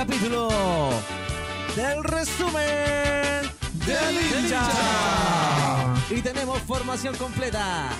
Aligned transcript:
capítulo 0.00 0.48
del 1.76 2.02
resumen 2.02 3.42
del 3.84 4.16
hincha. 4.16 4.62
Y 6.08 6.22
tenemos 6.22 6.58
formación 6.62 7.14
completa. 7.16 7.90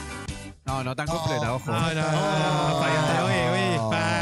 No, 0.65 0.83
no 0.83 0.97
tan 0.97 1.07
completa, 1.07 1.53
ojo. 1.53 1.71
No, 1.71 1.93
no, 1.93 2.13
no. 2.13 4.20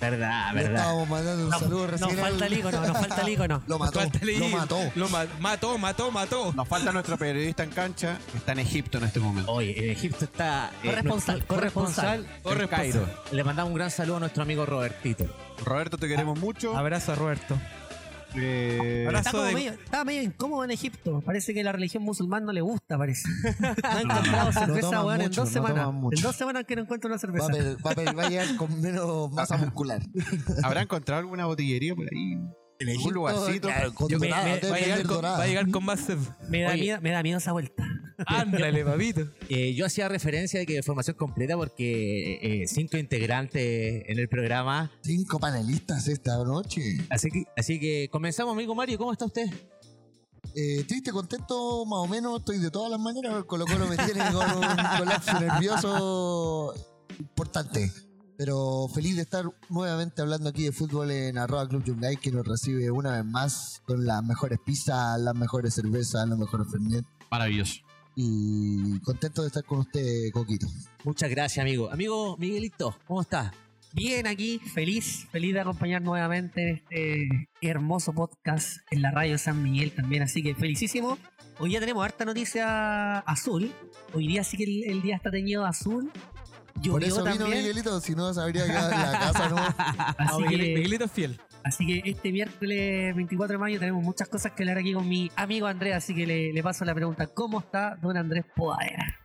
Verdad, 0.00 0.52
Le 0.54 0.62
verdad. 0.62 0.76
estábamos 0.76 1.08
mandando 1.10 1.44
un 1.46 1.50
saludo 1.52 1.80
Nos 1.82 1.90
recién. 1.90 2.18
falta 2.18 2.44
al- 2.46 2.52
el 2.52 2.58
icono, 2.58 2.80
nos 2.80 2.98
falta 2.98 3.20
el 3.22 3.28
icono. 3.28 3.62
Lo 3.66 3.78
mató, 3.78 4.00
Falta 4.00 4.18
el 4.22 4.40
lo 4.40 4.48
mató. 4.48 4.92
Lo 4.94 5.08
ma- 5.10 5.26
mató, 5.40 5.78
mató, 5.78 6.10
mató. 6.10 6.52
Nos 6.54 6.66
falta 6.68 6.90
nuestro 6.92 7.18
periodista 7.18 7.62
en 7.64 7.70
cancha, 7.70 8.18
que 8.32 8.38
está 8.38 8.52
en 8.52 8.60
Egipto 8.60 8.98
en 8.98 9.04
este 9.04 9.20
momento. 9.20 9.52
Oye, 9.52 9.84
en 9.84 9.90
Egipto 9.90 10.24
está 10.24 10.70
eh, 10.82 10.86
Corresponsal, 10.88 11.44
corresponsal, 11.46 12.26
corresponsal. 12.42 13.12
Le 13.30 13.44
mandamos 13.44 13.70
un 13.72 13.76
gran 13.76 13.90
saludo 13.90 14.16
a 14.16 14.20
nuestro 14.20 14.42
amigo 14.42 14.64
Robertito. 14.64 15.26
Roberto, 15.64 15.98
te 15.98 16.08
queremos 16.08 16.38
mucho. 16.38 16.76
Abrazo 16.76 17.12
a 17.12 17.14
Roberto. 17.16 17.58
Eh. 18.34 19.08
Está, 19.12 19.30
como 19.32 19.42
de- 19.44 19.54
medio, 19.54 19.72
está 19.72 20.04
medio 20.04 20.22
incómodo 20.22 20.64
en 20.64 20.70
Egipto. 20.70 21.20
Parece 21.24 21.52
que 21.54 21.62
la 21.64 21.72
religión 21.72 22.02
musulmán 22.02 22.44
no 22.44 22.52
le 22.52 22.60
gusta, 22.60 22.96
parece. 22.98 23.28
No 23.60 23.68
ha 23.82 24.00
encontrado 24.00 24.52
cerveza, 24.52 25.04
weón, 25.04 25.20
en 25.22 25.30
dos 25.30 25.36
no 25.38 25.46
semanas. 25.46 25.88
En 26.12 26.22
dos 26.22 26.36
semanas 26.36 26.64
que 26.64 26.76
no 26.76 26.82
encuentro 26.82 27.08
una 27.08 27.16
Va 27.16 27.18
cerveza. 27.20 27.46
a, 27.46 27.48
per- 27.48 27.76
va 27.86 27.90
a 27.90 27.94
per- 27.94 28.18
va 28.18 28.22
a 28.24 28.28
llegar 28.28 28.56
con 28.56 28.80
menos 28.80 29.30
masa 29.32 29.56
muscular. 29.58 30.00
¿Habrá 30.62 30.82
encontrado 30.82 31.20
alguna 31.20 31.46
botillería 31.46 31.94
por 31.94 32.04
ahí? 32.12 32.36
En 32.80 32.88
algún 32.88 33.12
lugarcito. 33.14 33.68
Claro, 33.68 33.94
con 33.94 34.08
Yo 34.08 34.18
me- 34.18 34.28
dorada, 34.28 34.44
me- 34.46 34.54
debe 34.58 34.70
va, 34.70 34.76
a 34.76 34.80
llegar 34.80 35.02
con, 35.02 35.08
dorada. 35.14 35.38
va 35.38 35.44
a 35.44 35.46
llegar 35.46 35.70
con 35.70 35.84
más. 35.84 36.00
Me 36.48 36.62
da, 36.62 36.70
Oye. 36.72 36.80
miedo, 36.80 37.00
me 37.02 37.10
da 37.10 37.22
miedo 37.22 37.38
esa 37.38 37.52
vuelta. 37.52 37.84
Ándale, 38.26 38.84
papito. 38.84 39.26
Eh, 39.50 39.74
yo 39.74 39.84
hacía 39.84 40.08
referencia 40.08 40.60
de 40.60 40.66
que 40.66 40.82
formación 40.82 41.16
completa 41.16 41.56
porque 41.56 42.38
eh, 42.40 42.66
cinco 42.68 42.96
integrantes 42.96 44.04
en 44.06 44.18
el 44.18 44.28
programa. 44.28 44.90
Cinco 45.02 45.38
panelistas 45.40 46.06
esta 46.08 46.36
noche. 46.44 46.98
Así 47.10 47.30
que, 47.30 47.44
así 47.56 47.80
que 47.80 48.08
comenzamos, 48.10 48.52
amigo 48.54 48.74
Mario. 48.74 48.96
¿Cómo 48.96 49.12
está 49.12 49.24
usted? 49.26 49.46
Eh, 50.54 50.84
triste, 50.86 51.10
contento, 51.10 51.84
más 51.84 51.98
o 51.98 52.06
menos. 52.06 52.38
Estoy 52.38 52.58
de 52.58 52.70
todas 52.70 52.90
las 52.90 53.00
maneras. 53.00 53.44
Colo 53.44 53.66
Colo 53.66 53.86
me 53.88 53.96
tiene 53.96 54.20
con 54.32 54.46
un 54.58 54.76
colapso 54.98 55.40
nervioso 55.40 56.74
importante. 57.18 57.90
Pero 58.40 58.88
feliz 58.88 59.16
de 59.16 59.22
estar 59.22 59.44
nuevamente 59.68 60.22
hablando 60.22 60.48
aquí 60.48 60.64
de 60.64 60.72
fútbol 60.72 61.10
en 61.10 61.36
arroba 61.36 61.68
Club 61.68 61.84
Yungay, 61.84 62.16
que 62.16 62.30
nos 62.30 62.46
recibe 62.48 62.90
una 62.90 63.16
vez 63.16 63.24
más 63.26 63.82
con 63.84 64.06
las 64.06 64.24
mejores 64.24 64.58
pizzas, 64.64 65.20
las 65.20 65.34
mejores 65.34 65.74
cervezas, 65.74 66.26
los 66.26 66.38
mejores 66.38 66.66
fernet. 66.70 67.04
Maravilloso. 67.30 67.80
Y 68.16 68.98
contento 69.00 69.42
de 69.42 69.48
estar 69.48 69.62
con 69.62 69.80
usted, 69.80 70.30
Coquito. 70.32 70.66
Muchas 71.04 71.28
gracias, 71.28 71.62
amigo. 71.62 71.92
Amigo 71.92 72.38
Miguelito, 72.38 72.96
¿cómo 73.06 73.20
está? 73.20 73.52
Bien 73.92 74.26
aquí, 74.26 74.58
feliz, 74.58 75.26
feliz 75.30 75.52
de 75.52 75.60
acompañar 75.60 76.00
nuevamente 76.00 76.62
en 76.62 76.76
este 76.76 77.48
hermoso 77.60 78.14
podcast 78.14 78.78
en 78.90 79.02
la 79.02 79.10
radio 79.10 79.36
San 79.36 79.62
Miguel 79.62 79.92
también, 79.92 80.22
así 80.22 80.42
que 80.42 80.54
felicísimo. 80.54 81.18
Hoy 81.58 81.72
ya 81.72 81.80
tenemos 81.80 82.02
harta 82.02 82.24
noticia 82.24 83.18
azul. 83.18 83.70
Hoy 84.14 84.28
día 84.28 84.44
sí 84.44 84.56
que 84.56 84.64
el, 84.64 84.84
el 84.84 85.02
día 85.02 85.16
está 85.16 85.30
teñido 85.30 85.66
azul. 85.66 86.10
Llovió 86.80 86.92
Por 86.92 87.04
eso 87.04 87.24
vino. 87.24 87.46
Miguelito, 87.46 88.00
si 88.00 88.14
no 88.14 88.32
quedado 88.68 88.90
en 88.90 88.98
la 88.98 89.18
casa, 89.18 89.48
¿no? 89.48 89.56
Así, 89.56 90.32
No, 90.32 90.38
Miguel- 90.40 90.60
que, 90.60 90.74
Miguelito 90.74 91.04
es 91.04 91.12
fiel. 91.12 91.40
así 91.64 91.86
que 91.86 92.02
este 92.10 92.32
miércoles 92.32 93.14
24 93.14 93.54
de 93.54 93.58
mayo 93.58 93.78
tenemos 93.78 94.02
muchas 94.02 94.28
cosas 94.28 94.52
que 94.52 94.62
hablar 94.62 94.78
aquí 94.78 94.92
con 94.94 95.08
mi 95.08 95.30
amigo 95.36 95.66
Andrés, 95.66 95.94
así 95.96 96.14
que 96.14 96.26
le, 96.26 96.52
le 96.52 96.62
paso 96.62 96.84
la 96.84 96.94
pregunta. 96.94 97.26
¿Cómo 97.26 97.60
está 97.60 97.96
don 98.00 98.16
Andrés 98.16 98.44
Podadera? 98.56 99.16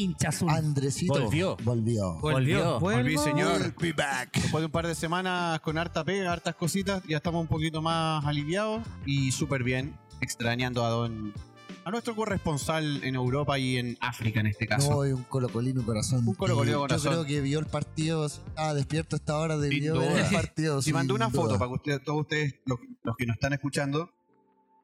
Hincha 0.00 0.28
azul. 0.28 0.48
Andresito 0.50 1.14
Volvió. 1.20 1.56
Volvió. 1.64 2.18
Volvió. 2.20 2.78
Volví, 2.78 3.18
señor. 3.18 3.74
Be 3.80 3.92
back. 3.92 4.30
Después 4.32 4.60
de 4.62 4.66
un 4.66 4.70
par 4.70 4.86
de 4.86 4.94
semanas 4.94 5.58
con 5.60 5.76
harta 5.76 6.04
pega, 6.04 6.32
hartas 6.32 6.54
cositas, 6.54 7.02
ya 7.08 7.16
estamos 7.16 7.40
un 7.40 7.48
poquito 7.48 7.82
más 7.82 8.24
aliviados 8.24 8.86
y 9.06 9.32
súper 9.32 9.64
bien, 9.64 9.98
extrañando 10.20 10.84
a 10.84 10.90
don 10.90 11.32
a 11.88 11.90
nuestro 11.90 12.14
corresponsal 12.14 13.02
en 13.02 13.14
Europa 13.14 13.58
y 13.58 13.78
en 13.78 13.96
África 14.00 14.40
en 14.40 14.46
este 14.48 14.66
caso. 14.66 14.90
No, 14.90 15.06
y 15.06 15.12
un 15.12 15.22
colocolino 15.24 15.82
corazón. 15.86 16.22
Un 16.28 16.34
colocolino 16.34 16.76
Y 16.76 16.80
corazón. 16.80 17.12
Yo 17.14 17.18
creo 17.22 17.26
que 17.26 17.40
vio 17.40 17.58
el 17.60 17.64
partido, 17.66 18.26
estaba 18.26 18.74
despierto 18.74 19.16
a 19.16 19.18
esta 19.18 19.38
hora, 19.38 19.56
debió 19.56 19.98
ver 19.98 20.18
el 20.26 20.26
partido. 20.32 20.82
Si 20.82 20.92
mandó 20.92 21.14
una 21.14 21.30
foto 21.30 21.48
duda. 21.48 21.58
para 21.58 21.68
que 21.70 21.74
usted- 21.76 22.02
todos 22.04 22.20
ustedes, 22.20 22.56
los, 22.66 22.78
los 23.02 23.16
que 23.16 23.24
nos 23.24 23.36
están 23.36 23.54
escuchando, 23.54 24.10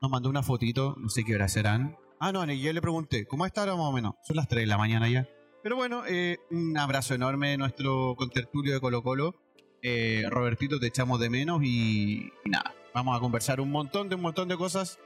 nos 0.01 0.11
mandó 0.11 0.31
una 0.31 0.43
fotito, 0.43 0.97
no 0.99 1.11
sé 1.11 1.25
qué 1.25 1.35
hora 1.35 1.47
serán. 1.49 1.95
Ah, 2.21 2.33
no, 2.33 2.51
y 2.51 2.59
yo 2.63 2.73
le 2.73 2.81
pregunté, 2.81 3.27
¿cómo 3.27 3.45
está 3.45 3.61
ahora 3.61 3.75
más 3.77 3.85
o 3.85 3.93
menos? 3.93 4.15
Son 4.27 4.37
las 4.37 4.49
3 4.49 4.63
de 4.63 4.67
la 4.67 4.79
mañana 4.79 5.07
ya. 5.07 5.29
Pero 5.63 5.77
bueno, 5.77 6.05
eh, 6.09 6.39
un 6.51 6.77
abrazo 6.79 7.13
enorme 7.15 7.51
de 7.51 7.59
nuestro 7.59 8.15
contertulio 8.17 8.73
de 8.73 8.81
Colo 8.81 9.03
Colo. 9.03 9.35
Eh, 9.83 10.25
Robertito, 10.31 10.81
te 10.81 10.87
echamos 10.87 11.21
de 11.21 11.29
menos 11.29 11.63
y, 11.63 12.31
y 12.47 12.49
nada, 12.49 12.75
vamos 12.95 13.15
a 13.15 13.21
conversar 13.21 13.61
un 13.61 13.71
montón 13.71 14.09
de 14.09 14.15
un 14.15 14.23
montón 14.23 14.49
de 14.49 14.57
cosas. 14.57 14.99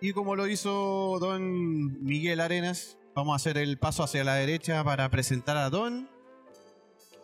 Y 0.00 0.12
como 0.12 0.34
lo 0.36 0.46
hizo 0.46 1.18
don 1.20 2.02
Miguel 2.02 2.40
Arenas, 2.40 2.96
vamos 3.14 3.32
a 3.34 3.36
hacer 3.36 3.58
el 3.58 3.76
paso 3.78 4.02
hacia 4.02 4.24
la 4.24 4.34
derecha 4.34 4.82
para 4.84 5.08
presentar 5.10 5.56
a 5.56 5.68
don 5.70 6.08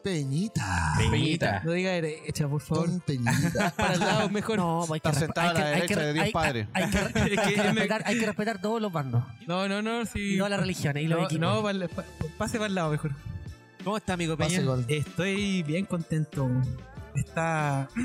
Peñita. 0.04 0.92
Peñita. 1.10 1.62
No 1.64 1.72
diga 1.72 1.90
derecha, 1.90 2.46
por 2.46 2.60
favor. 2.60 2.86
Don 2.88 3.00
Peñita. 3.00 3.72
Para 3.76 3.94
el 3.94 4.00
lado 4.00 4.28
mejor. 4.30 4.58
No, 4.58 4.82
hay 4.84 5.00
que, 5.00 5.08
Está 5.08 5.12
sentada 5.14 5.48
hay 5.50 5.54
que- 5.56 5.60
a 5.60 5.64
la 5.64 5.68
hay 5.70 5.74
derecha 5.80 5.94
que- 5.94 6.00
de 6.06 6.12
Dios 6.12 6.24
hay- 6.26 6.32
Padre. 6.32 6.68
Hay, 6.74 6.90
que, 6.90 6.98
hay 6.98 7.12
que 7.12 7.36
que 7.36 7.56
me- 7.56 7.62
respetar, 7.72 8.02
hay 8.06 8.18
que 8.20 8.26
respetar 8.26 8.60
todos 8.60 8.80
los 8.80 8.92
bandos. 8.92 9.24
No, 9.48 9.66
no, 9.68 9.82
no. 9.82 10.04
Si... 10.06 10.34
Y 10.34 10.36
todas 10.36 10.50
las 10.50 10.60
religiones 10.60 11.02
y 11.02 11.06
los 11.08 11.18
no, 11.18 11.24
equipos. 11.26 11.40
no, 11.74 11.88
pa- 11.88 12.02
pa- 12.02 12.04
pase 12.38 12.58
para 12.58 12.68
el 12.68 12.74
lado 12.76 12.90
mejor. 12.92 13.10
¿Cómo 13.82 13.96
está, 13.96 14.12
amigo 14.12 14.36
Pase 14.36 14.56
Peña? 14.58 14.66
gol. 14.68 14.84
Estoy 14.86 15.62
bien 15.64 15.86
contento. 15.86 16.48
Está. 17.14 17.88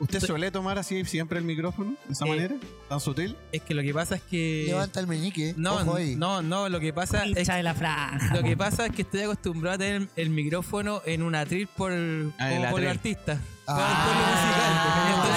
¿Usted 0.00 0.20
suele 0.20 0.50
tomar 0.50 0.78
así 0.78 1.04
siempre 1.04 1.38
el 1.38 1.44
micrófono? 1.44 1.94
¿De 2.06 2.12
esa 2.14 2.24
Eh, 2.26 2.28
manera? 2.30 2.54
¿Tan 2.88 3.00
sutil? 3.00 3.36
Es 3.52 3.62
que 3.62 3.74
lo 3.74 3.82
que 3.82 3.92
pasa 3.94 4.16
es 4.16 4.22
que. 4.22 4.64
Levanta 4.66 4.98
el 4.98 5.06
meñique. 5.06 5.54
No, 5.56 5.74
Ojo 5.76 5.94
ahí. 5.96 6.16
no, 6.16 6.42
no, 6.42 6.68
lo 6.68 6.80
que 6.80 6.92
pasa 6.92 7.24
es 7.26 7.46
de 7.46 7.62
la 7.62 7.74
franja. 7.74 8.34
Lo 8.34 8.42
que 8.42 8.56
pasa 8.56 8.86
es 8.86 8.92
que 8.92 9.02
estoy 9.02 9.20
acostumbrado 9.22 9.74
a 9.76 9.78
tener 9.78 10.08
el 10.16 10.30
micrófono 10.30 11.02
en 11.06 11.22
un 11.22 11.34
atril 11.34 11.68
por, 11.68 11.92
Ah, 11.92 11.96
en 11.96 12.34
como 12.56 12.64
el 12.64 12.70
por 12.70 12.80
el 12.82 12.88
artista. 12.88 13.38
Ah, 13.66 15.36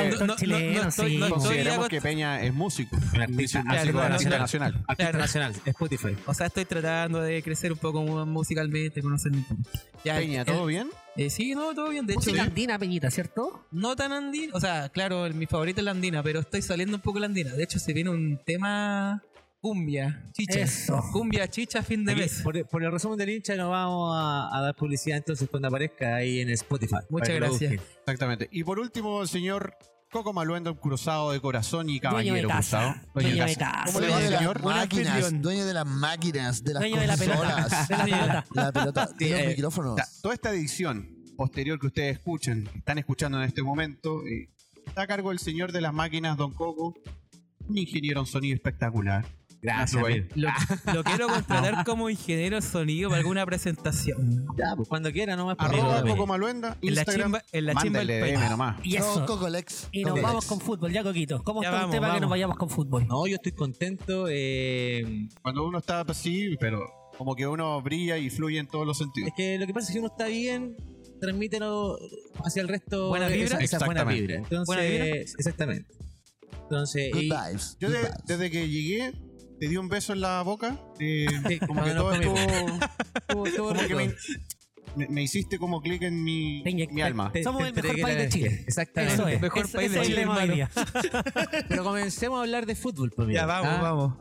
el 0.00 1.28
Consideremos 1.28 1.88
que 1.88 2.00
Peña 2.00 2.40
es 2.42 2.54
músico. 2.54 2.96
Un 3.14 3.20
artista, 3.20 3.62
claro. 3.62 4.00
Artista 4.00 4.46
Claro. 4.96 5.18
nacional, 5.18 5.54
Spotify. 5.64 6.16
O 6.26 6.34
sea, 6.34 6.46
estoy 6.46 6.64
tratando 6.64 7.20
de 7.20 7.42
crecer 7.42 7.72
un 7.72 7.78
poco 7.78 8.02
mu- 8.02 8.24
musicalmente, 8.26 9.02
conocer. 9.02 9.32
Ya, 10.04 10.16
Peña, 10.16 10.40
el- 10.42 10.46
¿todo 10.46 10.66
bien? 10.66 10.88
Eh, 11.18 11.30
sí, 11.30 11.54
no, 11.54 11.74
todo 11.74 11.90
bien. 11.90 12.06
De 12.06 12.14
hecho, 12.14 12.20
Música 12.30 12.42
andina, 12.44 12.78
Peñita, 12.78 13.10
¿cierto? 13.10 13.66
no 13.70 13.94
tan 13.96 14.12
andina. 14.12 14.52
O 14.54 14.60
sea, 14.60 14.88
claro, 14.88 15.26
el- 15.26 15.34
mi 15.34 15.46
favorito 15.46 15.80
es 15.80 15.84
la 15.84 15.90
andina, 15.90 16.22
pero 16.22 16.40
estoy 16.40 16.62
saliendo 16.62 16.96
un 16.96 17.02
poco 17.02 17.16
de 17.16 17.20
la 17.20 17.26
andina. 17.26 17.52
De 17.52 17.62
hecho, 17.64 17.78
se 17.78 17.92
viene 17.92 18.10
un 18.10 18.40
tema 18.46 19.22
cumbia, 19.60 20.24
chicha. 20.32 20.60
Eso. 20.60 21.02
Cumbia, 21.12 21.48
chicha, 21.48 21.82
fin 21.82 22.04
de 22.04 22.12
Aquí, 22.12 22.20
mes. 22.22 22.40
por, 22.42 22.64
por 22.68 22.82
el 22.82 22.92
resumen 22.92 23.18
del 23.18 23.30
hincha 23.30 23.56
nos 23.56 23.70
vamos 23.70 24.14
a, 24.16 24.56
a 24.56 24.62
dar 24.62 24.74
publicidad 24.76 25.16
entonces 25.18 25.48
cuando 25.50 25.66
aparezca 25.68 26.14
ahí 26.16 26.40
en 26.40 26.50
Spotify. 26.50 26.96
Muchas 27.10 27.34
gracias. 27.34 27.72
Exactamente. 27.72 28.48
Y 28.52 28.62
por 28.64 28.78
último, 28.78 29.22
el 29.22 29.28
señor 29.28 29.74
Coco 30.12 30.32
Maluendo, 30.32 30.78
cruzado 30.78 31.32
de 31.32 31.40
corazón 31.40 31.90
y 31.90 31.98
Dueño 31.98 32.32
de 32.34 32.42
caballero 32.42 32.48
casa. 32.48 33.02
cruzado. 33.12 33.12
Dueño 33.14 33.44
de 33.46 33.56
casa. 33.56 33.82
¿Cómo 33.86 34.00
le 34.00 34.06
dueño 34.06 34.16
va, 34.16 34.22
de 34.24 34.30
las 34.30 34.38
señor? 34.38 34.62
Buen 34.62 34.76
máquinas, 34.76 35.42
dueño 35.42 35.66
de 35.66 35.74
las 35.74 35.86
máquinas, 35.86 36.64
de 36.64 36.72
las 36.74 36.80
Dueño 36.80 37.00
de 37.00 37.06
la 37.08 37.16
pelota. 37.16 37.36
consolas, 37.38 37.88
De 37.88 37.96
la 37.96 38.04
pelota. 38.04 38.44
la 38.54 38.72
pelota, 38.72 39.08
de 39.18 39.30
los 39.30 39.40
eh, 39.40 39.48
micrófonos. 39.48 40.00
Toda 40.22 40.34
esta 40.34 40.50
edición 40.50 41.17
posterior 41.38 41.78
que 41.78 41.86
ustedes 41.86 42.16
escuchan, 42.16 42.64
que 42.64 42.78
están 42.78 42.98
escuchando 42.98 43.38
en 43.38 43.44
este 43.44 43.62
momento, 43.62 44.26
eh, 44.26 44.48
está 44.86 45.02
a 45.02 45.06
cargo 45.06 45.28
del 45.30 45.38
señor 45.38 45.70
de 45.70 45.80
las 45.80 45.94
máquinas, 45.94 46.36
Don 46.36 46.52
Coco, 46.52 46.94
un 47.68 47.78
ingeniero 47.78 48.18
en 48.20 48.26
sonido 48.26 48.54
espectacular. 48.56 49.24
Gracias. 49.62 50.02
Lo, 50.34 50.48
lo 50.94 51.04
quiero 51.04 51.26
contratar 51.34 51.84
como 51.84 52.10
ingeniero 52.10 52.56
de 52.56 52.62
sonido 52.62 53.08
para 53.10 53.20
alguna 53.20 53.46
presentación. 53.46 54.46
Ya, 54.56 54.74
pues, 54.76 54.88
cuando 54.88 55.12
quiera, 55.12 55.36
nomás 55.36 55.56
por 55.56 55.66
Arroba. 55.66 56.02
Coco 56.02 56.26
Maluenda, 56.26 56.76
En 56.82 56.94
la 56.96 57.04
chimba, 57.04 57.42
en 57.52 57.66
la 57.66 57.74
chimba 57.76 57.98
del 58.04 58.20
país. 58.20 58.38
DM 58.38 58.50
nomás. 58.50 58.76
Y 58.84 58.96
Don 58.98 59.08
eso. 59.10 59.26
Cocolex. 59.26 59.88
Y 59.92 60.02
nos 60.04 60.20
vamos 60.20 60.44
con 60.46 60.60
fútbol, 60.60 60.92
ya 60.92 61.02
Coquito. 61.04 61.42
¿Cómo 61.44 61.62
Ya 61.62 61.68
está 61.68 61.80
vamos, 61.82 61.94
usted 61.94 62.00
para 62.00 62.14
que 62.14 62.20
nos 62.20 62.28
vamos. 62.28 62.30
vayamos 62.30 62.56
con 62.56 62.70
fútbol? 62.70 63.06
No, 63.08 63.26
yo 63.28 63.36
estoy 63.36 63.52
contento. 63.52 64.26
eh, 64.30 65.28
Cuando 65.42 65.66
uno 65.66 65.78
está 65.78 66.00
así, 66.02 66.56
pero 66.60 66.84
como 67.16 67.34
que 67.34 67.46
uno 67.48 67.80
brilla 67.82 68.16
y 68.16 68.30
fluye 68.30 68.58
en 68.60 68.68
todos 68.68 68.86
los 68.86 68.96
sentidos. 68.98 69.28
es 69.30 69.34
que 69.36 69.58
lo 69.58 69.66
que 69.66 69.74
pasa 69.74 69.86
es 69.86 69.88
que 69.88 69.92
si 69.94 69.98
uno 69.98 70.08
está 70.08 70.26
bien, 70.28 70.76
transmítelo 71.20 71.98
hacia 72.44 72.62
el 72.62 72.68
resto. 72.68 73.08
¿Buena 73.08 73.28
de 73.28 73.36
vibra? 73.36 73.58
Esa, 73.58 73.76
esa 73.76 73.84
buena 73.86 74.00
Exactamente. 74.02 74.20
vibra. 74.22 74.36
Entonces, 74.36 74.66
¿Buena 74.66 74.82
vibra? 74.82 75.16
exactamente. 75.38 75.94
Entonces, 76.62 77.10
Good 77.12 77.20
y- 77.22 77.30
vibes. 77.30 77.76
Yo 77.80 77.88
good 77.88 77.94
de- 77.96 78.02
vibes. 78.02 78.14
desde 78.26 78.50
que 78.50 78.68
llegué, 78.68 79.12
te 79.60 79.68
di 79.68 79.76
un 79.76 79.88
beso 79.88 80.12
en 80.12 80.20
la 80.20 80.42
boca. 80.42 80.78
eh, 81.00 81.26
Sí, 81.48 81.58
como 81.60 81.82
que 81.84 81.90
todo 81.92 82.12
estuvo. 82.12 82.36
como 83.56 83.74
que 83.86 83.94
me, 83.94 84.14
me- 84.96 85.08
me 85.08 85.22
hiciste 85.22 85.58
como 85.58 85.80
clic 85.80 86.02
en 86.02 86.22
mi, 86.22 86.62
mi 86.92 87.02
alma. 87.02 87.30
Te- 87.32 87.42
Somos 87.42 87.62
te 87.62 87.68
el 87.68 87.74
mejor 87.74 88.00
país 88.00 88.18
de 88.18 88.28
Chile. 88.28 88.64
Exactamente. 88.66 89.14
Eso 89.14 89.28
es. 89.28 89.40
Mejor 89.40 89.70
país 89.70 89.92
de 89.92 90.02
Chile. 90.02 90.26
Pero 91.68 91.84
comencemos 91.84 92.38
a 92.38 92.42
hablar 92.42 92.66
de 92.66 92.74
fútbol, 92.74 93.10
pues, 93.14 93.28
Ya, 93.32 93.46
vamos, 93.46 93.70
Ah, 93.72 93.80
vamos. 93.82 94.14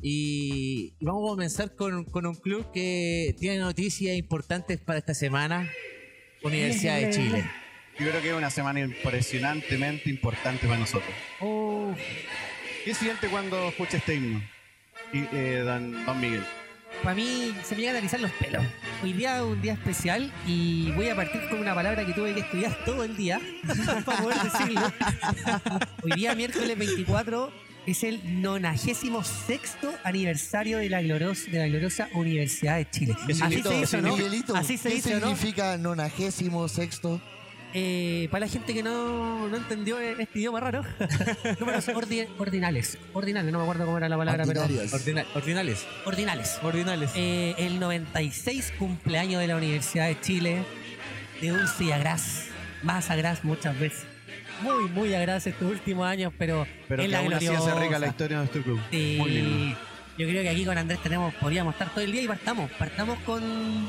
Y, 0.00 0.94
y 1.00 1.04
vamos 1.04 1.24
a 1.24 1.30
comenzar 1.30 1.74
con, 1.74 2.04
con 2.04 2.24
un 2.26 2.36
club 2.36 2.70
que 2.72 3.34
tiene 3.38 3.58
noticias 3.58 4.16
importantes 4.16 4.78
para 4.78 4.98
esta 5.00 5.12
semana. 5.14 5.68
Universidad 6.42 6.96
de 7.00 7.10
Chile. 7.10 7.44
Yo 7.98 8.08
creo 8.10 8.22
que 8.22 8.28
es 8.28 8.34
una 8.34 8.50
semana 8.50 8.80
impresionantemente 8.80 10.08
importante 10.08 10.66
para 10.66 10.78
nosotros. 10.78 11.10
Oh, 11.40 11.92
¿Qué 12.84 12.94
siente 12.94 13.28
cuando 13.28 13.68
escucha 13.68 13.96
este 13.96 14.14
himno? 14.14 14.40
Y, 15.12 15.24
eh, 15.32 15.62
don, 15.64 16.04
don 16.06 16.20
Miguel. 16.20 16.44
para 17.02 17.14
mí 17.16 17.54
se 17.64 17.74
me 17.74 17.80
llegan 17.80 17.96
a 17.96 17.98
erizar 17.98 18.20
los 18.20 18.30
pelos. 18.32 18.64
Hoy 19.02 19.14
día 19.14 19.36
es 19.38 19.42
un 19.42 19.60
día 19.60 19.72
especial 19.72 20.32
y 20.46 20.92
voy 20.92 21.08
a 21.08 21.16
partir 21.16 21.40
con 21.48 21.58
una 21.58 21.74
palabra 21.74 22.04
que 22.06 22.12
tuve 22.12 22.34
que 22.34 22.40
estudiar 22.40 22.84
todo 22.84 23.02
el 23.04 23.16
día 23.16 23.40
para 24.04 24.20
poder 24.20 24.38
decirlo. 24.42 24.92
Hoy 26.04 26.12
día, 26.12 26.34
miércoles 26.36 26.78
24, 26.78 27.52
es 27.90 28.04
el 28.04 28.20
96 28.42 29.10
aniversario 30.04 30.78
de 30.78 30.88
la, 30.90 31.00
gloros- 31.02 31.46
de 31.50 31.58
la 31.58 31.68
gloriosa 31.68 32.08
Universidad 32.14 32.76
de 32.76 32.90
Chile. 32.90 33.14
¿Qué 33.26 33.32
Así 33.32 33.62
se 33.62 33.80
hizo, 33.80 34.00
¿no? 34.02 34.16
Miguelito, 34.16 34.56
Así 34.56 34.76
se 34.76 34.88
¿qué 34.88 34.94
dice, 34.96 35.14
¿no? 35.20 35.28
significa 35.28 35.76
nonagésimo 35.76 36.68
sexto? 36.68 37.20
Eh, 37.74 38.28
para 38.30 38.46
la 38.46 38.50
gente 38.52 38.72
que 38.72 38.82
no, 38.82 39.46
no 39.46 39.56
entendió 39.56 40.00
este 40.00 40.38
idioma 40.38 40.58
raro, 40.58 40.82
números 41.60 41.86
ordi- 41.88 42.26
ordinales. 42.38 42.96
Ordinales, 43.12 43.52
no 43.52 43.58
me 43.58 43.64
acuerdo 43.64 43.84
cómo 43.84 43.98
era 43.98 44.08
la 44.08 44.16
palabra, 44.16 44.44
pero. 44.46 44.62
Ordinarias. 44.62 44.94
Ordina- 44.94 45.26
ordinales. 45.34 45.86
Ordinales. 46.06 46.58
Ordinales. 46.62 47.10
Eh, 47.14 47.54
el 47.58 47.78
96 47.78 48.72
cumpleaños 48.78 49.40
de 49.42 49.48
la 49.48 49.56
Universidad 49.56 50.06
de 50.08 50.18
Chile, 50.20 50.62
de 51.42 51.48
Dulce 51.50 51.84
y 51.84 51.92
Agraz, 51.92 52.44
más 52.82 53.10
Agraz 53.10 53.44
muchas 53.44 53.78
veces. 53.78 54.06
Muy, 54.62 54.88
muy 54.88 55.14
Agraz 55.14 55.46
estos 55.46 55.70
últimos 55.70 56.06
años, 56.06 56.32
pero, 56.38 56.66
Pero 56.88 57.02
es 57.02 57.06
que 57.08 57.12
la 57.12 57.18
aún 57.20 57.32
así 57.32 57.46
hace 57.46 57.74
rica 57.74 57.98
la 57.98 58.08
historia 58.08 58.38
de 58.38 58.42
nuestro 58.44 58.62
club. 58.62 58.80
Sí. 58.90 59.16
Muy 59.18 59.30
lindo. 59.30 59.76
Yo 60.18 60.26
creo 60.26 60.42
que 60.42 60.48
aquí 60.48 60.64
con 60.64 60.76
Andrés 60.76 61.00
tenemos, 61.00 61.32
podríamos 61.34 61.74
estar 61.74 61.90
todo 61.90 62.00
el 62.02 62.10
día 62.10 62.22
y 62.22 62.26
partamos. 62.26 62.68
Partamos 62.72 63.20
con 63.20 63.40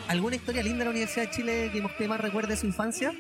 alguna 0.07 0.35
historia 0.35 0.61
linda 0.61 0.79
de 0.79 0.85
la 0.85 0.91
Universidad 0.91 1.25
de 1.25 1.31
Chile 1.31 1.69
que 1.73 1.81
usted 1.81 2.07
más 2.07 2.21
recuerde 2.21 2.49
de 2.49 2.57
su 2.57 2.67
infancia. 2.67 3.13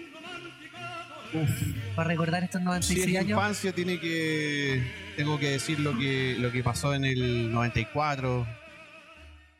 Para 1.95 2.07
recordar 2.07 2.43
estos 2.43 2.61
Si 2.61 2.65
96 2.65 3.07
es 3.07 3.15
años. 3.17 3.29
infancia, 3.31 3.73
tiene 3.73 3.99
que. 3.99 4.83
Tengo 5.15 5.39
que 5.39 5.49
decir 5.49 5.79
lo 5.79 5.97
que, 5.97 6.35
lo 6.39 6.51
que 6.51 6.63
pasó 6.63 6.93
en 6.93 7.03
el 7.03 7.51
94, 7.51 8.47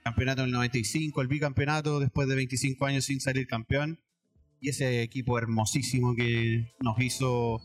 campeonato 0.04 0.44
del 0.44 0.52
95, 0.52 1.22
el 1.22 1.28
bicampeonato 1.28 2.00
después 2.00 2.28
de 2.28 2.36
25 2.36 2.86
años 2.86 3.06
sin 3.06 3.20
salir 3.20 3.48
campeón. 3.48 4.00
Y 4.62 4.70
ese 4.70 5.02
equipo 5.02 5.38
hermosísimo 5.38 6.16
que 6.16 6.74
nos 6.82 7.00
hizo 7.00 7.62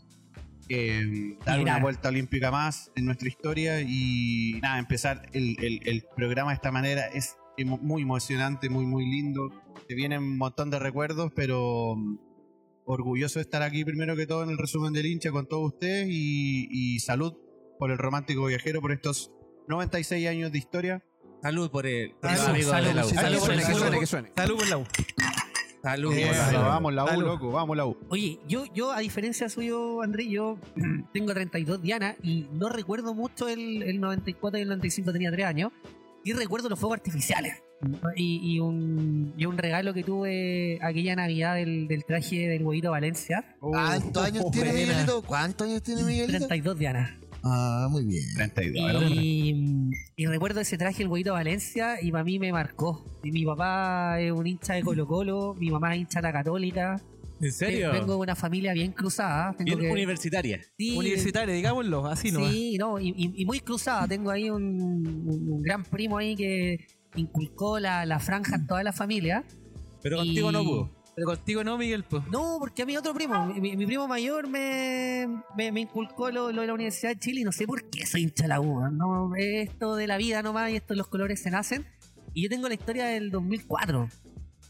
eh, 0.69 1.37
dar 1.45 1.59
una 1.59 1.79
vuelta 1.79 2.09
olímpica 2.09 2.51
más 2.51 2.91
en 2.95 3.05
nuestra 3.05 3.27
historia. 3.27 3.81
Y 3.81 4.59
nada, 4.61 4.79
empezar 4.79 5.29
el, 5.33 5.55
el- 5.63 5.81
el 5.87 6.03
programa 6.15 6.51
de 6.51 6.55
esta 6.55 6.71
manera 6.71 7.07
es 7.07 7.35
muy 7.63 8.01
emocionante, 8.01 8.69
muy, 8.69 8.85
muy 8.85 9.05
lindo. 9.09 9.49
Te 9.87 9.95
vienen 9.95 10.19
un 10.23 10.37
montón 10.37 10.69
de 10.69 10.79
recuerdos, 10.79 11.31
pero 11.35 11.95
mm, 11.95 12.17
orgulloso 12.85 13.39
de 13.39 13.43
estar 13.43 13.61
aquí 13.61 13.83
primero 13.85 14.15
que 14.15 14.27
todo 14.27 14.43
en 14.43 14.49
el 14.49 14.57
resumen 14.57 14.93
del 14.93 15.05
hincha 15.05 15.31
con 15.31 15.47
todos 15.47 15.73
ustedes 15.73 16.07
y, 16.09 16.67
y 16.69 16.99
salud 16.99 17.33
por 17.79 17.91
el 17.91 17.97
romántico 17.97 18.45
viajero 18.45 18.81
por 18.81 18.91
estos 18.91 19.31
96 19.67 20.27
años 20.27 20.51
de 20.51 20.57
historia. 20.57 21.03
Salud 21.41 21.69
por 21.69 21.85
el, 21.85 22.11
por 22.11 22.29
Salud, 22.31 22.39
los 22.39 22.49
amigos 22.49 22.71
salud, 22.71 22.87
de 22.87 22.93
la 22.93 23.05
U. 23.05 23.09
salud, 23.09 23.39
que 23.47 23.55
que 23.55 23.61
salud. 23.63 23.77
suene, 23.79 23.99
que 23.99 24.05
suene. 24.07 24.31
Salud 24.35 24.55
por 24.57 24.67
la 24.67 24.77
U. 24.77 24.83
Salud. 25.85 26.13
Eso, 26.17 26.43
por 26.43 26.53
la 26.53 26.59
U. 26.61 26.63
vamos 26.63 26.93
la 26.95 27.03
U, 27.03 27.07
Salud. 27.07 27.25
loco, 27.25 27.51
vamos 27.51 27.77
la 27.77 27.85
U. 27.85 27.95
Oye, 28.09 28.39
yo, 28.47 28.65
yo 28.73 28.91
a 28.91 28.99
diferencia 29.01 29.47
suyo, 29.49 30.01
Andrés, 30.01 30.27
yo 30.29 30.57
tengo 31.13 31.31
32 31.31 31.79
Diana 31.79 32.15
y 32.23 32.47
no 32.53 32.69
recuerdo 32.69 33.13
mucho 33.13 33.47
el, 33.47 33.83
el 33.83 33.99
94 33.99 34.57
y 34.57 34.61
el 34.63 34.67
95, 34.69 35.13
tenía 35.13 35.31
3 35.31 35.45
años. 35.45 35.71
Y 36.23 36.33
recuerdo 36.33 36.69
los 36.69 36.79
fuegos 36.79 36.97
artificiales. 36.97 37.61
Y, 38.15 38.39
y 38.55 38.59
un, 38.59 39.35
y 39.37 39.45
un 39.45 39.59
regalo 39.59 39.93
que 39.93 40.03
tuve 40.03 40.79
aquella 40.81 41.15
Navidad 41.15 41.53
del, 41.53 41.87
del 41.87 42.03
traje 42.03 42.47
del 42.47 42.63
huevito 42.63 42.89
Valencia. 42.89 43.55
¿Cuántos 43.59 44.23
años 44.23 44.45
tiene. 44.51 44.73
Miguelito? 44.73 45.21
¿Cuántos 45.21 45.67
años 45.67 45.83
tiene 45.83 46.01
Miguelito? 46.03 46.47
32 46.47 46.79
Diana. 46.79 47.19
Ah, 47.47 47.87
muy 47.91 48.05
bien. 48.05 48.23
32. 48.35 48.85
¿verdad? 48.93 49.07
Y, 49.11 49.91
y 50.15 50.25
recuerdo 50.25 50.61
ese 50.61 50.77
traje, 50.77 51.03
el 51.03 51.09
huevito 51.09 51.33
Valencia, 51.33 52.01
y 52.01 52.11
para 52.11 52.23
mí 52.23 52.39
me 52.39 52.51
marcó. 52.51 53.05
Y 53.23 53.31
mi 53.31 53.45
papá 53.45 54.19
es 54.19 54.31
un 54.31 54.47
hincha 54.47 54.73
de 54.73 54.81
Colo 54.81 55.05
Colo, 55.05 55.53
mi 55.59 55.69
mamá 55.69 55.93
es 55.93 56.01
hincha 56.01 56.19
de 56.19 56.23
la 56.23 56.33
Católica. 56.33 56.99
¿En 57.41 57.51
serio? 57.51 57.91
Vengo 57.91 58.13
de 58.13 58.19
una 58.19 58.35
familia 58.35 58.73
bien 58.73 58.93
cruzada. 58.93 59.53
Tengo 59.57 59.65
Bien 59.77 59.79
que- 59.79 59.91
universitaria. 59.91 60.59
Sí, 60.77 60.97
Universitario, 60.97 61.53
digámoslo, 61.53 62.05
así 62.07 62.31
no. 62.31 62.49
Sí, 62.49 62.77
no, 62.79 62.99
y, 62.99 63.09
y- 63.09 63.33
y 63.41 63.45
muy 63.45 63.59
cruzada. 63.59 64.07
Tengo 64.07 64.31
ahí 64.31 64.49
un, 64.49 64.63
un- 64.63 65.49
un 65.51 65.61
gran 65.61 65.83
primo 65.83 66.17
ahí 66.17 66.35
que 66.35 66.87
inculcó 67.15 67.77
la, 67.79 68.05
la 68.05 68.19
franja 68.19 68.55
en 68.55 68.65
toda 68.67 68.81
la 68.83 68.91
familia. 68.93 69.43
Pero 70.01 70.15
Y- 70.23 70.27
contigo 70.27 70.51
no 70.51 70.63
pudo. 70.63 70.91
Pero 71.15 71.27
contigo 71.27 71.63
no, 71.63 71.77
Miguel, 71.77 72.03
pues. 72.03 72.27
No, 72.27 72.57
porque 72.59 72.81
a 72.81 72.85
mi 72.85 72.97
otro 72.97 73.13
primo, 73.13 73.45
mi, 73.45 73.77
mi 73.77 73.85
primo 73.85 74.07
mayor 74.07 74.49
me, 74.49 75.25
me, 75.55 75.71
me 75.71 75.81
inculcó 75.81 76.29
lo, 76.29 76.51
lo 76.51 76.61
de 76.61 76.67
la 76.67 76.73
Universidad 76.73 77.13
de 77.13 77.19
Chile 77.19 77.41
y 77.41 77.43
no 77.45 77.53
sé 77.53 77.65
por 77.65 77.89
qué 77.89 78.05
soy 78.05 78.23
hincha 78.23 78.43
de 78.43 78.49
la 78.49 78.59
U. 78.59 78.89
No, 78.91 79.33
esto 79.37 79.95
de 79.95 80.07
la 80.07 80.17
vida 80.17 80.41
nomás 80.41 80.71
y 80.71 80.75
esto 80.75 80.93
los 80.93 81.07
colores 81.07 81.41
se 81.41 81.51
nacen. 81.51 81.85
Y 82.33 82.43
yo 82.43 82.49
tengo 82.49 82.67
la 82.67 82.73
historia 82.73 83.05
del 83.05 83.31
2004. 83.31 84.09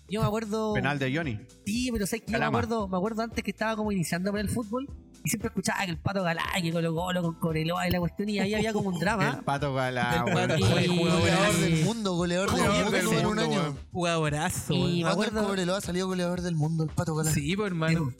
Yo 0.08 0.22
me 0.22 0.28
acuerdo. 0.28 0.74
Penal 0.76 1.00
de 1.00 1.16
Johnny. 1.16 1.40
Sí, 1.66 1.90
pero 1.92 2.06
sé 2.06 2.20
que 2.20 2.32
yo 2.32 2.38
me 2.38 2.46
acuerdo, 2.46 2.88
me 2.88 2.98
acuerdo 2.98 3.24
antes 3.24 3.44
que 3.44 3.50
estaba 3.50 3.76
como 3.76 3.92
iniciándome 3.92 4.40
el 4.40 4.50
fútbol 4.50 4.88
y 5.26 5.30
siempre 5.30 5.48
escuchaba 5.50 5.84
que 5.86 5.92
el 5.92 5.98
pato 5.98 6.24
Galá, 6.24 6.44
que 6.62 6.72
Colo 6.72 6.94
Colo 6.94 7.22
con 7.22 7.34
Coreloa 7.40 7.88
y 7.88 7.92
la 7.92 8.00
cuestión 8.00 8.30
y 8.30 8.40
ahí 8.40 8.54
había 8.54 8.72
como 8.74 8.90
un 8.90 9.00
drama. 9.00 9.36
El 9.40 9.44
pato 9.44 9.74
Galá, 9.74 10.24
Y- 10.58 10.62
y- 10.62 11.62
del 11.62 11.86
mundo, 11.86 12.16
goleador 12.16 12.52
del 12.92 13.04
mundo 13.06 13.30
un 13.30 13.40
año. 13.40 13.78
Jugadorazo, 13.92 14.74
Y 14.74 14.78
me 14.78 15.02
¿Cuándo 15.04 15.24
el 15.24 15.28
acuerdo- 15.30 15.48
Cobreloa 15.48 15.82
salió 15.82 16.08
goleador 16.08 16.42
del 16.42 16.56
mundo, 16.56 16.84
el 16.84 16.90
pato 16.92 17.16
Galán? 17.16 17.34
Sí, 17.34 17.56
pues, 17.56 17.68
hermano. 17.68 18.12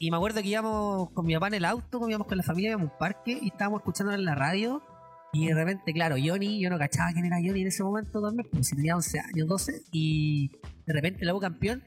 Y 0.00 0.10
me 0.10 0.16
acuerdo 0.16 0.40
que 0.42 0.48
íbamos 0.48 1.10
con 1.10 1.26
mi 1.26 1.34
papá 1.34 1.48
en 1.48 1.54
el 1.54 1.64
auto, 1.64 2.00
íbamos 2.08 2.26
con 2.28 2.36
la 2.38 2.44
familia, 2.44 2.70
íbamos 2.70 2.88
a 2.90 2.92
un 2.92 2.98
parque 2.98 3.38
y 3.42 3.48
estábamos 3.48 3.80
escuchando 3.80 4.12
en 4.12 4.24
la 4.24 4.34
radio. 4.34 4.80
Y 5.32 5.46
de 5.48 5.54
repente, 5.54 5.92
claro, 5.92 6.16
Johnny, 6.24 6.60
yo 6.60 6.70
no 6.70 6.78
cachaba 6.78 7.10
quién 7.12 7.26
era 7.26 7.36
Johnny 7.36 7.60
en 7.62 7.66
ese 7.68 7.82
momento 7.82 8.22
también, 8.22 8.48
pues 8.50 8.68
si 8.68 8.76
tenía 8.76 8.94
11 8.96 9.18
años, 9.20 9.46
12. 9.48 9.82
Y 9.92 10.50
de 10.86 10.92
repente 10.94 11.24
la 11.24 11.32
hubo 11.34 11.40
campeón 11.40 11.82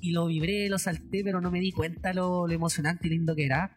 y 0.00 0.12
lo 0.12 0.26
vibré, 0.26 0.68
lo 0.68 0.78
salté, 0.78 1.22
pero 1.24 1.40
no 1.40 1.50
me 1.50 1.58
di 1.60 1.72
cuenta 1.72 2.12
lo, 2.14 2.46
lo 2.46 2.52
emocionante 2.54 3.08
y 3.08 3.10
lindo 3.10 3.34
que 3.34 3.44
era. 3.46 3.76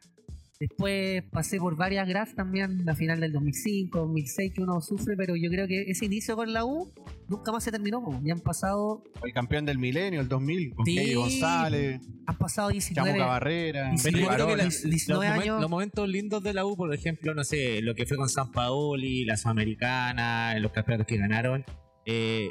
Después 0.60 1.24
pasé 1.32 1.58
por 1.58 1.78
varias 1.78 2.06
grafs 2.06 2.36
también, 2.36 2.84
la 2.84 2.94
final 2.94 3.22
del 3.22 3.32
2005, 3.32 3.98
2006, 3.98 4.54
que 4.54 4.62
uno 4.62 4.82
sufre, 4.82 5.16
pero 5.16 5.38
yo 5.38 5.50
creo 5.50 5.68
que 5.68 5.84
ese 5.90 6.04
inicio 6.06 6.36
con 6.36 6.52
la 6.52 6.66
U 6.66 6.92
nunca 7.30 7.54
más 7.54 7.64
se 7.64 7.72
terminó. 7.72 8.04
pues. 8.04 8.18
Ya 8.24 8.34
han 8.34 8.42
pasado, 8.42 9.02
El 9.24 9.32
campeón 9.32 9.66
del 9.66 9.78
milenio, 9.78 10.20
el 10.20 10.28
2000, 10.28 10.74
con 10.76 10.86
Sí. 10.86 10.96
Kevin 10.96 11.16
González, 11.16 12.02
han 12.26 12.38
pasado 12.38 12.70
19, 12.72 13.10
Chamuca 13.10 13.26
Barrera, 13.26 13.96
Sí, 13.98 14.04
Pero 14.04 14.20
yo 14.20 14.28
creo 14.28 14.48
que 14.48 14.58
la- 14.58 14.64
Diez- 14.66 14.84
los, 14.84 14.90
19 14.92 15.28
momen- 15.30 15.42
años. 15.42 15.62
los 15.62 15.70
momentos 15.70 16.10
lindos 16.10 16.44
de 16.44 16.54
la 16.54 16.66
U, 16.66 16.76
por 16.76 16.94
ejemplo, 16.94 17.34
no 17.34 17.46
sé, 17.46 17.82
lo 17.82 17.96
que 17.96 18.06
fue 18.06 18.18
con 18.18 18.28
San 18.28 18.52
Paoli, 18.52 19.24
la 19.24 19.38
Sudamericana, 19.38 20.60
los 20.60 20.74
campeonatos 20.74 21.08
que 21.08 21.16
ganaron, 21.18 21.64
eh, 22.06 22.50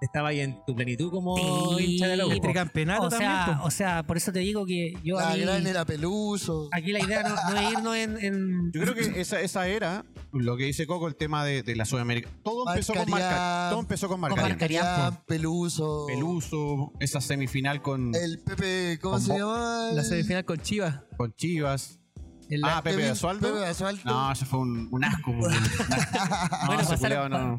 estaba 0.00 0.28
ahí 0.30 0.40
en 0.40 0.56
tu 0.66 0.74
plenitud 0.74 1.10
como 1.10 1.36
Sí, 1.78 1.84
hincha 1.94 2.08
de 2.08 2.16
la 2.16 2.26
U. 2.26 2.40
tricampeonato 2.40 3.02
o 3.04 3.10
sea, 3.10 3.18
también, 3.18 3.58
pues. 3.58 3.66
o 3.66 3.70
sea, 3.76 4.02
por 4.02 4.16
eso 4.16 4.32
te 4.32 4.38
digo 4.40 4.64
que 4.66 4.94
yo 5.04 5.18
a 5.18 5.30
La 5.30 5.34
mí- 5.36 5.40
gran 5.42 5.66
era 5.66 5.84
Peluso. 5.84 6.68
aquí 6.72 6.92
la 6.92 7.00
idea 7.00 7.22
no, 7.22 7.34
no 7.52 7.60
es 7.60 7.72
irnos 7.72 7.96
en, 7.96 8.24
en- 8.24 8.72
Yo 8.72 8.80
creo 8.82 8.94
que 8.94 9.20
esa, 9.20 9.40
esa 9.40 9.68
era, 9.68 10.04
lo 10.32 10.56
que 10.56 10.64
dice 10.64 10.86
Coco, 10.86 11.06
el 11.08 11.16
tema 11.16 11.44
de, 11.44 11.62
de 11.62 11.76
la 11.76 11.84
Sudamérica. 11.84 12.28
Todo 12.42 12.68
empezó 12.70 12.94
con 12.94 13.08
Marcaría- 13.10 13.26
Marca. 13.36 13.66
Todo 13.70 13.80
empezó 13.80 14.08
con 14.08 14.20
Marca. 14.20 14.36
Marca- 14.36 14.48
Marcaría, 14.50 15.22
Peluso. 15.26 16.06
Peluso, 16.06 16.92
esa 17.00 17.20
semifinal 17.20 17.82
con, 17.82 18.14
El 18.14 18.38
Pepe, 18.40 18.98
¿cómo 19.02 19.14
Con 19.16 19.22
se 19.22 19.38
llama? 19.38 19.90
La 19.92 20.02
semifinal 20.04 20.44
con 20.44 20.58
Chivas. 20.58 21.00
con 21.16 21.32
Chivas. 21.34 21.99
El 22.50 22.64
Ah, 22.64 22.82
Pepe 22.82 23.08
Basualdo. 23.08 23.48
Pepe 23.48 23.60
Basualdo. 23.60 24.02
No, 24.04 24.32
ese 24.32 24.44
fue 24.44 24.58
un, 24.58 24.88
un 24.90 25.04
asco. 25.04 25.32
bueno, 26.66 26.82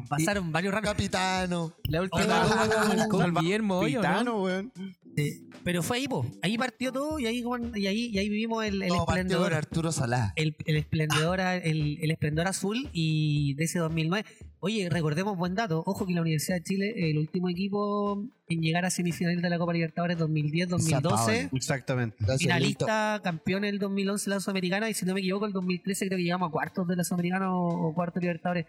pasaron, 0.08 0.46
no. 0.46 0.52
varios 0.52 0.72
ratos. 0.74 0.90
Capitano. 0.90 1.74
la 1.84 2.02
última 2.02 2.24
Hola. 2.24 3.08
con 3.08 3.20
Salva- 3.20 3.40
Guillermo 3.40 3.78
Hoyo, 3.78 4.02
¿no? 4.02 4.08
Pitano, 4.08 4.42
weón. 4.42 4.72
Sí. 5.16 5.48
Pero 5.64 5.82
fue 5.82 5.98
ahí, 5.98 6.08
po. 6.08 6.26
ahí 6.42 6.56
partió 6.58 6.90
todo 6.92 7.18
y 7.18 7.26
ahí, 7.26 7.44
y 7.74 7.86
ahí, 7.86 8.06
y 8.12 8.18
ahí 8.18 8.28
vivimos 8.28 8.64
el, 8.64 8.82
el 8.82 8.88
No, 8.88 9.04
partió 9.04 9.06
con 9.06 9.18
esplendor. 9.26 9.54
Arturo 9.54 9.92
Salá. 9.92 10.32
El, 10.36 10.56
el 10.64 10.76
esplendor, 10.76 11.38
el, 11.40 11.98
el 12.00 12.10
esplendor 12.10 12.48
azul 12.48 12.88
y 12.92 13.54
de 13.54 13.64
ese 13.64 13.78
2009. 13.78 14.24
Oye, 14.64 14.88
recordemos 14.88 15.36
buen 15.36 15.56
dato. 15.56 15.82
Ojo 15.86 16.06
que 16.06 16.12
la 16.14 16.20
Universidad 16.20 16.58
de 16.58 16.62
Chile, 16.62 17.10
el 17.10 17.18
último 17.18 17.48
equipo 17.48 18.22
en 18.48 18.60
llegar 18.62 18.84
a 18.84 18.90
semifinales 18.90 19.42
de 19.42 19.50
la 19.50 19.58
Copa 19.58 19.72
Libertadores 19.72 20.16
2010-2012. 20.18 21.50
Exactamente. 21.52 22.16
Finalista, 22.38 23.20
campeón 23.24 23.64
en 23.64 23.70
el 23.74 23.78
2011 23.80 24.30
de 24.30 24.36
la 24.36 24.40
Sudamericana 24.40 24.88
y 24.88 24.94
si 24.94 25.04
no 25.04 25.14
me 25.14 25.20
equivoco 25.20 25.46
el 25.46 25.52
2013 25.52 26.06
creo 26.06 26.16
que 26.16 26.22
llegamos 26.22 26.48
a 26.48 26.52
cuartos 26.52 26.86
de 26.86 26.94
la 26.94 27.02
Sudamericana 27.02 27.52
o, 27.52 27.88
o 27.88 27.92
cuartos 27.94 28.16
de 28.20 28.26
Libertadores. 28.28 28.66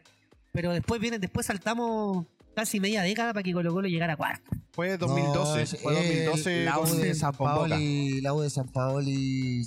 Pero 0.51 0.71
después 0.71 0.99
viene, 0.99 1.19
después 1.19 1.45
saltamos 1.45 2.25
casi 2.55 2.79
media 2.79 3.03
década 3.03 3.31
para 3.33 3.43
que 3.43 3.53
Colo 3.53 3.71
Colo 3.71 3.87
llegara 3.87 4.13
a 4.13 4.17
cuartos. 4.17 4.57
Fue 4.71 4.97
2012. 4.97 5.59
No, 5.61 5.77
fue 5.79 5.93
2012 5.93 6.59
el- 6.59 6.65
la 6.65 6.79
U 6.79 6.83
con, 6.85 7.01
de 7.01 7.13
San. 7.13 7.33
Paoli, 7.35 8.21
la 8.21 8.33
U 8.33 8.41
de 8.41 8.49
San 8.49 8.67
Paoli 8.67 9.63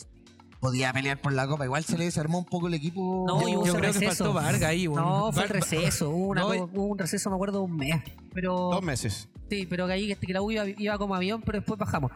podía 0.61 0.93
pelear 0.93 1.21
por 1.21 1.33
la 1.33 1.47
copa. 1.47 1.65
Igual 1.65 1.85
se 1.85 1.97
le 1.99 2.05
desarmó 2.05 2.39
un 2.39 2.45
poco 2.45 2.69
el 2.69 2.75
equipo. 2.75 3.25
No, 3.27 3.41
Yo, 3.43 3.65
yo 3.67 3.75
creo 3.75 3.93
que 3.93 4.07
faltó 4.07 4.33
Vargas 4.33 4.63
ahí, 4.63 4.89
weón. 4.89 5.05
No, 5.05 5.33
fue 5.33 5.45
el 5.45 5.49
receso, 5.51 6.11
hubo, 6.11 6.29
una 6.29 6.41
No, 6.43 6.49
co- 6.49 6.71
hubo 6.75 6.85
un 6.87 6.99
receso, 6.99 7.31
me 7.31 7.37
acuerdo, 7.37 7.59
de 7.61 7.65
un 7.65 7.77
mes. 7.77 8.03
Pero 8.33 8.53
Dos 8.73 8.83
meses. 8.83 9.29
sí, 9.51 9.67
pero 9.69 9.87
que 9.87 9.93
ahí 9.93 10.13
este, 10.13 10.27
que 10.27 10.33
la 10.33 10.43
U 10.43 10.51
iba, 10.51 10.65
iba 10.69 10.99
como 10.99 11.15
avión, 11.15 11.43
pero 11.43 11.59
después 11.59 11.79
bajamos. 11.79 12.11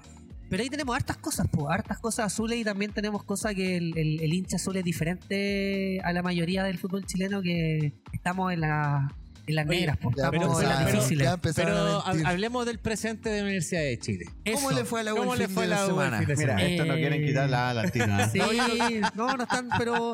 pero 0.49 0.63
ahí 0.65 0.69
tenemos 0.69 0.97
hartas 0.97 1.17
cosas, 1.17 1.47
pues, 1.51 1.67
hartas 1.71 1.99
cosas 2.01 2.27
azules 2.27 2.59
y 2.59 2.65
también 2.65 2.93
tenemos 2.93 3.23
cosas 3.23 3.55
que 3.55 3.77
el, 3.77 3.97
el- 3.97 4.21
el 4.21 4.33
hincha 4.33 4.57
azul 4.57 4.77
es 4.77 4.85
diferente 4.85 6.01
a 6.03 6.13
la 6.13 6.23
mayoría 6.23 6.65
del 6.65 6.77
fútbol 6.79 7.07
chileno 7.07 7.41
que 7.41 7.93
estamos 8.13 8.53
en, 8.53 8.61
la, 8.63 9.15
en 9.51 9.57
las 9.57 9.67
negras, 9.67 9.99
ya 10.17 10.31
pero- 10.31 10.61
en 10.61 10.69
las 10.69 10.79
pero- 10.85 10.93
difíciles. 10.93 11.25
ya 11.27 11.35
empezaron 11.35 11.73
Pero 11.75 12.25
a 12.25 12.31
hablemos 12.31 12.67
del 12.67 12.79
presente 12.79 13.29
de 13.31 13.39
la 13.39 13.43
Universidad 13.45 13.83
de 13.83 13.99
Chile. 13.99 14.25
¿Cómo 14.55 14.71
Eso. 14.71 14.79
le 14.79 14.85
fue 14.85 15.01
a 15.01 15.03
la 15.05 15.15
U 15.15 15.19
¿Cómo 15.19 15.35
le 15.37 15.49
fue 15.49 15.67
la 15.67 15.87
semana? 15.87 16.21
de 16.21 16.27
Mira, 16.27 16.37
semana? 16.37 16.63
esto 16.63 16.85
no 16.87 16.95
quieren 16.95 17.23
Eh, 17.23 17.27
quitar 17.27 17.49
la 17.51 17.85
¿eh? 17.85 17.91
Sí, 18.33 19.01
no, 19.15 19.37
no 19.37 19.43
están, 19.45 19.69
pero. 19.79 20.13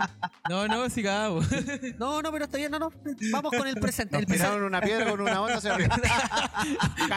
No, 0.48 0.66
no, 0.68 0.88
sí, 0.90 1.02
cagamos. 1.02 1.46
No, 1.98 2.20
no, 2.22 2.32
pero 2.32 2.44
está 2.44 2.58
bien, 2.58 2.70
no, 2.70 2.78
no. 2.78 2.92
Vamos 3.32 3.52
con 3.56 3.66
el 3.66 3.76
presente. 3.76 4.16
Nos 4.18 4.26
tiraron 4.26 4.62
una 4.64 4.80
piedra 4.80 5.10
con 5.10 5.20
una 5.20 5.40
onda 5.40 5.56
hacia 5.56 5.74
arriba. 5.74 5.98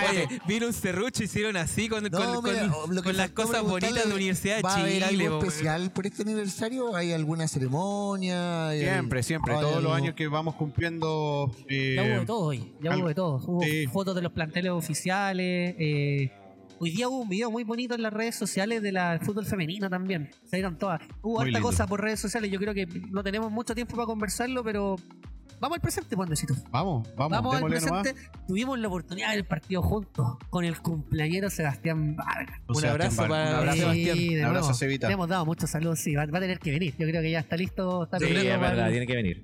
Oye, 0.09 0.27
vino 0.47 0.67
un 0.67 0.73
serrucho 0.73 1.21
y 1.23 1.25
hicieron 1.25 1.57
así 1.57 1.89
con, 1.89 2.03
No, 2.03 2.09
con, 2.09 2.43
mira, 2.43 2.67
con- 2.69 2.95
que 2.95 3.01
con 3.03 3.17
las 3.17 3.29
cosas 3.31 3.61
bonitas 3.63 4.03
de 4.03 4.09
la 4.09 4.15
Universidad 4.15 4.57
de 4.57 4.61
¿Va 4.61 4.73
a 4.75 4.79
haber 4.79 5.03
Chile. 5.07 5.25
algo 5.25 5.39
especial 5.39 5.91
por 5.91 6.05
este 6.07 6.21
aniversario? 6.23 6.95
¿Hay 6.95 7.13
alguna 7.13 7.47
ceremonia? 7.47 8.69
¿Hay- 8.69 8.79
Siempre, 8.81 9.23
siempre. 9.23 9.53
Todos 9.55 9.81
los 9.83 9.93
años 9.93 10.15
que 10.15 10.27
vamos 10.27 10.55
cumpliendo. 10.55 11.51
eh, 11.67 11.95
hubo 12.11 12.19
de 12.21 12.25
todo 12.25 12.39
hoy, 12.45 12.73
ya 12.81 12.97
hubo 12.97 13.07
de 13.07 13.15
todo. 13.15 13.35
Hubo 13.47 13.61
sí. 13.63 13.87
fotos 13.87 14.15
de 14.15 14.21
los 14.21 14.31
planteles 14.31 14.71
oficiales. 14.71 15.75
eh, 15.79 16.31
hoy 16.79 16.91
día 16.91 17.09
hubo 17.09 17.19
un 17.21 17.29
video 17.29 17.51
muy 17.51 17.63
bonito 17.63 17.95
en 17.95 18.01
las 18.01 18.13
redes 18.13 18.35
sociales 18.35 18.81
de 18.81 18.91
la 18.91 19.11
del 19.11 19.19
fútbol 19.19 19.45
femenino 19.45 19.89
también. 19.89 20.29
Se 20.45 20.57
dieron 20.57 20.77
todas. 20.77 21.01
Hubo 21.21 21.41
harta 21.41 21.59
cosa 21.61 21.87
por 21.87 22.01
redes 22.01 22.19
sociales. 22.19 22.49
Yo 22.51 22.59
creo 22.59 22.73
que 22.73 22.85
no 23.11 23.23
tenemos 23.23 23.51
mucho 23.51 23.75
tiempo 23.75 23.95
para 23.95 24.05
conversarlo, 24.05 24.63
pero 24.63 24.95
vamos 25.59 25.75
al 25.75 25.81
presente, 25.81 26.15
Pondecito. 26.15 26.55
Vamos, 26.71 27.05
vamos, 27.17 27.31
Vamos 27.31 27.55
al 27.55 27.61
nomás. 27.63 27.83
presente. 27.83 28.15
Tuvimos 28.47 28.79
la 28.79 28.87
oportunidad 28.87 29.31
del 29.33 29.43
partido 29.43 29.81
juntos 29.81 30.37
con 30.49 30.63
el 30.63 30.79
cumpleañero 30.79 31.49
Sebastián 31.49 32.15
Vargas. 32.15 32.61
O 32.67 32.73
Un 32.75 32.81
sea, 32.81 32.91
abrazo 32.91 33.21
Vargas, 33.23 33.37
para 33.39 33.49
un 33.51 33.55
abrazo. 33.57 33.77
Sebastián. 33.79 34.17
Sí, 34.17 34.35
Un 34.37 34.45
abrazo 34.45 34.69
a 34.69 34.73
Cevita. 34.73 35.07
Le 35.07 35.13
hemos 35.15 35.27
dado 35.27 35.45
muchos 35.45 35.69
saludos, 35.69 35.99
sí, 35.99 36.15
va, 36.15 36.25
va 36.27 36.37
a 36.37 36.41
tener 36.41 36.59
que 36.59 36.71
venir. 36.71 36.93
Yo 36.97 37.05
creo 37.07 37.21
que 37.21 37.29
ya 37.31 37.39
está 37.39 37.57
listo. 37.57 38.05
Está 38.05 38.19
Sí, 38.19 38.25
es 38.27 38.59
verdad, 38.59 38.89
tiene 38.89 39.05
que 39.05 39.15
venir. 39.15 39.43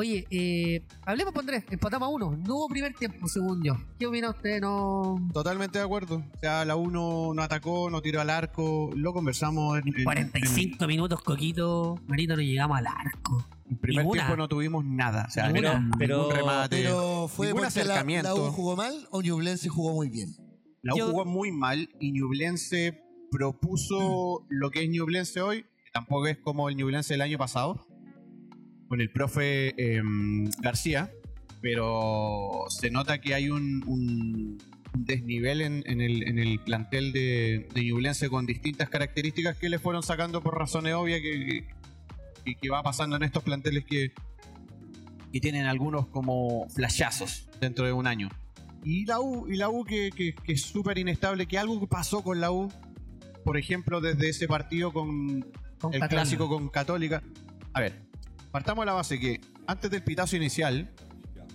Oye, 0.00 0.28
eh, 0.30 0.86
hablemos, 1.04 1.34
Andrés. 1.36 1.64
Empatamos 1.70 2.06
a 2.06 2.10
uno. 2.10 2.36
No 2.46 2.54
hubo 2.54 2.68
primer 2.68 2.94
tiempo, 2.94 3.26
según 3.26 3.64
yo. 3.64 3.74
¿Qué 3.98 4.06
opina 4.06 4.30
usted? 4.30 4.60
No. 4.60 5.16
Totalmente 5.32 5.78
de 5.80 5.84
acuerdo. 5.84 6.22
O 6.36 6.38
sea, 6.38 6.64
la 6.64 6.76
1 6.76 7.32
no 7.34 7.42
atacó, 7.42 7.90
no 7.90 8.00
tiró 8.00 8.20
al 8.20 8.30
arco. 8.30 8.90
Lo 8.94 9.12
conversamos 9.12 9.76
en, 9.80 9.88
en- 9.88 10.04
45 10.04 10.86
minutos, 10.86 11.20
Coquito. 11.24 11.98
Marito, 12.06 12.36
no 12.36 12.42
llegamos 12.42 12.78
al 12.78 12.86
arco. 12.86 13.44
en 13.66 13.72
el 13.72 13.78
primer 13.78 14.04
Ninguna. 14.04 14.22
tiempo 14.22 14.36
no 14.36 14.48
tuvimos 14.48 14.84
nada. 14.84 15.24
O 15.26 15.30
sea, 15.32 15.48
Ninguna. 15.48 15.80
ningún 15.80 15.98
Pero- 15.98 16.30
remate. 16.30 16.76
Pero 16.76 17.26
fue 17.26 17.48
ningún 17.48 17.62
porque 17.64 17.78
la, 17.80 17.82
acercamiento. 17.94 18.28
la 18.28 18.40
U 18.40 18.52
jugó 18.52 18.76
mal 18.76 18.94
o 19.10 19.20
Ñublense 19.20 19.68
jugó 19.68 19.94
muy 19.94 20.08
bien. 20.10 20.28
La 20.82 20.94
U 20.94 20.98
Yo- 20.98 21.10
jugó 21.10 21.24
muy 21.24 21.50
mal 21.50 21.88
y 21.98 22.12
Ñublense 22.12 23.02
propuso 23.32 24.46
lo 24.48 24.70
que 24.70 24.84
es 24.84 24.90
Ñublense 24.90 25.40
hoy, 25.40 25.62
que 25.62 25.90
tampoco 25.92 26.28
es 26.28 26.38
como 26.38 26.68
el 26.68 26.76
Ñublense 26.76 27.14
del 27.14 27.22
año 27.22 27.36
pasado, 27.36 27.84
con 28.88 29.00
el 29.00 29.10
profe 29.10 29.74
em, 29.96 30.50
García, 30.60 31.10
pero 31.60 32.64
se 32.68 32.90
nota 32.90 33.20
que 33.20 33.34
hay 33.34 33.50
un, 33.50 34.58
desnivel 34.96 35.60
en, 35.60 35.82
en 35.86 36.00
el, 36.00 36.26
en 36.26 36.38
el 36.38 36.58
plantel 36.60 37.12
de, 37.12 37.68
de 37.74 37.84
Ñublense 37.84 38.28
con 38.28 38.46
distintas 38.46 38.88
características 38.88 39.56
que 39.56 39.68
le 39.68 39.78
fueron 39.78 40.02
sacando 40.02 40.42
por 40.42 40.56
razones 40.58 40.94
obvias 40.94 41.20
que, 41.20 41.66
que, 42.44 42.54
que 42.56 42.68
va 42.70 42.82
pasando 42.82 43.16
en 43.16 43.22
estos 43.22 43.42
planteles 43.42 43.84
que, 43.84 44.12
que 45.32 45.40
tienen 45.40 45.66
algunos 45.66 46.06
como 46.08 46.68
flashazos 46.70 47.48
dentro 47.60 47.84
de 47.84 47.92
un 47.92 48.06
año. 48.06 48.28
Y 48.84 49.04
la 49.04 49.20
U, 49.20 49.46
y 49.48 49.56
la 49.56 49.68
U 49.68 49.84
que, 49.84 50.10
que- 50.14 50.34
que 50.34 50.52
es 50.52 50.62
súper 50.62 50.98
inestable, 50.98 51.46
que 51.46 51.58
algo 51.58 51.86
pasó 51.86 52.22
con 52.22 52.40
la 52.40 52.50
U, 52.50 52.72
por 53.44 53.56
ejemplo, 53.58 54.00
desde 54.00 54.30
ese 54.30 54.48
partido 54.48 54.92
con 54.92 55.42
Con 55.80 55.92
el 55.94 56.00
Católica. 56.00 56.08
clásico 56.08 56.48
con 56.48 56.68
Católica. 56.70 57.22
A 57.72 57.80
ver, 57.80 58.02
partamos 58.50 58.82
de 58.82 58.86
la 58.86 58.92
base 58.92 59.18
que 59.18 59.40
antes 59.66 59.90
del 59.90 60.02
pitazo 60.02 60.36
inicial, 60.36 60.90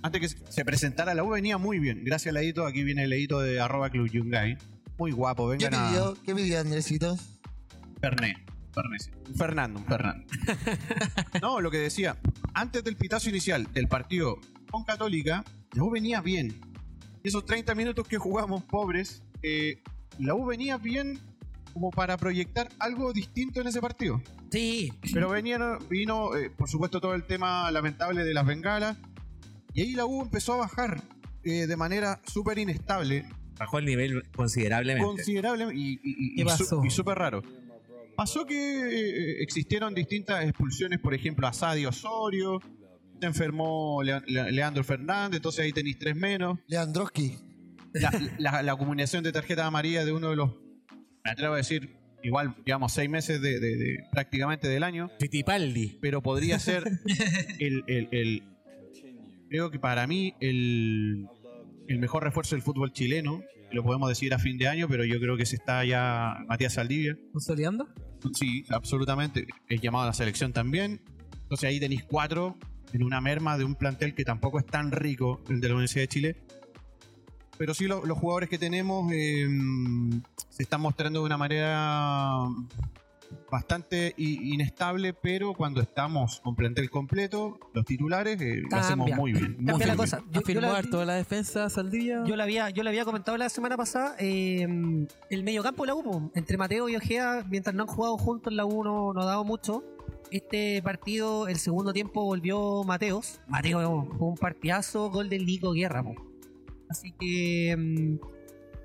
antes 0.01 0.35
que 0.35 0.51
se 0.51 0.65
presentara 0.65 1.13
la 1.13 1.23
U 1.23 1.29
venía 1.29 1.57
muy 1.57 1.79
bien. 1.79 2.03
Gracias, 2.03 2.33
Leito. 2.33 2.65
Aquí 2.65 2.83
viene 2.83 3.03
el 3.03 3.09
Leito 3.09 3.39
de 3.39 3.59
arroba 3.59 3.89
Club 3.89 4.09
Yungay. 4.09 4.57
Muy 4.97 5.11
guapo, 5.11 5.49
¿Qué 5.49 5.57
vengan 5.57 5.73
a 5.73 5.89
pidió? 5.89 6.17
¿Qué 6.23 6.35
pidió 6.35 6.59
Andresito? 6.59 7.17
Fernet. 8.01 8.53
Fernando, 9.37 9.79
un 9.79 9.85
Fernando. 9.85 10.25
no, 11.41 11.61
lo 11.61 11.69
que 11.69 11.77
decía, 11.77 12.17
antes 12.53 12.83
del 12.83 12.95
pitazo 12.95 13.29
inicial 13.29 13.71
del 13.71 13.87
partido 13.87 14.39
con 14.71 14.83
Católica, 14.83 15.43
la 15.73 15.83
U 15.83 15.91
venía 15.91 16.21
bien. 16.21 16.59
Esos 17.23 17.45
30 17.45 17.75
minutos 17.75 18.07
que 18.07 18.17
jugamos, 18.17 18.63
pobres, 18.63 19.21
eh, 19.43 19.81
la 20.19 20.33
U 20.33 20.45
venía 20.45 20.77
bien 20.77 21.19
como 21.73 21.91
para 21.91 22.17
proyectar 22.17 22.69
algo 22.79 23.13
distinto 23.13 23.61
en 23.61 23.67
ese 23.67 23.79
partido. 23.79 24.21
Sí. 24.53 24.93
Pero 25.11 25.29
venía, 25.29 25.57
vino, 25.89 26.35
eh, 26.37 26.51
por 26.51 26.69
supuesto, 26.69 27.01
todo 27.01 27.15
el 27.15 27.23
tema 27.25 27.71
lamentable 27.71 28.23
de 28.23 28.33
las 28.35 28.45
bengalas. 28.45 28.97
Y 29.73 29.81
ahí 29.81 29.91
la 29.93 30.05
U 30.05 30.21
empezó 30.21 30.53
a 30.53 30.57
bajar 30.57 31.01
eh, 31.43 31.65
de 31.65 31.75
manera 31.75 32.21
súper 32.27 32.59
inestable, 32.59 33.25
Bajó 33.57 33.79
el 33.79 33.85
nivel 33.85 34.23
considerablemente. 34.35 35.05
considerable 35.05 35.67
y, 35.73 35.93
y- 36.03 36.41
y- 36.41 36.89
súper 36.91 37.17
raro. 37.17 37.41
Pasó 38.15 38.45
que 38.45 38.55
eh, 38.55 39.41
existieron 39.41 39.93
distintas 39.95 40.43
expulsiones, 40.45 40.99
por 40.99 41.13
ejemplo, 41.15 41.47
a 41.47 41.53
Sadio 41.53 41.89
Osorio, 41.89 42.59
se 43.19 43.25
enfermó 43.25 44.03
Le- 44.03 44.21
Le- 44.27 44.51
Leandro 44.51 44.83
Fernández, 44.83 45.37
entonces 45.37 45.65
ahí 45.65 45.71
tenéis 45.73 45.97
tres 45.97 46.15
menos. 46.15 46.59
Leandroski. 46.67 47.37
La, 47.93 48.11
la, 48.37 48.61
la 48.63 48.71
acumulación 48.73 49.23
de 49.23 49.31
tarjeta 49.31 49.65
amarilla 49.65 50.03
de 50.05 50.11
uno 50.11 50.29
de 50.29 50.35
los, 50.35 50.51
me 51.23 51.31
atrevo 51.31 51.53
a 51.55 51.57
decir, 51.57 51.95
igual, 52.23 52.55
digamos, 52.65 52.91
seis 52.93 53.09
meses 53.09 53.41
de, 53.41 53.59
de- 53.59 53.75
de- 53.77 54.03
prácticamente 54.11 54.67
del 54.67 54.83
año, 54.83 55.09
Fittipaldi. 55.19 55.97
pero 56.01 56.21
podría 56.21 56.57
ser 56.59 56.83
el, 57.59 57.83
el- 57.87 58.07
el- 58.11 58.43
creo 59.49 59.69
que 59.69 59.79
para 59.79 60.07
mí 60.07 60.33
el, 60.39 61.27
el 61.87 61.99
mejor 61.99 62.23
refuerzo 62.23 62.55
del 62.55 62.63
fútbol 62.63 62.91
chileno, 62.91 63.43
lo 63.71 63.83
podemos 63.83 64.07
decir 64.09 64.33
a 64.33 64.39
fin 64.39 64.57
de 64.57 64.67
año, 64.67 64.87
pero 64.87 65.03
yo 65.03 65.19
creo 65.19 65.35
que 65.37 65.45
se 65.45 65.55
está 65.55 65.83
ya 65.85 66.37
Matías 66.47 66.73
Saldivia. 66.73 67.17
¿Consolidando? 67.31 67.87
Sí, 68.33 68.63
absolutamente. 68.69 69.47
Es 69.67 69.81
llamado 69.81 70.03
a 70.03 70.07
la 70.07 70.13
selección 70.13 70.53
también. 70.53 71.01
Entonces 71.43 71.69
ahí 71.69 71.79
tenéis 71.79 72.03
cuatro 72.03 72.57
en 72.93 73.03
una 73.03 73.19
merma 73.19 73.57
de 73.57 73.63
un 73.63 73.73
plantel 73.75 74.13
que 74.13 74.23
tampoco 74.23 74.59
es 74.59 74.65
tan 74.65 74.91
rico, 74.91 75.43
el 75.49 75.59
de 75.59 75.67
la 75.67 75.73
Universidad 75.73 76.03
de 76.03 76.07
Chile. 76.07 76.35
Pero 77.57 77.73
sí 77.73 77.85
lo- 77.87 78.05
los 78.05 78.17
jugadores 78.17 78.49
que 78.49 78.57
tenemos 78.57 79.11
eh, 79.13 79.47
se 80.49 80.63
están 80.63 80.81
mostrando 80.81 81.19
de 81.19 81.25
una 81.25 81.37
manera 81.37 82.45
bastante 83.51 84.13
inestable, 84.17 85.13
pero 85.13 85.53
cuando 85.53 85.81
estamos 85.81 86.39
con 86.41 86.55
plantel 86.55 86.89
completo, 86.89 87.59
los 87.73 87.85
titulares 87.85 88.39
eh, 88.41 88.61
lo 88.69 88.77
hacemos 88.77 89.09
muy 89.15 89.33
bien. 89.33 89.55
muy 89.57 89.65
Cambia 89.65 89.87
la 89.87 89.95
cosa. 89.95 90.23
Yo, 90.31 90.41
yo 90.41 90.61
la, 90.61 90.77
harto 90.77 91.03
la 91.05 91.15
defensa, 91.15 91.69
Saldivia. 91.69 92.23
yo 92.25 92.35
la 92.35 92.43
había, 92.43 92.69
yo 92.71 92.83
la 92.83 92.89
había 92.89 93.05
comentado 93.05 93.37
la 93.37 93.49
semana 93.49 93.77
pasada. 93.77 94.15
eh, 94.19 94.67
el 95.29 95.43
mediocampo 95.43 95.83
de 95.83 95.87
la 95.87 95.95
U, 95.95 96.31
entre 96.35 96.57
Mateo 96.57 96.89
y 96.89 96.95
Ojea, 96.95 97.45
mientras 97.49 97.75
no 97.75 97.83
han 97.83 97.89
jugado 97.89 98.17
juntos, 98.17 98.53
la 98.53 98.65
U 98.65 98.83
no, 98.83 99.13
no 99.13 99.21
ha 99.21 99.25
dado 99.25 99.43
mucho. 99.43 99.83
Este 100.31 100.81
partido, 100.81 101.47
el 101.47 101.57
segundo 101.57 101.93
tiempo, 101.93 102.23
volvió 102.23 102.83
Mateos. 102.83 103.39
Mateo 103.47 104.07
fue 104.17 104.27
un 104.29 104.37
partidazo, 104.37 105.09
gol 105.11 105.29
del 105.29 105.45
Nico 105.45 105.73
Guerra. 105.73 106.03
po. 106.03 106.15
Así 106.93 107.11
que 107.19 107.75
mm, 107.77 108.17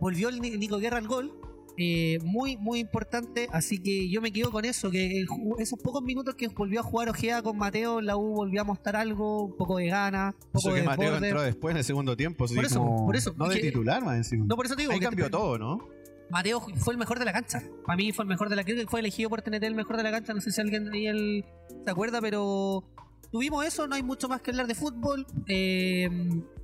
volvió 0.01 0.29
el 0.31 0.41
Ni- 0.41 0.57
Nico 0.57 0.79
Guerra 0.79 0.99
al 0.99 1.07
gol. 1.07 1.33
eh, 1.81 2.19
muy, 2.25 2.57
muy 2.57 2.81
importante. 2.81 3.47
Así 3.53 3.79
que 3.79 4.09
yo 4.11 4.21
me 4.21 4.33
quedo 4.33 4.51
con 4.51 4.65
eso, 4.65 4.91
que 4.91 5.25
esos 5.61 5.79
pocos 5.79 6.03
minutos 6.03 6.35
que 6.35 6.49
volvió 6.49 6.81
a 6.81 6.83
jugar 6.83 7.09
Ojea 7.09 7.41
con 7.41 7.57
Mateo, 7.57 8.01
la 8.01 8.17
U 8.17 8.35
volvió 8.35 8.63
a 8.63 8.65
mostrar 8.65 8.97
algo, 8.97 9.45
un 9.45 9.57
poco 9.57 9.77
de 9.77 9.87
gana, 9.87 10.35
un 10.37 10.43
poco 10.51 10.59
Eso 10.59 10.75
que 10.75 10.81
de 10.81 10.87
Mateo 10.87 11.05
desborde. 11.13 11.29
entró 11.29 11.43
después 11.43 11.71
en 11.73 11.79
el 11.79 11.85
segundo 11.85 12.17
tiempo. 12.17 12.47
Por 12.53 12.65
eso, 12.65 12.81
como- 12.81 13.07
por 13.07 13.15
eso, 13.15 13.33
No 13.39 13.47
de 13.49 13.55
que- 13.55 13.69
titular, 13.69 14.03
más 14.05 14.17
encima. 14.17 14.45
No, 14.49 14.57
por 14.57 14.67
eso 14.67 14.75
te 14.75 14.83
digo. 14.83 14.93
Ahí 14.93 14.99
que 14.99 15.05
cambió 15.07 15.27
te- 15.27 15.31
todo, 15.31 15.57
¿no? 15.57 15.79
Mateo 16.31 16.61
fue 16.61 16.95
el 16.95 16.99
mejor 16.99 17.21
de 17.21 17.25
la 17.27 17.33
cancha. 17.33 17.63
Para 17.87 17.97
mí 17.97 18.11
fue 18.13 18.25
el 18.25 18.29
mejor 18.29 18.49
de 18.49 18.57
la 18.57 18.65
cancha. 18.65 18.83
Fue 18.89 18.99
elegido 18.99 19.31
por 19.31 19.41
TNT 19.43 19.65
el 19.67 19.75
mejor 19.77 19.97
de 19.99 20.03
la 20.03 20.11
cancha. 20.11 20.35
No 20.35 20.41
sé 20.41 20.51
si 20.51 20.61
alguien 20.61 20.89
ahí 20.93 21.07
el- 21.07 21.45
se 21.85 21.91
acuerda, 21.93 22.21
pero 22.21 22.83
tuvimos 23.31 23.65
eso. 23.67 23.87
No 23.87 23.95
hay 23.95 24.03
mucho 24.03 24.29
más 24.29 24.41
que 24.41 24.51
hablar 24.51 24.67
de 24.67 24.75
fútbol. 24.75 25.27
Eh, 25.47 26.09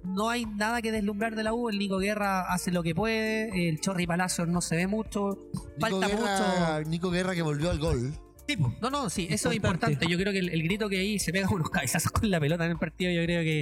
no 0.04 0.28
hay 0.30 0.46
nada 0.46 0.82
que 0.82 0.92
deslumbrar 0.92 1.34
de 1.34 1.42
la 1.44 1.54
U. 1.54 1.68
El 1.68 1.78
Nico 1.78 1.98
Guerra 1.98 2.52
hace 2.52 2.70
lo 2.70 2.82
que 2.82 2.94
puede. 2.94 3.68
El 3.68 3.80
Chorri 3.80 4.06
Palacios 4.06 4.48
no 4.48 4.60
se 4.60 4.76
ve 4.76 4.86
mucho. 4.86 5.38
Nico 5.52 5.68
Falta 5.80 6.08
Guerra, 6.08 6.78
mucho. 6.78 6.90
Nico 6.90 7.10
Guerra 7.10 7.34
que 7.34 7.42
volvió 7.42 7.70
al 7.70 7.78
gol. 7.78 8.12
Tipo, 8.46 8.74
no, 8.82 8.90
no, 8.90 9.08
sí, 9.08 9.26
eso 9.30 9.48
es 9.48 9.56
Importante. 9.56 10.06
Yo 10.06 10.18
creo 10.18 10.30
que 10.30 10.38
el, 10.40 10.50
el 10.50 10.62
grito 10.62 10.88
que 10.90 10.98
ahí 10.98 11.18
se 11.18 11.32
pega 11.32 11.48
unos 11.48 11.70
cabezazos 11.70 12.12
con 12.12 12.30
la 12.30 12.38
pelota 12.38 12.66
en 12.66 12.72
el 12.72 12.78
partido, 12.78 13.10
yo 13.10 13.22
creo 13.24 13.42
que 13.42 13.60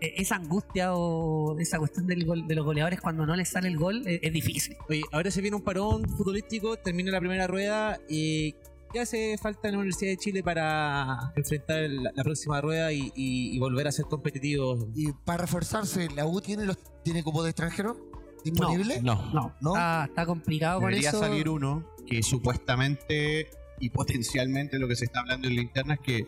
eh, 0.00 0.14
esa 0.16 0.34
angustia 0.34 0.92
o 0.92 1.56
esa 1.60 1.78
cuestión 1.78 2.08
del 2.08 2.24
gol- 2.26 2.44
de 2.48 2.54
los 2.56 2.64
goleadores 2.64 3.00
cuando 3.00 3.24
no 3.26 3.36
les 3.36 3.48
sale 3.48 3.68
el 3.68 3.76
gol 3.76 4.02
eh, 4.08 4.18
es 4.24 4.32
difícil. 4.32 4.76
Oye, 4.88 5.02
ahora 5.12 5.30
se 5.30 5.40
viene 5.40 5.56
un 5.56 5.62
parón 5.62 6.08
futbolístico, 6.08 6.76
termina 6.76 7.12
la 7.12 7.20
primera 7.20 7.46
rueda 7.46 8.00
y 8.08 8.56
¿qué 8.94 9.00
hace 9.00 9.36
falta 9.36 9.68
en 9.68 9.72
la 9.72 9.78
Universidad 9.80 10.12
de 10.12 10.16
Chile 10.16 10.42
para 10.42 11.32
enfrentar 11.36 11.82
la, 11.90 12.10
la 12.14 12.22
próxima 12.24 12.60
rueda 12.62 12.90
y, 12.92 13.12
y- 13.14 13.54
y 13.54 13.58
volver 13.58 13.86
a 13.88 13.92
ser 13.92 14.06
competitivos? 14.06 14.86
Y 14.94 15.12
para 15.12 15.42
reforzarse, 15.42 16.08
la 16.16 16.24
U 16.26 16.40
tiene 16.40 16.64
los 16.64 16.78
tiene 17.02 17.22
cupo 17.22 17.42
de 17.42 17.50
extranjero. 17.50 17.96
¿Disponible? 18.44 19.00
No. 19.02 19.16
No, 19.34 19.54
¿No? 19.60 19.70
Está, 19.74 20.04
está 20.06 20.26
complicado 20.26 20.80
con 20.80 20.88
Debería 20.90 21.10
eso. 21.10 21.20
salir 21.20 21.48
uno 21.48 21.86
que 22.06 22.22
supuestamente 22.22 23.50
y 23.80 23.90
potencialmente 23.90 24.78
lo 24.78 24.86
que 24.88 24.96
se 24.96 25.06
está 25.06 25.20
hablando 25.20 25.48
en 25.48 25.56
la 25.56 25.62
interna 25.62 25.94
es 25.94 26.00
que 26.00 26.26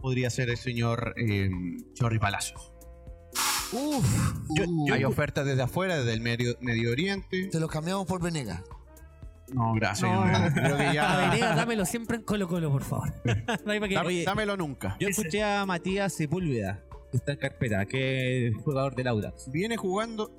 podría 0.00 0.30
ser 0.30 0.50
el 0.50 0.56
señor 0.56 1.14
eh, 1.16 1.50
Chorri 1.94 2.18
Palacios. 2.18 2.72
Uf. 3.72 4.04
Yo- 4.56 4.64
Uh, 4.66 4.92
hay 4.92 5.04
ofertas 5.04 5.44
desde 5.44 5.62
afuera, 5.62 5.98
desde 5.98 6.14
el 6.14 6.20
Medio, 6.20 6.56
Medio 6.60 6.90
Oriente. 6.90 7.48
Te 7.50 7.60
los 7.60 7.70
cambiamos 7.70 8.06
por 8.06 8.22
Venegas. 8.22 8.62
No, 9.52 9.72
gracias. 9.74 10.10
No, 10.10 10.26
yo 10.26 10.52
creo 10.54 10.76
que 10.76 10.82
A 10.84 10.92
ya. 10.92 11.30
Venegas, 11.30 11.56
dámelo 11.56 11.84
siempre 11.86 12.16
en 12.16 12.22
Colo 12.22 12.46
Colo, 12.48 12.70
por 12.70 12.82
favor. 12.84 13.12
No 13.64 13.72
hay 13.72 13.80
para 13.80 13.88
qué- 13.88 13.94
Dame- 13.96 14.24
dámelo 14.24 14.56
nunca. 14.56 14.96
Yo 15.00 15.08
escuché 15.08 15.42
a 15.42 15.64
Matías 15.66 16.12
Sepúlveda, 16.12 16.84
que 17.10 17.16
está 17.16 17.32
en 17.32 17.38
carpeta, 17.38 17.86
que 17.86 18.48
es 18.48 18.56
jugador 18.62 18.94
del 18.94 19.06
Audax. 19.08 19.50
Viene 19.50 19.76
jugando. 19.76 20.30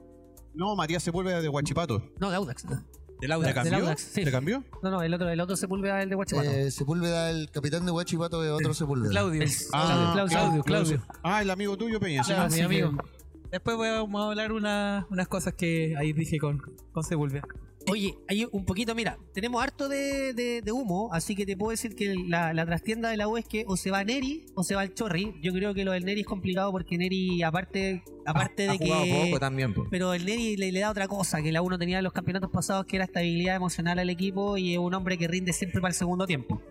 No, 0.53 0.75
Matías 0.75 1.03
Sepúlveda 1.03 1.41
de 1.41 1.49
Huachipato. 1.49 2.03
No, 2.19 2.29
de 2.29 2.35
Audax. 2.35 2.65
Del 2.67 3.27
¿Le 3.29 3.33
Audax. 3.33 3.53
cambió? 3.53 3.77
Audax, 3.79 4.01
sí. 4.01 4.23
¿Le 4.23 4.31
cambió? 4.31 4.63
no, 4.81 4.91
no, 4.91 5.01
el 5.03 5.13
otro, 5.13 5.27
el 5.29 5.39
otro 5.41 5.55
Sepúlveda 5.57 5.97
es 5.97 6.03
el 6.03 6.09
de 6.09 6.15
Huachipato. 6.15 6.49
Eh, 6.49 6.71
Sepúlveda, 6.71 7.29
el 7.31 7.49
capitán 7.51 7.85
de 7.85 7.91
Huachipato 7.91 8.43
es 8.45 8.51
otro 8.51 8.73
Sepúlveda. 8.73 9.09
Claudio. 9.11 9.43
Ah, 9.73 10.11
Claudio, 10.13 10.35
Claudio, 10.35 10.63
Claudio. 10.63 11.03
Ah, 11.23 11.41
el 11.41 11.49
amigo 11.49 11.75
tuyo, 11.77 11.99
Peña. 11.99 12.23
sí. 12.23 12.29
Claro, 12.31 12.45
así 12.47 12.61
mi 12.63 12.67
que- 12.69 12.83
amigo. 12.83 13.03
Después 13.51 13.75
voy 13.77 13.87
a, 13.87 13.93
vamos 14.01 14.21
a 14.23 14.29
hablar 14.29 14.51
una- 14.51 15.07
unas 15.09 15.27
cosas 15.27 15.53
que 15.55 15.95
ahí 15.97 16.13
dije 16.13 16.37
con, 16.39 16.61
con 16.93 17.03
Sepúlveda. 17.03 17.43
Oye, 17.91 18.15
hay 18.27 18.45
un 18.51 18.65
poquito, 18.65 18.93
mira, 18.95 19.17
tenemos 19.33 19.61
harto 19.61 19.89
de, 19.89 20.33
de- 20.33 20.61
de 20.61 20.71
humo, 20.71 21.09
así 21.13 21.35
que 21.35 21.45
te 21.45 21.55
puedo 21.57 21.71
decir 21.71 21.95
que 21.95 22.15
la, 22.27 22.53
la 22.53 22.65
trastienda 22.65 23.09
de 23.09 23.17
la 23.17 23.27
U 23.27 23.37
es 23.37 23.45
que 23.45 23.63
o 23.67 23.75
se 23.77 23.91
va 23.91 24.03
Neri 24.03 24.45
o 24.55 24.63
se 24.63 24.75
va 24.75 24.83
el 24.83 24.93
Chorri. 24.93 25.35
Yo 25.41 25.53
creo 25.53 25.73
que 25.73 25.83
lo 25.85 25.91
del 25.91 26.05
Neri 26.05 26.21
es 26.21 26.27
complicado 26.27 26.71
porque 26.71 26.97
Neri, 26.97 27.41
aparte, 27.43 28.03
aparte 28.25 28.69
ha 28.69 28.71
de 28.73 28.79
que. 28.79 29.25
poco 29.25 29.39
también. 29.39 29.73
Pero 29.89 30.13
el 30.13 30.25
Neri 30.25 30.57
le, 30.57 30.71
le 30.71 30.79
da 30.79 30.91
otra 30.91 31.07
cosa 31.07 31.41
que 31.41 31.51
la 31.51 31.61
U 31.61 31.69
no 31.69 31.77
tenía 31.77 31.97
en 31.99 32.03
los 32.03 32.13
campeonatos 32.13 32.49
pasados, 32.51 32.85
que 32.85 32.95
era 32.97 33.05
estabilidad 33.05 33.55
emocional 33.55 33.99
al 33.99 34.09
equipo 34.09 34.57
y 34.57 34.73
es 34.73 34.79
un 34.79 34.93
hombre 34.93 35.17
que 35.17 35.27
rinde 35.27 35.53
siempre 35.53 35.81
para 35.81 35.89
el 35.91 35.95
segundo 35.95 36.25
tiempo. 36.25 36.61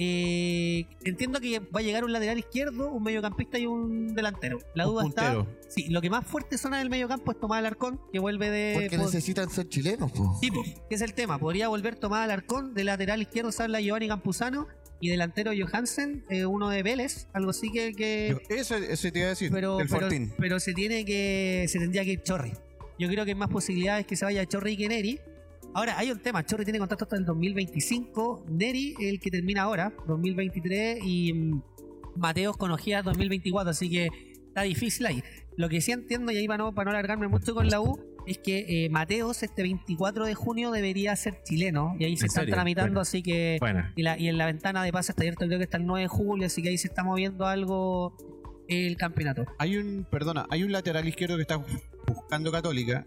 Eh, 0.00 0.86
entiendo 1.04 1.40
que 1.40 1.58
va 1.58 1.80
a 1.80 1.82
llegar 1.82 2.04
un 2.04 2.12
lateral 2.12 2.38
izquierdo, 2.38 2.90
un 2.92 3.02
mediocampista 3.02 3.58
y 3.58 3.66
un 3.66 4.14
delantero. 4.14 4.58
La 4.74 4.84
duda 4.84 5.04
está. 5.06 5.44
Sí, 5.68 5.88
lo 5.88 6.00
que 6.00 6.08
más 6.08 6.24
fuerte 6.24 6.56
suena 6.56 6.78
del 6.78 6.88
mediocampo 6.88 7.32
es 7.32 7.40
Tomás 7.40 7.58
Alarcón, 7.58 8.00
que 8.12 8.20
vuelve 8.20 8.48
de. 8.48 8.74
Porque 8.80 8.96
po- 8.96 9.04
necesitan 9.04 9.50
ser 9.50 9.68
chilenos, 9.68 10.12
po. 10.12 10.38
Sí, 10.40 10.50
po, 10.52 10.62
que 10.88 10.94
es 10.94 11.00
el 11.02 11.14
tema. 11.14 11.38
Podría 11.38 11.66
volver 11.68 11.96
Tomás 11.96 12.22
Alarcón, 12.24 12.74
de 12.74 12.84
lateral 12.84 13.20
izquierdo 13.20 13.50
se 13.50 13.64
habla 13.64 13.80
Giovanni 13.80 14.06
Campuzano 14.08 14.68
y 15.00 15.08
delantero 15.10 15.50
Johansen, 15.56 16.24
eh, 16.30 16.46
uno 16.46 16.68
de 16.70 16.82
Vélez, 16.84 17.26
algo 17.32 17.50
así 17.50 17.70
que. 17.72 17.92
que- 17.94 18.36
Yo- 18.48 18.54
Ese, 18.56 18.92
ese 18.92 19.10
te 19.10 19.18
iba 19.18 19.26
a 19.26 19.30
decir. 19.30 19.50
pero, 19.52 19.78
del 19.78 19.88
pero, 19.88 20.00
Fortín. 20.00 20.32
pero 20.38 20.60
se 20.60 20.74
tiene 20.74 21.04
que. 21.04 21.66
Se 21.68 21.78
tendría 21.80 22.04
que 22.04 22.12
ir 22.12 22.22
Chorri. 22.22 22.52
Yo 23.00 23.08
creo 23.08 23.24
que 23.24 23.32
hay 23.32 23.36
más 23.36 23.50
posibilidades 23.50 24.06
que 24.06 24.14
se 24.16 24.24
vaya 24.24 24.46
Chorri 24.46 24.76
que 24.76 24.88
Neri. 24.88 25.18
Ahora, 25.78 25.96
hay 25.96 26.10
un 26.10 26.18
tema. 26.18 26.44
Chorri 26.44 26.64
tiene 26.64 26.80
contrato 26.80 27.04
hasta 27.04 27.16
el 27.16 27.24
2025. 27.24 28.46
Neri, 28.50 28.94
el 29.00 29.20
que 29.20 29.30
termina 29.30 29.62
ahora, 29.62 29.92
2023. 30.08 30.98
Y 31.04 31.32
mm, 31.32 31.62
Mateos 32.16 32.56
con 32.56 32.70
Ojeda 32.72 33.02
2024. 33.02 33.70
Así 33.70 33.88
que 33.88 34.08
está 34.48 34.62
difícil 34.62 35.06
ahí. 35.06 35.22
Lo 35.56 35.68
que 35.68 35.80
sí 35.80 35.92
entiendo, 35.92 36.32
y 36.32 36.36
ahí 36.36 36.46
para 36.48 36.58
no, 36.64 36.74
para 36.74 36.86
no 36.86 36.90
alargarme 36.90 37.28
mucho 37.28 37.54
con 37.54 37.68
la 37.68 37.80
U, 37.80 37.98
es 38.26 38.38
que 38.38 38.86
eh, 38.86 38.90
Mateos 38.90 39.42
este 39.44 39.62
24 39.62 40.26
de 40.26 40.34
junio 40.34 40.70
debería 40.72 41.14
ser 41.14 41.42
chileno. 41.44 41.94
Y 41.98 42.04
ahí 42.04 42.16
se 42.16 42.24
¿En 42.24 42.26
están 42.26 42.42
serio? 42.42 42.54
tramitando. 42.56 42.90
Bueno. 42.90 43.00
Así 43.02 43.22
que. 43.22 43.58
Bueno, 43.60 43.84
Y, 43.94 44.02
la- 44.02 44.18
y 44.18 44.28
en 44.28 44.36
la 44.36 44.46
ventana 44.46 44.82
de 44.82 44.90
pase 44.92 45.12
está 45.12 45.22
abierto, 45.22 45.46
creo 45.46 45.58
que 45.58 45.64
está 45.64 45.76
el 45.76 45.86
9 45.86 46.02
de 46.02 46.08
julio. 46.08 46.46
Así 46.46 46.60
que 46.60 46.70
ahí 46.70 46.78
se 46.78 46.88
está 46.88 47.04
moviendo 47.04 47.46
algo 47.46 48.16
el 48.66 48.96
campeonato. 48.96 49.46
Hay 49.58 49.76
un, 49.76 50.06
perdona, 50.10 50.44
hay 50.50 50.64
un 50.64 50.72
lateral 50.72 51.06
izquierdo 51.06 51.36
que 51.36 51.42
está 51.42 51.62
buscando 52.06 52.50
Católica, 52.52 53.06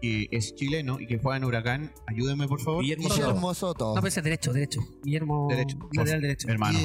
que 0.00 0.28
es 0.30 0.54
chileno 0.54 0.98
y 1.00 1.06
que 1.06 1.18
juega 1.18 1.36
en 1.38 1.44
Huracán. 1.44 1.92
Ayúdenme, 2.06 2.46
por 2.48 2.60
favor. 2.60 2.82
Guillermo 2.82 3.08
Soto. 3.08 3.20
Guillermo 3.26 3.54
Soto. 3.54 3.94
No, 4.00 4.06
es 4.06 4.14
derecho, 4.14 4.52
derecho. 4.52 4.80
Guillermo. 5.02 5.46
Derecho. 5.50 5.78
Lateral 5.92 6.20
derecho. 6.20 6.48
Hermano. 6.48 6.78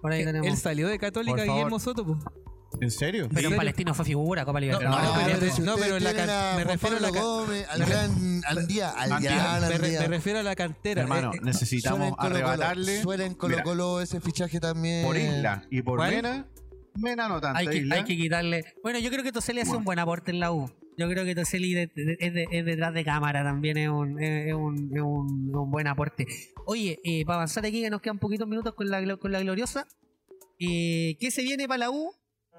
Por 0.00 0.12
ahí 0.12 0.24
tenemos. 0.24 0.46
Él 0.48 0.56
salió 0.56 0.88
de 0.88 0.98
Católica. 0.98 1.44
Guillermo 1.44 1.78
Soto, 1.78 2.04
pues. 2.06 2.18
¿En 2.80 2.90
serio? 2.90 3.28
Pero 3.34 3.48
en 3.48 3.52
¿En 3.54 3.58
Palestino 3.58 3.92
fue 3.94 4.04
figura, 4.04 4.44
Copa 4.44 4.60
No, 4.60 4.66
Libertadores. 4.66 5.10
Pero- 5.26 5.38
pero 5.40 5.52
si 5.52 5.62
no, 5.62 5.74
ustedes 5.74 5.88
pero 5.92 6.00
la 6.04 6.10
tienen 6.10 6.26
can- 6.26 6.54
a 6.54 6.56
me 6.56 6.64
refiero 6.64 6.96
a 6.96 7.00
la 7.00 7.10
Gómez, 7.10 7.66
al 7.68 7.84
gran 7.84 8.40
Andía, 8.46 8.90
al 8.90 9.12
Andía. 9.12 9.34
gran 9.34 9.60
Me, 9.60 9.68
re- 9.68 9.74
Andía. 9.74 10.00
me 10.02 10.06
refiero 10.06 10.38
a 10.38 10.42
la 10.44 10.54
cantera. 10.54 11.02
Hermano, 11.02 11.32
Eh, 11.34 11.36
eh, 11.38 11.40
necesitamos 11.42 12.08
en 12.08 12.14
arrebatarle 12.16 13.02
Suena 13.02 13.26
en 13.26 13.34
Colo 13.34 14.00
ese 14.00 14.20
fichaje 14.20 14.60
también. 14.60 15.04
por 15.04 15.16
Isla 15.16 15.64
y 15.68 15.82
por 15.82 15.96
¿Cuál? 15.98 16.14
Mena. 16.14 16.46
Mena 16.94 17.28
no 17.28 17.40
tanto. 17.40 17.58
hay, 17.58 17.66
que, 17.66 17.76
Isla. 17.78 17.94
hay 17.96 18.04
que 18.04 18.16
quitarle. 18.16 18.64
Bueno, 18.84 19.00
yo 19.00 19.10
creo 19.10 19.24
que 19.24 19.32
Toseli 19.32 19.60
hace 19.60 19.76
un 19.76 19.84
buen 19.84 19.98
aporte 19.98 20.30
en 20.30 20.38
la 20.38 20.52
U. 20.52 20.70
Yo 20.96 21.08
creo 21.08 21.24
que 21.24 21.34
de- 21.94 22.16
es, 22.20 22.34
de- 22.34 22.62
detrás 22.62 22.92
de 22.92 23.04
cámara 23.04 23.42
también 23.42 23.76
es 23.78 23.88
un, 23.88 24.20
es 24.22 24.52
un, 24.54 24.90
es 24.94 25.02
un- 25.02 25.50
buen 25.70 25.86
aporte. 25.86 26.26
Oye, 26.66 27.00
eh, 27.04 27.24
para 27.24 27.36
avanzar 27.36 27.64
aquí, 27.64 27.80
que 27.82 27.90
nos 27.90 28.00
quedan 28.02 28.18
poquitos 28.18 28.46
minutos 28.46 28.74
con 28.74 28.90
la, 28.90 29.16
con 29.16 29.32
la 29.32 29.40
gloriosa. 29.40 29.86
Eh, 30.58 31.16
¿Qué 31.18 31.30
se 31.30 31.42
viene 31.42 31.66
para 31.66 31.78
la 31.78 31.90
U? 31.90 32.12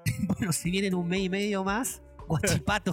bueno, 0.38 0.52
si 0.52 0.70
vienen 0.70 0.94
un 0.94 1.06
mes 1.08 1.20
y 1.20 1.28
medio 1.28 1.62
más, 1.62 2.02
Guachipato. 2.26 2.92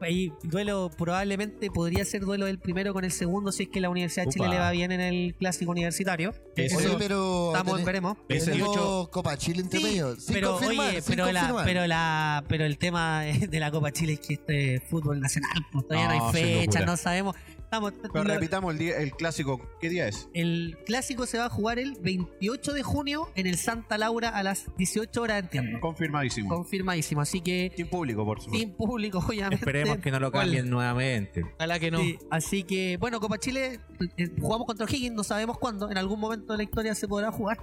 Ahí 0.00 0.32
duelo 0.42 0.90
probablemente 0.98 1.70
podría 1.70 2.04
ser 2.04 2.22
duelo 2.22 2.46
del 2.46 2.58
primero 2.58 2.92
con 2.92 3.04
el 3.04 3.12
segundo 3.12 3.52
si 3.52 3.62
es 3.64 3.68
que 3.70 3.80
la 3.80 3.88
Universidad 3.88 4.26
de 4.26 4.32
Chile 4.32 4.48
le 4.48 4.58
va 4.58 4.70
bien 4.70 4.92
en 4.92 5.00
el 5.00 5.34
clásico 5.34 5.70
universitario. 5.70 6.34
Eso- 6.56 6.76
Oye, 6.76 6.96
pero 6.98 7.52
Estamos, 7.52 7.74
tene- 7.74 7.84
veremos. 7.86 8.16
Ese 8.28 8.50
tenemos 8.52 8.74
18 8.74 9.08
Copa 9.10 9.36
Chile 9.38 9.60
entre 9.62 9.78
Sí, 9.78 9.84
medio. 9.84 10.16
Sin 10.16 10.34
pero 10.34 10.52
confirmar, 10.58 10.88
oye, 10.90 11.00
sin 11.00 11.14
pero 11.16 11.32
la, 11.32 11.62
pero 11.64 11.86
la, 11.86 12.44
pero 12.48 12.64
el 12.64 12.76
tema 12.78 13.22
de 13.50 13.60
la 13.60 13.70
Copa 13.70 13.92
Chile 13.92 14.14
es 14.14 14.20
que 14.20 14.34
este 14.34 14.74
es 14.76 14.82
fútbol 14.84 15.20
nacional, 15.20 15.52
pues 15.72 15.86
todavía 15.86 16.08
no, 16.08 16.16
No, 16.18 16.26
hay 16.26 16.32
fecha, 16.32 16.84
no 16.84 16.96
sabemos. 16.96 17.36
Estamos, 17.74 17.92
Pero 18.12 18.24
repitamos 18.24 18.72
el, 18.72 18.78
día, 18.78 18.96
el 18.98 19.12
clásico. 19.12 19.60
¿Qué 19.80 19.88
día 19.88 20.06
es? 20.08 20.28
el 20.32 20.76
clásico 20.86 21.26
se 21.26 21.38
va 21.38 21.46
a 21.46 21.48
jugar 21.50 21.78
el 21.78 21.96
28 22.00 22.72
de 22.72 22.82
junio 22.82 23.28
en 23.34 23.46
el 23.46 23.56
Santa 23.56 23.98
Laura 23.98 24.28
a 24.28 24.42
las 24.42 24.66
18 24.76 25.20
horas, 25.22 25.42
entiendo. 25.42 25.80
Confirmadísimo. 25.80 26.48
Confirmadísimo, 26.48 27.20
así 27.20 27.40
que 27.40 27.72
Sin 27.76 27.88
público, 27.88 28.24
por 28.24 28.40
supuesto. 28.40 28.58
sin 28.58 28.74
público, 28.76 29.18
obviamente. 29.18 29.56
esperemos 29.56 29.98
que 29.98 30.10
no 30.10 30.20
lo 30.20 30.30
¿Cuál? 30.30 30.46
cambien 30.46 30.70
nuevamente. 30.70 31.44
Ojalá 31.56 31.78
que 31.78 31.90
no. 31.90 31.98
Sí, 31.98 32.18
así 32.30 32.62
que, 32.62 32.96
bueno, 32.98 33.18
Copa 33.20 33.38
Chile, 33.38 33.80
eh, 34.16 34.30
jugamos 34.40 34.66
contra 34.66 34.86
O'Higgins, 34.86 35.14
no 35.14 35.24
sabemos 35.24 35.58
cuándo, 35.58 35.90
en 35.90 35.98
algún 35.98 36.20
momento 36.20 36.52
de 36.52 36.58
la 36.58 36.62
historia 36.62 36.94
se 36.94 37.08
podrá 37.08 37.32
jugar. 37.32 37.58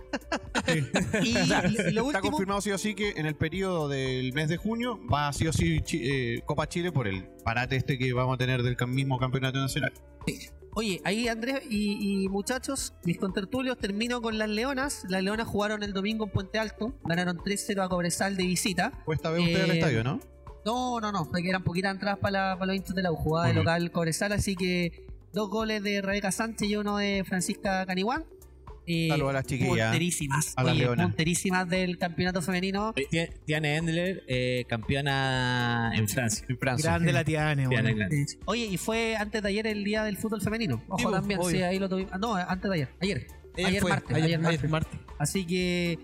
sea, 0.66 1.22
y 1.24 1.34
lo 1.94 2.02
está 2.02 2.04
último, 2.04 2.22
confirmado 2.32 2.62
sí 2.62 2.72
o 2.72 2.78
sí 2.78 2.96
que 2.96 3.12
en 3.16 3.26
el 3.26 3.36
periodo 3.36 3.88
del 3.88 4.34
mes 4.34 4.50
de 4.50 4.58
junio 4.58 5.00
va 5.12 5.32
sí 5.34 5.48
o 5.48 5.54
sí 5.54 5.82
eh, 5.94 6.42
Copa 6.46 6.68
Chile 6.68 6.92
por 6.92 7.08
el 7.08 7.28
parate 7.44 7.76
este 7.76 7.98
que 7.98 8.14
vamos 8.14 8.36
a 8.36 8.38
tener 8.38 8.64
del 8.64 8.78
mismo 8.88 9.18
campeonato 9.18 9.60
nacional. 9.60 9.92
Oye, 10.74 11.02
ahí 11.04 11.28
Andrés 11.28 11.64
y, 11.70 12.24
y 12.24 12.30
muchachos, 12.30 12.94
mis 13.04 13.18
contertulios, 13.18 13.78
termino 13.78 14.22
con 14.22 14.38
las 14.38 14.48
Leonas. 14.48 15.04
Las 15.10 15.22
Leonas 15.22 15.48
jugaron 15.48 15.84
el 15.84 15.92
domingo 15.92 16.26
en 16.26 16.32
Puente 16.32 16.60
Alto, 16.60 16.94
ganaron 17.04 17.38
3-0 17.40 17.84
a 17.84 17.90
Cobresal 17.90 18.38
de 18.38 18.46
visita. 18.46 18.92
Cuesta 19.04 19.32
ver 19.32 19.42
usted 19.42 19.64
al 19.64 19.72
Eh, 19.72 19.80
estadio, 19.80 20.04
¿no? 20.04 20.20
No, 20.66 21.02
no, 21.02 21.12
no, 21.12 21.26
fue 21.26 21.42
que 21.42 21.50
eran 21.50 21.64
poquitas 21.64 21.92
entradas 21.94 22.20
para, 22.20 22.56
los 22.56 22.76
hinchas 22.76 22.96
de 22.96 23.02
la 23.02 23.12
U, 23.12 23.16
jugada 23.16 23.48
de 23.48 23.54
local 23.56 23.92
Cobresal, 23.92 24.32
así 24.32 24.56
que 24.56 25.08
dos 25.34 25.50
goles 25.50 25.84
de 25.84 26.02
Rebeca 26.02 26.32
Sánchez 26.32 26.70
y 26.70 26.76
uno 26.78 26.98
de 26.98 27.24
Francisca 27.28 27.86
Caniguán. 27.86 28.26
Eh, 28.88 29.08
Saludos 29.10 29.30
a 29.30 29.34
las 29.34 29.46
chiquillas. 29.46 29.88
Punterísimas, 29.90 30.54
A 30.58 30.64
oye, 30.66 30.88
punterísimas 30.88 31.70
del 31.70 31.98
campeonato 31.98 32.42
femenino. 32.42 32.94
Ti- 32.94 33.06
Tiane 33.46 33.76
Endler, 33.78 34.24
eh, 34.28 34.66
campeona 34.68 35.92
en 35.96 36.08
Francia. 36.08 36.46
En 36.50 36.58
Francia. 36.58 36.90
Grande 36.92 37.14
la 37.14 37.24
Tiane, 37.24 37.68
Tiane 37.68 37.94
bueno. 37.94 38.08
Oye, 38.46 38.66
y 38.66 38.78
fue 38.78 39.16
antes 39.16 39.42
de 39.44 39.50
ayer 39.50 39.68
el 39.68 39.84
día 39.84 40.04
del 40.04 40.18
fútbol 40.18 40.42
femenino. 40.42 40.84
Ojo 40.88 41.10
Sí, 41.10 41.14
también, 41.16 41.40
obvio. 41.40 41.50
sí, 41.58 41.62
ahí 41.64 41.80
lo 41.80 41.88
tuvimos. 41.90 42.12
No, 42.20 42.36
antes 42.36 42.70
de 42.70 42.76
ayer, 42.76 42.90
ayer. 43.02 43.28
Ayer, 43.58 43.82
fue, 43.82 43.90
martes, 43.92 44.10
ayer, 44.16 44.24
ayer 44.26 44.40
ayer 44.40 44.70
martes. 44.70 44.70
martes. 44.70 45.00
Así 45.20 45.46
que, 45.46 46.00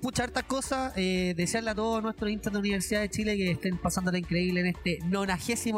pucha, 0.00 0.24
hartas 0.24 0.44
cosas. 0.44 0.92
Eh, 0.96 1.34
desearle 1.36 1.70
a 1.70 1.74
todos 1.74 2.02
nuestros 2.02 2.30
hinchas 2.30 2.46
de 2.52 2.52
la 2.52 2.60
Universidad 2.60 3.00
de 3.02 3.10
Chile 3.10 3.36
que 3.36 3.50
estén 3.50 3.76
pasándola 3.76 4.18
increíble 4.18 4.60
en 4.60 4.66
este 4.66 4.98
96 5.04 5.74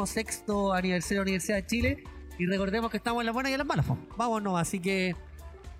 aniversario 0.73 1.09
de 1.09 1.15
la 1.15 1.21
Universidad 1.23 1.57
de 1.57 1.65
Chile. 1.65 2.03
Y 2.37 2.45
recordemos 2.45 2.91
que 2.91 2.97
estamos 2.97 3.21
en 3.21 3.25
las 3.27 3.33
buenas 3.33 3.49
y 3.49 3.53
en 3.53 3.57
las 3.59 3.67
malas. 3.67 3.85
Vámonos, 4.17 4.59
así 4.59 4.79
que 4.79 5.15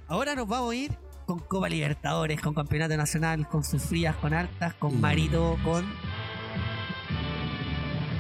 ahora 0.08 0.36
nos 0.36 0.48
vamos 0.48 0.72
a 0.72 0.76
ir 0.76 0.98
con 1.26 1.40
Copa 1.40 1.70
Libertadores, 1.70 2.40
con 2.42 2.54
Campeonato 2.54 2.96
Nacional, 2.98 3.48
con 3.48 3.64
sus 3.64 3.82
frías, 3.84 4.16
con 4.18 4.34
altas, 4.34 4.74
con 4.76 4.98
Mm. 4.98 5.02
Marito, 5.02 5.58
con. 5.64 5.86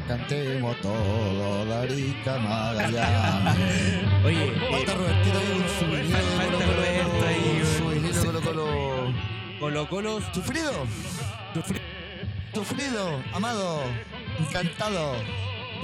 Cantemos 0.08 0.76
todo, 0.82 1.65
Darica 1.65 2.38
Magallanes. 2.39 4.24
Oye, 4.24 4.54
Falta 4.71 4.93
Robertito 4.93 5.38
ahí 5.39 5.62
un 5.62 5.80
souvenir 5.80 6.15
Falta 6.15 6.65
Roberto 6.65 7.26
ahí, 7.28 7.62
un 7.62 7.78
souvenir 7.78 8.13
de 8.13 8.26
Colo-Colo. 8.26 9.13
Colo 9.60 9.89
Colo 9.89 10.19
Sufrido. 10.34 10.71
Sufrido, 12.54 13.19
amado, 13.34 13.82
encantado. 14.39 15.13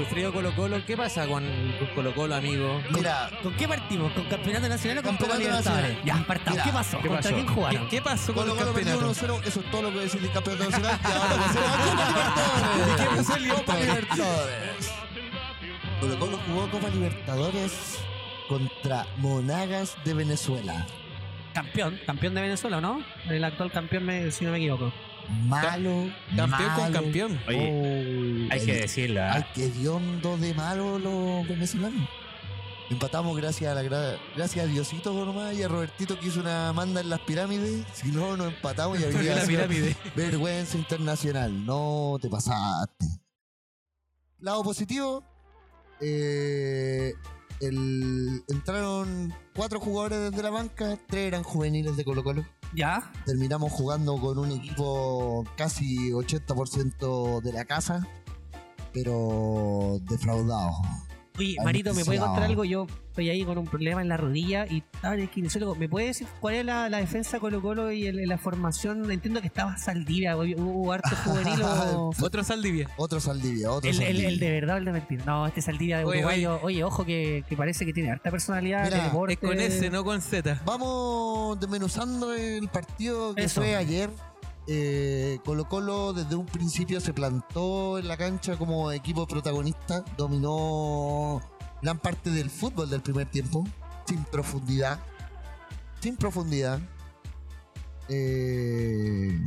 Colo 0.05 0.55
Colo. 0.55 0.85
¿Qué 0.85 0.97
pasa 0.97 1.27
con, 1.27 1.43
con 1.79 1.87
Colo 1.95 2.13
Colo, 2.15 2.35
amigo? 2.35 2.81
Mira, 2.91 3.29
¿Con 3.43 3.53
qué 3.55 3.67
partimos? 3.67 4.11
¿Con 4.13 4.25
Campeonato 4.25 4.67
Nacional 4.69 4.97
o 4.99 5.03
con 5.03 5.17
Copa 5.17 5.29
Campeonato 5.31 5.59
Libertadores? 5.69 5.89
Nacional. 5.97 6.05
Ya, 6.21 6.27
partamos. 6.27 6.51
Mira, 6.53 6.63
¿Qué 6.63 6.71
pasó? 6.71 6.97
¿qué 7.01 7.07
¿Contra 7.07 7.23
pasó? 7.31 7.35
quién 7.35 7.47
jugaron? 7.47 7.83
¿Qué, 7.83 7.89
qué 7.89 8.01
pasó 8.01 8.33
con 8.33 8.43
Colo 8.43 8.53
el 8.53 8.59
Colo 8.59 8.73
perdió 8.73 8.99
campeonato? 8.99 9.27
1-0, 9.41 9.47
eso 9.47 9.59
es 9.59 9.71
todo 9.71 9.81
lo 9.83 9.91
que 9.91 9.99
decir 9.99 10.21
del 10.21 10.31
campeonato 10.31 10.69
nacional. 10.69 10.99
Y 11.03 11.11
ahora 11.11 11.35
pasemos 11.37 11.67
a 11.67 11.77
Copa 11.77 12.15
Libertadores. 12.15 12.87
¿Y 12.87 13.01
qué 13.01 13.15
pasó 13.15 13.35
el 13.35 13.47
Copa 13.49 13.75
Libertadores? 13.79 14.93
Colo 15.99 16.19
Colo 16.19 16.39
jugó 16.47 16.69
Copa 16.71 16.89
Libertadores 16.89 17.99
contra 18.49 19.05
Monagas 19.17 19.95
de 20.03 20.13
Venezuela. 20.13 20.85
Campeón, 21.53 21.99
campeón 22.05 22.33
de 22.33 22.41
Venezuela, 22.41 22.77
¿o 22.77 22.81
¿no? 22.81 23.03
El 23.29 23.43
actual 23.43 23.71
campeón, 23.71 24.05
me- 24.05 24.31
si 24.31 24.45
no 24.45 24.51
me 24.51 24.57
equivoco. 24.57 24.91
Malo. 25.31 26.09
Campeón 26.35 26.69
con 26.69 26.81
malo. 26.81 26.93
campeón. 26.93 27.39
Oye, 27.47 28.47
hay 28.51 28.65
que 28.65 28.73
decirlo. 28.81 29.21
¿ah? 29.23 29.31
Ay, 29.35 29.45
qué 29.53 29.65
hediondo 29.65 30.37
de 30.37 30.53
malo 30.53 30.99
los 30.99 31.47
venezolanos. 31.47 32.07
Empatamos 32.89 33.37
gracias 33.37 33.71
a 33.71 33.75
la 33.75 33.83
gra- 33.83 34.17
gracias 34.35 34.65
a 34.65 34.67
Diosito 34.67 35.13
nomás 35.25 35.53
y 35.55 35.63
a 35.63 35.69
Robertito 35.69 36.19
que 36.19 36.27
hizo 36.27 36.41
una 36.41 36.73
manda 36.73 36.99
en 36.99 37.09
las 37.09 37.21
pirámides. 37.21 37.85
Si 37.93 38.09
no, 38.09 38.35
nos 38.35 38.47
empatamos 38.53 38.99
y 38.99 39.03
habría 39.05 39.35
la 39.35 39.45
pirámide. 39.45 39.95
vergüenza 40.15 40.77
internacional. 40.77 41.65
No 41.65 42.17
te 42.21 42.27
pasaste. 42.29 43.05
Lado 44.39 44.61
positivo. 44.63 45.23
eh, 46.01 47.13
el- 47.61 48.43
entraron 48.49 49.33
cuatro 49.55 49.79
jugadores 49.79 50.31
desde 50.31 50.43
la 50.43 50.49
banca, 50.49 50.97
tres 51.07 51.27
eran 51.27 51.43
juveniles 51.43 51.95
de 51.95 52.03
Colo 52.03 52.23
Colo. 52.23 52.45
Ya. 52.73 53.11
Terminamos 53.25 53.71
jugando 53.71 54.15
con 54.17 54.37
un 54.39 54.51
equipo 54.51 55.43
casi 55.57 56.11
80% 56.11 57.41
de 57.41 57.53
la 57.53 57.65
casa, 57.65 58.07
pero 58.93 59.99
defraudado. 60.03 60.71
Oye, 61.41 61.55
Marito, 61.63 61.93
¿me 61.93 62.05
puede 62.05 62.19
contar 62.19 62.43
algo? 62.43 62.63
Yo 62.65 62.87
estoy 63.09 63.29
ahí 63.29 63.43
con 63.43 63.57
un 63.57 63.65
problema 63.65 64.01
en 64.01 64.07
la 64.09 64.15
rodilla 64.17 64.65
y 64.69 64.83
estaba 64.93 65.15
en 65.15 65.21
el 65.21 65.29
kinesiólogo. 65.29 65.75
¿Me 65.75 65.89
puede 65.89 66.07
decir 66.07 66.27
cuál 66.39 66.55
es 66.55 66.65
la, 66.65 66.87
la 66.89 66.97
defensa 66.99 67.39
Colo 67.39 67.61
Colo 67.61 67.91
y 67.91 68.07
el- 68.07 68.27
la 68.27 68.37
formación? 68.37 69.11
Entiendo 69.11 69.41
que 69.41 69.47
estaba 69.47 69.77
Saldivia, 69.77 70.37
hubo 70.37 70.43
hubo 70.61 70.91
harto 70.93 71.09
juvenil 71.25 71.59
o... 71.63 72.11
Otro 72.21 72.43
Saldivia. 72.43 72.89
Otro 72.97 73.19
Saldivia, 73.19 73.71
otro 73.71 73.89
El, 73.89 73.95
el- 73.97 74.03
Saldivia. 74.05 74.29
el 74.29 74.39
de 74.39 74.51
verdad 74.51 74.75
o 74.75 74.77
el 74.79 74.85
de 74.85 74.91
mentira. 74.91 75.25
No, 75.25 75.47
este 75.47 75.61
Saldivia 75.61 75.97
de 75.99 76.05
Oye, 76.05 76.19
uruguayo. 76.19 76.59
Oye, 76.63 76.83
ojo 76.83 77.03
que, 77.05 77.43
que 77.49 77.57
parece 77.57 77.85
que 77.85 77.93
tiene 77.93 78.11
harta 78.11 78.29
personalidad 78.31 78.83
Mira, 78.85 78.97
de 78.97 79.03
deporte. 79.03 79.33
Es 79.33 79.39
con 79.39 79.59
S, 79.59 79.89
no 79.89 80.03
con 80.03 80.21
Z. 80.21 80.61
Vamos 80.65 81.59
desmenuzando 81.59 82.33
el 82.33 82.67
partido 82.69 83.33
que 83.35 83.43
Eso. 83.43 83.61
fue 83.61 83.75
ayer. 83.75 84.09
Eh, 84.73 85.39
Colo 85.43 85.67
Colo 85.67 86.13
desde 86.13 86.33
un 86.35 86.45
principio 86.45 87.01
se 87.01 87.13
plantó 87.13 87.99
en 87.99 88.07
la 88.07 88.15
cancha 88.15 88.57
como 88.57 88.93
equipo 88.93 89.27
protagonista, 89.27 90.05
dominó 90.17 91.41
gran 91.81 91.99
parte 91.99 92.29
del 92.29 92.49
fútbol 92.49 92.89
del 92.89 93.01
primer 93.01 93.29
tiempo, 93.29 93.67
sin 94.07 94.23
profundidad. 94.23 94.97
Sin 95.99 96.15
profundidad. 96.15 96.79
Eh, 98.07 99.37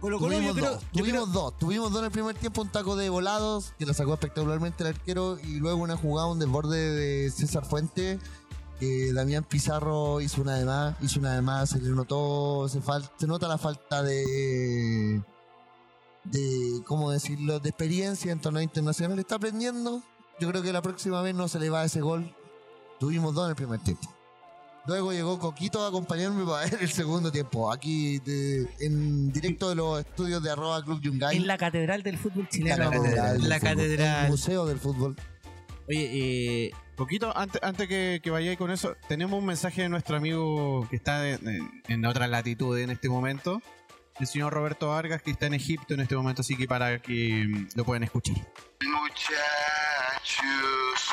Colo 0.00 0.18
Colo 0.18 0.32
yo 0.32 0.38
tuvimos 0.38 0.56
creo, 0.56 0.70
dos, 0.72 0.82
yo 0.92 1.00
tuvimos 1.02 1.22
creo- 1.22 1.26
dos, 1.42 1.58
tuvimos 1.58 1.90
dos 1.92 1.98
en 2.00 2.04
el 2.06 2.10
primer 2.10 2.34
tiempo, 2.36 2.62
un 2.62 2.68
taco 2.70 2.96
de 2.96 3.10
volados 3.10 3.72
que 3.78 3.86
la 3.86 3.94
sacó 3.94 4.14
espectacularmente 4.14 4.82
el 4.82 4.88
arquero 4.90 5.38
y 5.38 5.60
luego 5.60 5.80
una 5.80 5.96
jugada, 5.96 6.26
un 6.26 6.40
desborde 6.40 6.76
de 6.90 7.30
César 7.30 7.64
Fuente 7.64 8.18
que 8.78 9.12
Damián 9.12 9.44
Pizarro 9.44 10.20
hizo 10.20 10.40
una 10.42 10.56
de 10.56 10.64
más, 10.64 10.96
hizo 11.02 11.20
una 11.20 11.34
de 11.34 11.42
más, 11.42 11.70
se 11.70 11.80
le 11.80 11.90
notó, 11.90 12.68
se, 12.68 12.80
fal- 12.80 13.10
se 13.18 13.26
nota 13.26 13.48
la 13.48 13.58
falta 13.58 14.02
de 14.02 15.20
de 16.24 16.82
cómo 16.84 17.10
decirlo, 17.10 17.58
de 17.58 17.70
experiencia 17.70 18.30
en 18.32 18.40
torneo 18.40 18.62
internacional, 18.62 19.18
está 19.18 19.36
aprendiendo. 19.36 20.02
Yo 20.40 20.48
creo 20.48 20.62
que 20.62 20.72
la 20.72 20.82
próxima 20.82 21.22
vez 21.22 21.34
no 21.34 21.48
se 21.48 21.58
le 21.58 21.70
va 21.70 21.84
ese 21.84 22.00
gol. 22.00 22.34
Tuvimos 23.00 23.34
dos 23.34 23.44
en 23.46 23.50
el 23.50 23.56
primer 23.56 23.80
tiempo. 23.80 24.14
Luego 24.86 25.12
llegó 25.12 25.38
Coquito 25.38 25.84
a 25.84 25.88
acompañarme 25.88 26.44
para 26.44 26.64
ver 26.64 26.78
el 26.82 26.90
segundo 26.90 27.30
tiempo. 27.32 27.72
Aquí 27.72 28.18
de- 28.20 28.68
en 28.80 29.32
directo 29.32 29.68
de 29.70 29.74
los 29.76 30.00
estudios 30.00 30.42
de 30.42 30.50
arroba 30.50 30.82
Club 30.84 31.00
Yungay. 31.00 31.36
En 31.36 31.46
la 31.46 31.56
catedral 31.58 32.02
del 32.02 32.18
fútbol 32.18 32.48
chileno. 32.48 32.76
La 32.76 32.90
catedral. 32.90 33.40
del 33.40 33.48
La 33.48 33.58
fútbol, 33.58 33.70
catedral. 33.76 34.24
El 34.24 34.30
museo 34.30 34.66
del 34.66 34.78
fútbol. 34.78 35.16
Oye, 35.88 36.66
eh, 36.66 36.70
Poquito, 36.98 37.32
antes, 37.36 37.62
antes 37.62 37.86
que, 37.86 38.20
vayáis 38.28 38.58
con 38.58 38.72
eso, 38.72 38.96
tenemos 39.06 39.38
un 39.38 39.46
mensaje 39.46 39.82
de 39.82 39.88
nuestro 39.88 40.16
amigo 40.16 40.84
que 40.90 40.96
está 40.96 41.28
en 41.28 42.04
otra 42.04 42.26
latitud 42.26 42.76
en 42.76 42.90
este 42.90 43.08
momento, 43.08 43.62
el 44.18 44.26
señor 44.26 44.52
Roberto 44.52 44.88
Vargas, 44.88 45.22
que 45.22 45.30
está 45.30 45.46
en 45.46 45.54
Egipto 45.54 45.94
en 45.94 46.00
este 46.00 46.16
momento, 46.16 46.42
así 46.42 46.56
que 46.56 46.66
para 46.66 46.98
que 46.98 47.46
mm, 47.48 47.68
lo 47.76 47.84
puedan 47.84 48.02
escuchar. 48.02 48.34
Muchachos, 48.82 49.38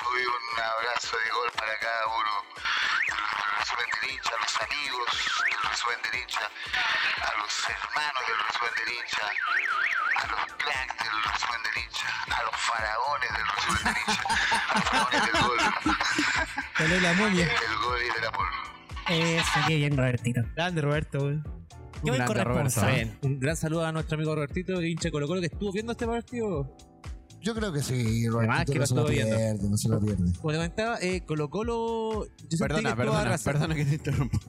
un 0.09 0.59
abrazo 0.59 1.17
de 1.23 1.29
gol 1.29 1.51
para 1.55 1.77
cada 1.77 2.07
uno. 2.07 2.24
A 4.25 4.37
los 4.41 4.53
amigos 4.61 5.07
del 5.45 5.61
resumen 5.69 5.99
del 6.01 6.21
hincha, 6.21 6.45
a 7.21 7.31
los 7.37 7.53
hermanos 7.69 8.23
del 8.25 8.39
resumen 8.45 8.73
del 8.75 8.89
hincha, 8.95 9.25
a 10.15 10.27
los 10.27 10.41
cracks 10.57 10.97
del 11.03 11.17
resumen 11.29 11.61
del 11.65 11.75
hincha, 11.83 12.09
a 12.25 12.43
los 12.43 12.55
faraones 12.65 13.29
del 13.35 13.47
resumen 13.55 13.83
del 13.85 13.97
hincha, 14.01 14.21
a 14.65 14.73
los 14.73 14.83
faraones 14.89 15.25
del 15.25 15.41
gol, 15.41 15.59
Salió 16.77 16.99
la 17.01 17.13
momia. 17.13 17.45
del 17.65 17.75
gol 17.83 17.99
y 18.01 18.09
del 18.15 18.25
amor. 18.25 18.47
Eso, 19.09 19.59
qué 19.67 19.75
bien, 19.75 19.97
Robertito. 19.97 20.41
Grande, 20.55 20.81
Roberto. 20.81 21.19
Qué 21.19 22.11
buen 22.11 22.15
grande, 22.15 22.25
corresponsal. 22.25 23.17
Un 23.21 23.39
gran 23.39 23.55
saludo 23.55 23.85
a 23.85 23.91
nuestro 23.91 24.15
amigo 24.15 24.35
Robertito, 24.35 24.73
el 24.79 24.85
hincha 24.85 25.09
de 25.09 25.11
Colo 25.11 25.27
Colo, 25.27 25.41
que 25.41 25.47
estuvo 25.47 25.71
viendo 25.71 25.91
este 25.91 26.07
partido. 26.07 26.75
Yo 27.45 27.53
creo 27.53 27.71
que 27.71 27.83
sí, 27.83 28.25
Además 28.25 28.65
que 28.65 28.79
no 28.79 28.87
se 28.87 28.95
lo 28.95 29.05
pierde, 29.05 29.59
no 29.61 29.77
se 29.77 29.87
lo 29.87 30.01
pierde. 30.01 30.33
Como 30.41 30.49
te 30.49 30.57
comentaba, 30.57 30.97
eh, 30.99 31.21
Colo 31.27 31.51
Colo. 31.51 32.25
yo 32.49 32.57
sentí 32.57 32.57
que 32.57 32.57
Perdona, 32.57 32.95
perdona, 32.95 33.37
perdona 33.37 33.75
que 33.75 33.85
te 33.85 33.95
interrumpa. 33.95 34.39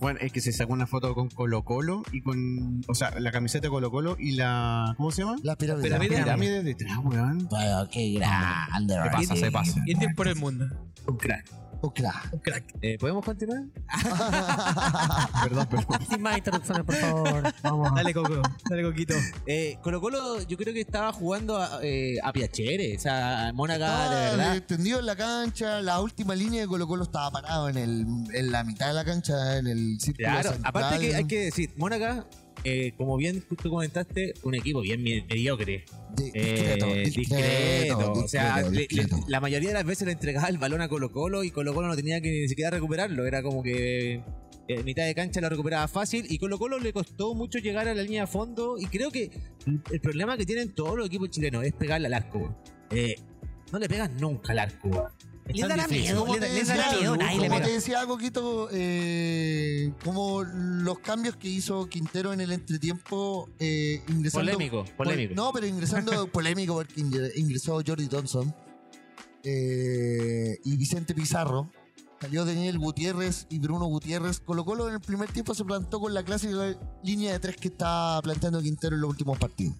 Bueno, 0.00 0.20
es 0.22 0.30
que 0.32 0.40
se 0.40 0.52
sacó 0.52 0.72
una 0.72 0.86
foto 0.86 1.12
con 1.12 1.28
Colo 1.28 1.64
Colo 1.64 2.04
y 2.12 2.22
con, 2.22 2.82
o 2.86 2.94
sea, 2.94 3.18
la 3.18 3.32
camiseta 3.32 3.66
de 3.66 3.70
Colo 3.70 3.90
Colo 3.90 4.16
y 4.18 4.32
la, 4.32 4.94
¿cómo 4.96 5.10
se 5.10 5.22
llama? 5.22 5.36
La 5.42 5.56
pirámide. 5.56 5.90
La 5.90 5.98
pirámide. 5.98 6.22
pirámide 6.22 6.62
detrás, 6.62 6.98
weón. 7.02 7.48
Bueno, 7.50 7.88
qué 7.90 8.12
grande, 8.12 8.94
Se 8.94 9.10
pasa, 9.10 9.36
se 9.36 9.50
pasa. 9.50 9.82
Y 9.84 10.14
por 10.14 10.28
el 10.28 10.36
mundo. 10.36 10.66
Un 11.08 11.16
crack. 11.16 11.44
Un 11.82 11.90
crack. 11.90 12.28
Un 12.32 12.38
crack. 12.40 12.64
Eh, 12.82 12.98
¿Podemos 12.98 13.24
continuar? 13.24 13.62
Perdón, 15.44 15.66
perdón. 15.66 15.98
Sin 16.08 16.20
más 16.22 16.36
introducciones, 16.38 16.84
por 16.84 16.94
favor. 16.94 17.54
Vamos. 17.62 17.94
Dale, 17.94 18.12
Coco. 18.14 18.42
Dale, 18.68 18.82
Coquito. 18.82 19.14
Eh, 19.46 19.78
Colo 19.82 20.00
Colo, 20.00 20.42
yo 20.42 20.56
creo 20.56 20.74
que 20.74 20.80
estaba 20.82 21.12
jugando 21.12 21.56
a, 21.56 21.80
eh, 21.82 22.16
a 22.22 22.32
Piacere. 22.32 22.96
O 22.96 23.00
sea, 23.00 23.52
Mónaga, 23.54 23.86
Estaba 24.04 24.14
de 24.14 24.36
verdad. 24.36 24.62
Tendido 24.66 24.98
en 25.00 25.06
la 25.06 25.16
cancha, 25.16 25.80
la 25.80 26.00
última 26.00 26.34
línea 26.34 26.60
de 26.62 26.68
Colo 26.68 26.86
Colo 26.86 27.04
estaba 27.04 27.30
parado 27.30 27.68
en, 27.68 27.78
el, 27.78 28.06
en 28.34 28.52
la 28.52 28.62
mitad 28.64 28.88
de 28.88 28.94
la 28.94 29.04
cancha, 29.04 29.56
en 29.58 29.66
el 29.66 29.98
círculo 30.00 30.28
Claro, 30.28 30.50
central. 30.52 30.68
aparte 30.68 30.98
que 30.98 31.14
hay 31.14 31.24
que 31.26 31.38
decir, 31.46 31.72
Mónaga, 31.76 32.26
eh, 32.64 32.92
como 32.96 33.16
bien 33.16 33.42
tú 33.42 33.70
comentaste, 33.70 34.34
un 34.42 34.54
equipo 34.54 34.80
bien 34.82 35.02
mediocre. 35.02 35.84
Di- 36.16 36.30
Eh, 36.34 37.02
discreto, 37.04 37.20
discreto, 37.20 38.12
O 38.12 38.28
sea, 38.28 38.56
discreto, 38.62 38.70
le- 38.70 38.76
le- 38.80 38.86
discreto. 38.86 39.16
la 39.28 39.40
mayoría 39.40 39.68
de 39.68 39.74
las 39.74 39.84
veces 39.84 40.06
le 40.06 40.12
entregaba 40.12 40.48
el 40.48 40.58
balón 40.58 40.80
a 40.82 40.88
Colo 40.88 41.10
Colo 41.10 41.42
y 41.44 41.50
Colo 41.50 41.72
Colo 41.74 41.88
no 41.88 41.96
tenía 41.96 42.20
que 42.20 42.30
ni 42.30 42.48
siquiera 42.48 42.70
recuperarlo. 42.70 43.24
Era 43.26 43.42
como 43.42 43.62
que 43.62 44.20
en 44.68 44.84
mitad 44.84 45.04
de 45.04 45.14
cancha 45.14 45.40
lo 45.40 45.48
recuperaba 45.48 45.88
fácil 45.88 46.26
y 46.28 46.38
Colo 46.38 46.58
Colo 46.58 46.78
le 46.78 46.92
costó 46.92 47.34
mucho 47.34 47.58
llegar 47.58 47.88
a 47.88 47.94
la 47.94 48.02
línea 48.02 48.22
de 48.22 48.26
fondo 48.26 48.76
y 48.78 48.86
creo 48.86 49.10
que 49.10 49.30
el 49.90 50.00
problema 50.00 50.36
que 50.36 50.44
tienen 50.46 50.74
todos 50.74 50.96
los 50.96 51.06
equipos 51.06 51.30
chilenos 51.30 51.64
es 51.64 51.72
pegarle 51.72 52.06
al 52.08 52.14
arco. 52.14 52.56
Eh, 52.90 53.14
no 53.72 53.78
le 53.78 53.88
pegan 53.88 54.16
nunca 54.18 54.52
al 54.52 54.58
arco. 54.60 55.08
Es 55.50 55.56
Le 55.56 55.68
tan 55.68 55.76
da 55.78 55.84
difícil. 55.86 56.02
miedo, 56.02 56.20
Como 56.20 56.34
le, 56.34 56.40
te 56.40 56.46
le 56.48 56.52
da 56.64 56.74
decía, 56.74 56.98
miedo, 56.98 57.16
le 57.16 57.48
como 57.48 57.60
te 57.60 57.70
decía 57.72 58.06
Coquito, 58.06 58.68
eh, 58.72 59.92
como 60.04 60.42
los 60.42 60.98
cambios 61.00 61.36
que 61.36 61.48
hizo 61.48 61.86
Quintero 61.88 62.32
en 62.32 62.40
el 62.40 62.52
entretiempo, 62.52 63.48
eh, 63.58 64.02
ingresando... 64.08 64.52
Polémico, 64.52 64.84
polémico. 64.96 65.34
No, 65.34 65.52
pero 65.52 65.66
ingresando 65.66 66.26
polémico 66.32 66.74
porque 66.74 66.94
ingre- 67.00 67.32
ingresó 67.36 67.80
Jordi 67.86 68.06
Thompson 68.08 68.54
eh, 69.44 70.58
y 70.64 70.76
Vicente 70.76 71.14
Pizarro. 71.14 71.70
Salió 72.20 72.44
Daniel 72.44 72.78
Gutiérrez 72.78 73.46
y 73.48 73.58
Bruno 73.60 73.86
Gutiérrez. 73.86 74.40
Colo 74.40 74.64
Colo 74.66 74.88
en 74.88 74.94
el 74.94 75.00
primer 75.00 75.32
tiempo 75.32 75.54
se 75.54 75.64
plantó 75.64 76.00
con 76.00 76.12
la 76.12 76.22
clásica 76.22 76.76
línea 77.02 77.32
de 77.32 77.38
tres 77.40 77.56
que 77.56 77.68
está 77.68 78.20
planteando 78.22 78.60
Quintero 78.60 78.94
en 78.94 79.00
los 79.00 79.10
últimos 79.10 79.38
partidos. 79.38 79.74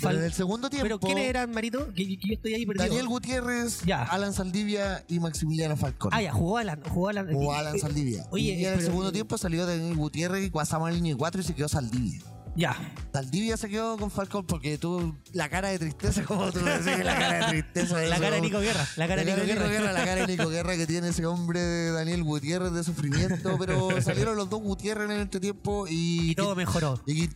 Pero 0.00 0.10
Fal- 0.10 0.18
en 0.18 0.24
el 0.24 0.32
segundo 0.32 0.70
tiempo, 0.70 0.84
¿Pero 0.84 1.00
quiénes 1.00 1.24
eran, 1.28 1.50
Marito? 1.50 1.86
Que, 1.94 2.06
que 2.18 2.28
yo 2.28 2.34
estoy 2.34 2.54
ahí 2.54 2.66
perdido. 2.66 2.84
Daniel 2.86 3.08
Gutiérrez, 3.08 3.82
Ya. 3.84 4.02
Alan 4.04 4.32
Saldivia 4.32 5.04
y 5.08 5.18
Maximiliano 5.20 5.76
Falcón. 5.76 6.10
Ah, 6.14 6.22
ya, 6.22 6.32
jugó 6.32 6.58
Alan. 6.58 6.80
Jugó 6.88 7.08
Alan. 7.08 7.32
Jugó 7.32 7.52
Alan 7.54 7.78
Saldivia. 7.78 8.24
oye, 8.30 8.54
y 8.54 8.64
en 8.64 8.74
el 8.74 8.80
segundo 8.82 9.12
tiempo 9.12 9.36
salió 9.38 9.66
Daniel 9.66 9.96
Gutiérrez 9.96 10.46
y 10.46 10.50
pasamos 10.50 10.88
a 10.88 10.92
línea 10.92 11.12
de 11.14 11.18
4 11.18 11.40
y 11.40 11.44
se 11.44 11.54
quedó 11.54 11.68
Saldivia. 11.68 12.20
Ya. 12.58 12.76
Saldivia 13.12 13.56
se 13.56 13.68
quedó 13.68 13.96
con 13.96 14.10
Falcón 14.10 14.44
porque 14.44 14.78
tuvo 14.78 15.16
la 15.32 15.48
cara 15.48 15.68
de 15.68 15.78
tristeza, 15.78 16.24
como 16.26 16.50
tú 16.50 16.58
decís, 16.58 17.04
la 17.04 17.16
cara 17.16 17.46
de 17.46 17.62
tristeza. 17.62 17.98
de 17.98 18.08
La 18.08 18.18
cara 18.18 18.34
de. 18.34 18.40
Nico 18.42 18.58
Guerra. 18.58 18.84
La 18.96 19.06
cara 19.06 19.24
de 19.24 19.32
Nico 19.32 19.46
Guerra. 19.46 19.92
la 19.92 20.04
cara 20.04 20.26
de 20.26 20.26
Nico 20.26 20.48
Guerra 20.48 20.76
que 20.76 20.86
tiene 20.88 21.08
ese 21.10 21.24
hombre 21.24 21.60
de 21.60 21.92
Daniel 21.92 22.24
Gutiérrez 22.24 22.72
de 22.72 22.82
sufrimiento, 22.82 23.56
pero 23.58 24.02
salieron 24.02 24.36
los 24.36 24.50
dos 24.50 24.60
Gutiérrez 24.60 25.04
en 25.04 25.12
el 25.12 25.20
entretiempo 25.20 25.86
y, 25.88 26.32
Y 26.32 26.34
todo 26.34 26.56
mejoró. 26.56 27.00
y 27.06 27.28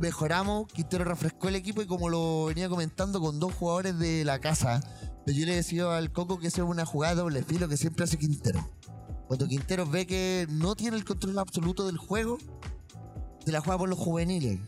mejoramos, 0.00 0.66
Quintero 0.72 1.04
refrescó 1.04 1.48
el 1.48 1.56
equipo 1.56 1.82
y 1.82 1.86
como 1.86 2.08
lo 2.08 2.46
venía 2.46 2.70
comentando 2.70 3.20
con 3.20 3.38
dos 3.38 3.52
jugadores 3.52 3.98
de 3.98 4.24
la 4.24 4.38
casa, 4.38 4.80
pero 5.26 5.36
yo 5.38 5.44
le 5.44 5.56
decía 5.56 5.94
al 5.94 6.10
Coco 6.10 6.38
que 6.38 6.46
esa 6.46 6.62
es 6.62 6.68
una 6.68 6.86
jugada 6.86 7.16
doble 7.16 7.42
filo 7.42 7.68
que 7.68 7.76
siempre 7.76 8.04
hace 8.04 8.16
Quintero. 8.16 8.66
Cuando 9.28 9.46
Quintero 9.46 9.86
ve 9.86 10.06
que 10.06 10.46
no 10.48 10.74
tiene 10.74 10.96
el 10.96 11.04
control 11.04 11.38
absoluto 11.38 11.86
del 11.86 11.98
juego, 11.98 12.38
se 13.50 13.52
la 13.52 13.60
juega 13.60 13.78
por 13.78 13.88
los 13.88 13.98
juveniles. 13.98 14.60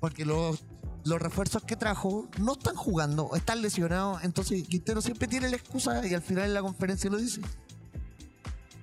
Porque 0.00 0.24
los 0.24 0.62
los 1.04 1.20
refuerzos 1.20 1.62
que 1.64 1.74
trajo 1.76 2.28
no 2.38 2.52
están 2.52 2.76
jugando, 2.76 3.30
están 3.34 3.60
lesionados. 3.62 4.22
Entonces 4.22 4.66
Quintero 4.68 5.00
siempre 5.00 5.26
tiene 5.26 5.48
la 5.50 5.56
excusa 5.56 6.06
y 6.06 6.14
al 6.14 6.22
final 6.22 6.44
en 6.44 6.54
la 6.54 6.62
conferencia 6.62 7.10
lo 7.10 7.16
dice. 7.18 7.40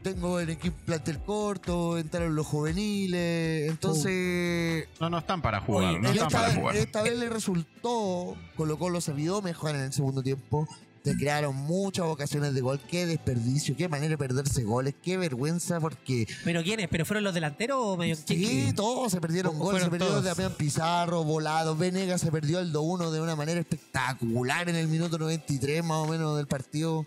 Tengo 0.04 0.40
el 0.40 0.50
equipo 0.50 0.78
plantel 0.86 1.20
corto, 1.20 1.98
entraron 1.98 2.34
los 2.36 2.48
juveniles, 2.48 3.70
entonces 3.70 4.88
No, 5.00 5.10
no 5.10 5.20
están 5.20 5.42
para 5.42 5.60
jugar. 5.62 5.90
Oye, 5.90 6.00
no 6.00 6.10
y 6.10 6.12
están 6.14 6.28
esta, 6.28 6.38
para 6.40 6.48
vez, 6.50 6.58
jugar. 6.58 6.76
esta 6.78 7.04
vez 7.04 7.18
le 7.18 7.30
resultó, 7.30 8.36
Colo 8.56 8.80
Colo 8.80 9.02
se 9.02 9.12
vio 9.14 9.42
mejor 9.42 9.76
en 9.76 9.82
el 9.82 9.94
segundo 9.94 10.24
tiempo. 10.24 10.68
Se 11.04 11.16
crearon 11.16 11.56
muchas 11.56 12.06
ocasiones 12.06 12.54
de 12.54 12.62
gol. 12.62 12.80
Qué 12.90 13.06
desperdicio, 13.06 13.76
qué 13.76 13.88
manera 13.88 14.12
de 14.12 14.18
perderse 14.18 14.64
goles, 14.64 14.96
qué 15.02 15.18
vergüenza, 15.18 15.80
porque 15.80 16.28
¿Pero 16.44 16.64
quiénes? 16.64 16.88
¿Pero 16.90 17.06
fueron 17.06 17.24
los 17.24 17.34
delanteros 17.34 17.78
o 17.80 17.98
medio 17.98 18.16
sí, 18.16 18.74
todos 18.76 19.12
se 19.12 19.22
perdieron 19.22 19.58
goles. 19.58 19.84
Se 19.84 19.90
perdió. 19.90 20.22
Damián 20.22 20.54
Pizarro, 20.58 21.24
Volado, 21.24 21.76
Venegas 21.76 22.22
se 22.22 22.32
perdió 22.32 22.60
el 22.60 22.74
2-1 22.74 23.12
de 23.12 23.22
una 23.22 23.36
manera 23.36 23.60
espectacular 23.60 24.70
en 24.70 24.76
el 24.76 24.88
minuto 24.88 25.18
93 25.18 25.84
más 25.84 25.98
o 25.98 26.08
menos 26.08 26.38
del 26.38 26.48
partido. 26.48 27.06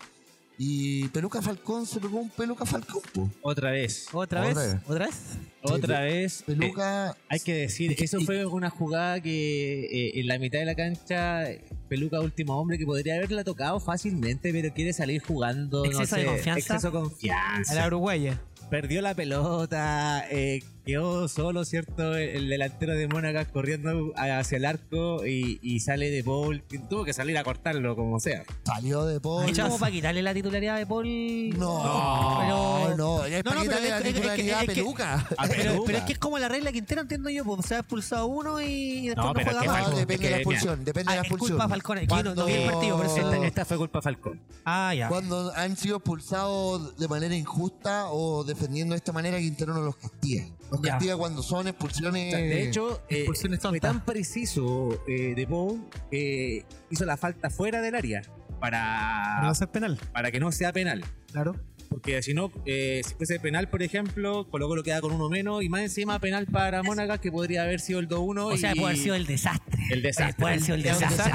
Y 0.65 1.09
Peluca 1.09 1.43
Falcón 1.43 1.87
se 1.87 1.99
pegó 1.99 2.21
un 2.21 2.31
Peluca 2.31 2.65
Falcón. 2.65 3.03
po. 3.13 3.29
Otra 3.43 3.73
vez. 3.73 4.07
¿Otra 4.13 4.43
Otra 4.47 4.47
vez? 4.47 4.57
vez. 4.75 4.83
¿Otra 4.87 5.07
vez? 5.07 5.17
Otra 5.63 6.01
vez. 6.03 6.41
eh, 6.41 6.45
Peluca 6.47 7.17
hay 7.29 7.41
que 7.41 7.53
decir, 7.55 7.97
eso 7.99 8.21
fue 8.21 8.47
una 8.47 8.71
jugada 8.71 9.21
que 9.21 9.85
eh, 9.87 10.21
en 10.21 10.29
la 10.29 10.39
mitad 10.39 10.61
de 10.61 10.65
la 10.67 10.77
cancha, 10.77 11.47
Peluca 11.89 12.21
último 12.21 12.57
hombre 12.61 12.79
que 12.79 12.87
podría 12.87 13.17
haberla 13.17 13.43
tocado 13.43 13.81
fácilmente, 13.81 14.53
pero 14.53 14.73
quiere 14.73 14.93
salir 14.93 15.21
jugando. 15.21 15.85
no 15.85 15.91
Exceso 15.91 16.15
de 16.15 16.23
sé, 16.23 16.29
confianza. 16.29 16.75
Exceso 16.77 16.91
de 16.93 16.99
A 16.99 17.01
confianza. 17.01 17.75
la 17.75 17.87
uruguaya. 17.89 18.41
Perdió 18.71 19.03
la 19.03 19.15
pelota, 19.17 20.25
eh, 20.31 20.63
quedó 20.85 21.29
solo, 21.29 21.65
¿cierto? 21.65 22.17
El, 22.17 22.31
el 22.31 22.49
delantero 22.49 22.95
de 22.95 23.07
Mónaco 23.09 23.53
corriendo 23.53 24.13
hacia 24.17 24.57
el 24.57 24.65
arco 24.65 25.27
y, 25.27 25.59
y 25.63 25.81
sale 25.81 26.11
de 26.11 26.25
Paul. 26.25 26.63
Tuvo 26.91 27.05
que 27.05 27.13
salir 27.13 27.37
a 27.39 27.45
cortarlo 27.45 27.95
como 27.97 28.19
sea. 28.21 28.43
salió 28.65 29.05
de 29.05 29.21
Paul. 29.21 29.49
¿Es 29.49 29.59
como 29.59 29.79
para 29.79 29.93
quitarle 29.93 30.23
la 30.23 30.35
titularidad 30.35 30.77
de 30.79 30.87
Paul? 30.87 31.51
No, 31.59 31.83
pero- 31.83 32.97
no, 32.97 33.25
es 33.25 33.45
No, 33.45 33.51
para 33.51 33.57
no, 33.57 33.63
pero 33.63 33.63
quitarle 33.63 33.89
la 33.91 33.97
es 33.99 34.03
que- 34.03 34.09
es 34.09 34.15
que- 34.15 34.21
titularidad 34.21 34.59
a 34.59 34.63
es 34.63 34.69
que- 34.69 34.75
Peluca. 34.75 35.15
A 35.39 35.47
Pero, 35.47 35.63
Peluca. 35.63 35.83
pero 35.87 35.99
es 35.99 36.05
que 36.05 36.13
es 36.13 36.19
como 36.19 36.39
la 36.39 36.49
regla 36.49 36.73
Quintero, 36.73 37.01
entiendo 37.03 37.31
yo, 37.31 37.45
pues 37.45 37.67
se 37.67 37.75
ha 37.77 37.79
expulsado 37.79 38.27
uno 38.27 38.61
y 38.61 39.07
después 39.09 39.17
No, 39.17 39.25
no, 39.29 39.35
pero 39.35 39.47
juega 39.47 39.61
que 39.63 39.69
más. 39.69 39.77
No, 39.79 39.85
Falcón, 39.85 40.01
depende 40.01 40.25
de 40.25 40.31
la 40.31 40.37
que, 40.37 40.43
expulsión, 40.43 40.85
depende 40.85 41.09
de 41.09 41.13
Ah, 41.13 41.15
la 41.17 41.23
es 41.23 41.27
expulsión. 41.31 41.59
culpa 41.59 41.69
Falcón, 41.69 41.99
es 41.99 42.09
que 42.09 42.15
yo 42.17 42.23
no- 42.23 42.35
no 42.35 42.45
vi 42.47 42.53
el 42.53 42.71
partido, 42.71 42.97
por 42.97 43.07
eso 43.07 43.17
Esta, 43.17 43.47
esta 43.47 43.65
fue 43.65 43.77
culpa 43.79 44.03
Falcón. 44.03 44.41
Ah, 44.65 44.95
ya. 44.95 45.09
Cuando 45.09 45.53
han 45.55 45.77
sido 45.77 45.97
expulsados 45.99 46.97
de 46.99 47.09
manera 47.09 47.35
injusta 47.37 48.07
o 48.11 48.45
defendiendo 48.45 48.95
de 48.95 48.99
esta 48.99 49.13
manera, 49.13 49.39
Quintero 49.39 49.75
no 49.75 49.81
los 49.83 49.97
castiga. 49.97 50.45
Ya. 50.83 50.93
castiga 50.93 51.17
cuando 51.17 51.43
son 51.43 51.69
expulsiones. 51.69 52.33
De 52.33 52.63
hecho, 52.63 53.03
eh, 53.09 53.19
expulsiones 53.19 53.61
fue 53.61 53.81
tan 53.81 54.05
preciso 54.05 55.03
eh, 55.07 55.35
de 55.35 55.47
Paul 55.47 55.85
que 56.11 56.65
hizo 56.91 57.05
la 57.05 57.17
falta 57.17 57.51
fuera 57.51 57.81
del 57.83 57.95
área 57.95 58.23
Para 58.61 59.35
no 59.37 59.41
para, 59.43 59.55
ser 59.55 59.69
penal. 59.69 59.99
para 60.13 60.31
que 60.31 60.41
no 60.41 60.53
sea 60.53 60.73
penal. 60.73 61.05
Claro. 61.33 61.57
Porque 61.93 62.23
si 62.23 62.33
no, 62.33 62.51
eh, 62.65 63.03
si 63.07 63.15
fuese 63.15 63.39
penal, 63.39 63.69
por 63.69 63.83
ejemplo, 63.83 64.49
Colo 64.51 64.67
Colo 64.67 64.83
queda 64.83 65.01
con 65.01 65.13
uno 65.13 65.29
menos 65.29 65.63
y 65.63 65.69
más 65.69 65.83
encima 65.83 66.19
penal 66.19 66.47
para 66.47 66.83
Mónaco 66.83 67.21
que 67.21 67.31
podría 67.31 67.65
haber 67.65 67.81
sido 67.81 68.01
el 68.01 68.09
2-1. 68.09 68.47
o 68.47 68.57
sea, 68.57 68.73
y- 68.73 68.77
puede 68.81 68.93
haber 68.93 69.03
sido 69.03 69.15
el 69.15 69.27
desastre. 69.27 69.79
El 69.91 70.03
desastre. 70.03 70.37
Puede 70.39 70.55
haber 70.55 70.65
sido 70.65 70.75
el 70.77 70.83
desastre. 70.83 71.33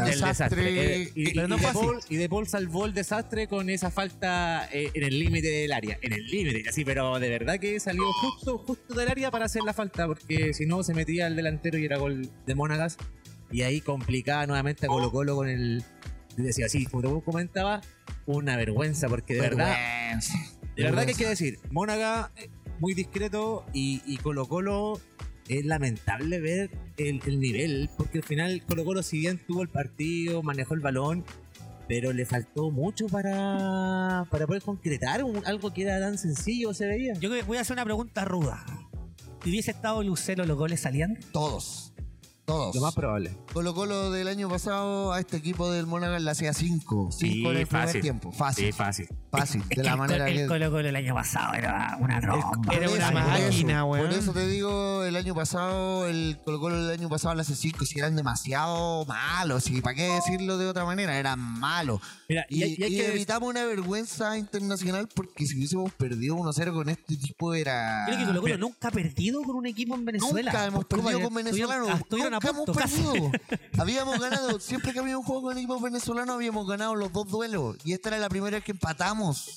el 0.00 0.20
desastre. 0.20 1.02
Eh, 1.02 1.12
y, 1.14 1.32
de. 2.18 2.28
Paul, 2.28 2.46
salvó 2.46 2.84
el 2.84 2.92
desastre 2.92 3.48
con 3.48 3.70
esa 3.70 3.90
falta 3.90 4.68
eh, 4.70 4.90
en 4.92 5.02
el 5.02 5.18
límite 5.18 5.48
del 5.48 5.72
área. 5.72 5.98
En 6.02 6.12
el 6.12 6.26
límite, 6.26 6.68
así, 6.68 6.84
pero 6.84 7.18
de 7.18 7.30
verdad 7.30 7.58
que 7.58 7.80
salió 7.80 8.04
justo, 8.20 8.58
justo 8.58 8.94
del 8.94 9.08
área 9.08 9.30
para 9.30 9.46
hacer 9.46 9.62
la 9.64 9.72
falta, 9.72 10.06
porque 10.06 10.52
si 10.52 10.66
no 10.66 10.82
se 10.82 10.92
metía 10.94 11.26
al 11.26 11.36
delantero 11.36 11.78
y 11.78 11.84
era 11.86 11.96
gol 11.96 12.28
de 12.46 12.54
Mónagas. 12.54 12.98
Y 13.50 13.62
ahí 13.62 13.80
complicaba 13.80 14.46
nuevamente 14.46 14.84
a 14.86 14.88
Colo 14.88 15.10
Colo 15.10 15.36
con 15.36 15.48
el. 15.48 15.82
Decía 16.38 16.66
así, 16.66 16.86
como 16.86 17.10
vos 17.10 17.22
comentabas, 17.24 17.86
una 18.26 18.56
vergüenza, 18.56 19.08
porque 19.08 19.34
de 19.34 19.40
verdad, 19.40 19.74
Vergüenza. 19.76 20.34
de 20.76 20.82
verdad 20.84 21.04
que 21.04 21.10
hay 21.10 21.16
que 21.16 21.26
decir, 21.28 21.58
Mónaga 21.70 22.30
eh, 22.36 22.48
muy 22.78 22.94
discreto 22.94 23.64
y, 23.72 24.02
y 24.06 24.16
Colo 24.18 24.46
Colo 24.46 25.00
es 25.48 25.64
lamentable 25.64 26.40
ver 26.40 26.70
el, 26.96 27.20
el 27.26 27.40
nivel, 27.40 27.90
porque 27.96 28.18
al 28.18 28.24
final 28.24 28.62
Colo 28.66 28.84
Colo 28.84 29.02
si 29.02 29.18
bien 29.18 29.40
tuvo 29.46 29.62
el 29.62 29.68
partido, 29.68 30.42
manejó 30.42 30.74
el 30.74 30.80
balón, 30.80 31.24
pero 31.88 32.12
le 32.12 32.24
faltó 32.26 32.70
mucho 32.70 33.06
para, 33.06 34.26
para 34.30 34.46
poder 34.46 34.62
concretar 34.62 35.24
un- 35.24 35.44
algo 35.46 35.72
que 35.72 35.82
era 35.82 35.98
tan 36.00 36.18
sencillo, 36.18 36.72
se 36.74 36.86
veía. 36.86 37.14
Yo 37.14 37.30
voy 37.46 37.56
a 37.56 37.62
hacer 37.62 37.74
una 37.74 37.84
pregunta 37.84 38.24
ruda. 38.26 38.64
Si 39.42 39.50
hubiese 39.50 39.70
estado 39.70 40.02
Lucero, 40.02 40.44
¿los 40.44 40.56
goles 40.58 40.80
salían? 40.80 41.18
Todos. 41.32 41.87
Todos. 42.48 42.74
Lo 42.74 42.80
más 42.80 42.94
probable. 42.94 43.36
Colo 43.52 43.74
Colo 43.74 44.10
del 44.10 44.26
año 44.26 44.48
pasado 44.48 45.12
a 45.12 45.20
este 45.20 45.36
equipo 45.36 45.70
del 45.70 45.86
Mónaga 45.86 46.18
le 46.18 46.30
hacía 46.30 46.54
5. 46.54 47.10
5 47.10 47.12
Sí, 47.12 47.44
en 47.44 47.56
el 47.56 47.66
primer 47.66 47.86
fácil. 47.86 48.00
tiempo. 48.00 48.32
Fácil. 48.32 48.72
fácil. 48.72 49.06
Fácil. 49.30 49.62
Es 49.68 49.76
De 49.76 49.84
la 49.84 49.92
el, 49.92 49.98
manera 49.98 50.24
que. 50.26 50.42
el 50.42 50.48
Colo 50.48 50.70
Colo 50.70 50.88
el 50.88 50.96
año 50.96 51.14
pasado 51.14 51.52
era 51.52 51.98
una 52.00 52.20
tromba. 52.20 52.72
Era 52.72 52.86
Por 52.88 52.96
una 52.96 53.10
máquina, 53.10 53.84
weón. 53.84 54.06
Por 54.06 54.14
eso 54.18 54.32
te 54.32 54.46
digo, 54.48 55.04
el 55.04 55.14
año 55.16 55.34
pasado, 55.34 56.08
el 56.08 56.38
Colo 56.44 56.58
Colo 56.58 56.82
del 56.82 56.98
año 56.98 57.10
pasado, 57.10 57.34
las 57.34 57.50
C5, 57.50 57.84
si 57.84 57.98
eran 57.98 58.16
demasiado 58.16 59.04
malos. 59.04 59.68
¿Y 59.68 59.82
para 59.82 59.94
qué 59.94 60.04
decirlo 60.08 60.56
de 60.56 60.66
otra 60.68 60.86
manera? 60.86 61.18
Eran 61.18 61.38
malos. 61.38 62.00
Mira, 62.30 62.46
y, 62.48 62.64
Y, 62.82 63.00
evitamos 63.00 63.50
una 63.50 63.64
vergüenza 63.66 64.38
internacional 64.38 65.06
porque 65.14 65.46
si 65.46 65.56
hubiésemos 65.56 65.92
perdido 65.92 66.34
1-0 66.36 66.72
con 66.72 66.88
este 66.88 67.16
tipo 67.16 67.52
era. 67.52 68.04
Creo 68.06 68.18
que 68.18 68.24
Colo 68.24 68.40
Colo 68.40 68.56
nunca 68.58 68.88
ha 68.88 68.90
perdido 68.90 69.42
con 69.42 69.56
un 69.56 69.66
equipo 69.66 69.94
en 69.94 70.06
Venezuela. 70.06 70.50
Nunca 70.50 70.64
hemos 70.66 70.84
Por 70.86 71.02
perdido 71.02 71.20
con 71.22 71.34
venezolanos. 71.34 71.88
estuvieron- 71.90 71.98
Estuvieron 72.08 72.34
a 72.46 72.50
hemos 72.50 72.64
punto, 72.66 72.72
perdido. 72.80 73.30
habíamos 73.78 74.18
ganado. 74.20 74.60
Siempre 74.60 74.92
que 74.92 74.98
había 74.98 75.18
un 75.18 75.24
juego 75.24 75.42
con 75.42 75.58
equipos 75.58 75.80
venezolanos, 75.82 76.34
habíamos 76.36 76.66
ganado 76.68 76.94
los 76.94 77.12
dos 77.12 77.26
duelos. 77.28 77.76
Y 77.84 77.92
esta 77.92 78.08
era 78.10 78.18
la 78.18 78.28
primera 78.28 78.56
vez 78.56 78.64
que 78.64 78.72
empatamos. 78.72 79.54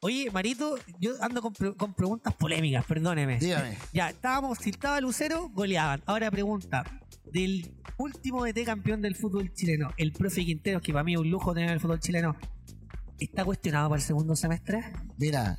Oye, 0.00 0.30
Marito, 0.30 0.76
yo 1.00 1.12
ando 1.20 1.42
con, 1.42 1.52
pre- 1.52 1.74
con 1.74 1.92
preguntas 1.92 2.32
polémicas, 2.34 2.84
perdóneme. 2.86 3.38
Dígame. 3.38 3.76
Ya, 3.92 4.10
estábamos, 4.10 4.58
si 4.58 4.70
estaba 4.70 5.00
Lucero, 5.00 5.48
goleaban. 5.52 6.02
Ahora 6.06 6.30
pregunta, 6.30 6.84
del 7.32 7.74
último 7.96 8.44
DT 8.44 8.64
campeón 8.64 9.02
del 9.02 9.16
fútbol 9.16 9.52
chileno, 9.54 9.90
el 9.96 10.12
profe 10.12 10.44
Quinteros, 10.44 10.82
que 10.82 10.92
para 10.92 11.02
mí 11.04 11.14
es 11.14 11.18
un 11.20 11.28
lujo 11.30 11.52
tener 11.52 11.70
el 11.70 11.80
fútbol 11.80 11.98
chileno, 11.98 12.36
¿está 13.18 13.44
cuestionado 13.44 13.88
para 13.88 14.00
el 14.00 14.06
segundo 14.06 14.36
semestre? 14.36 14.84
Mira. 15.18 15.58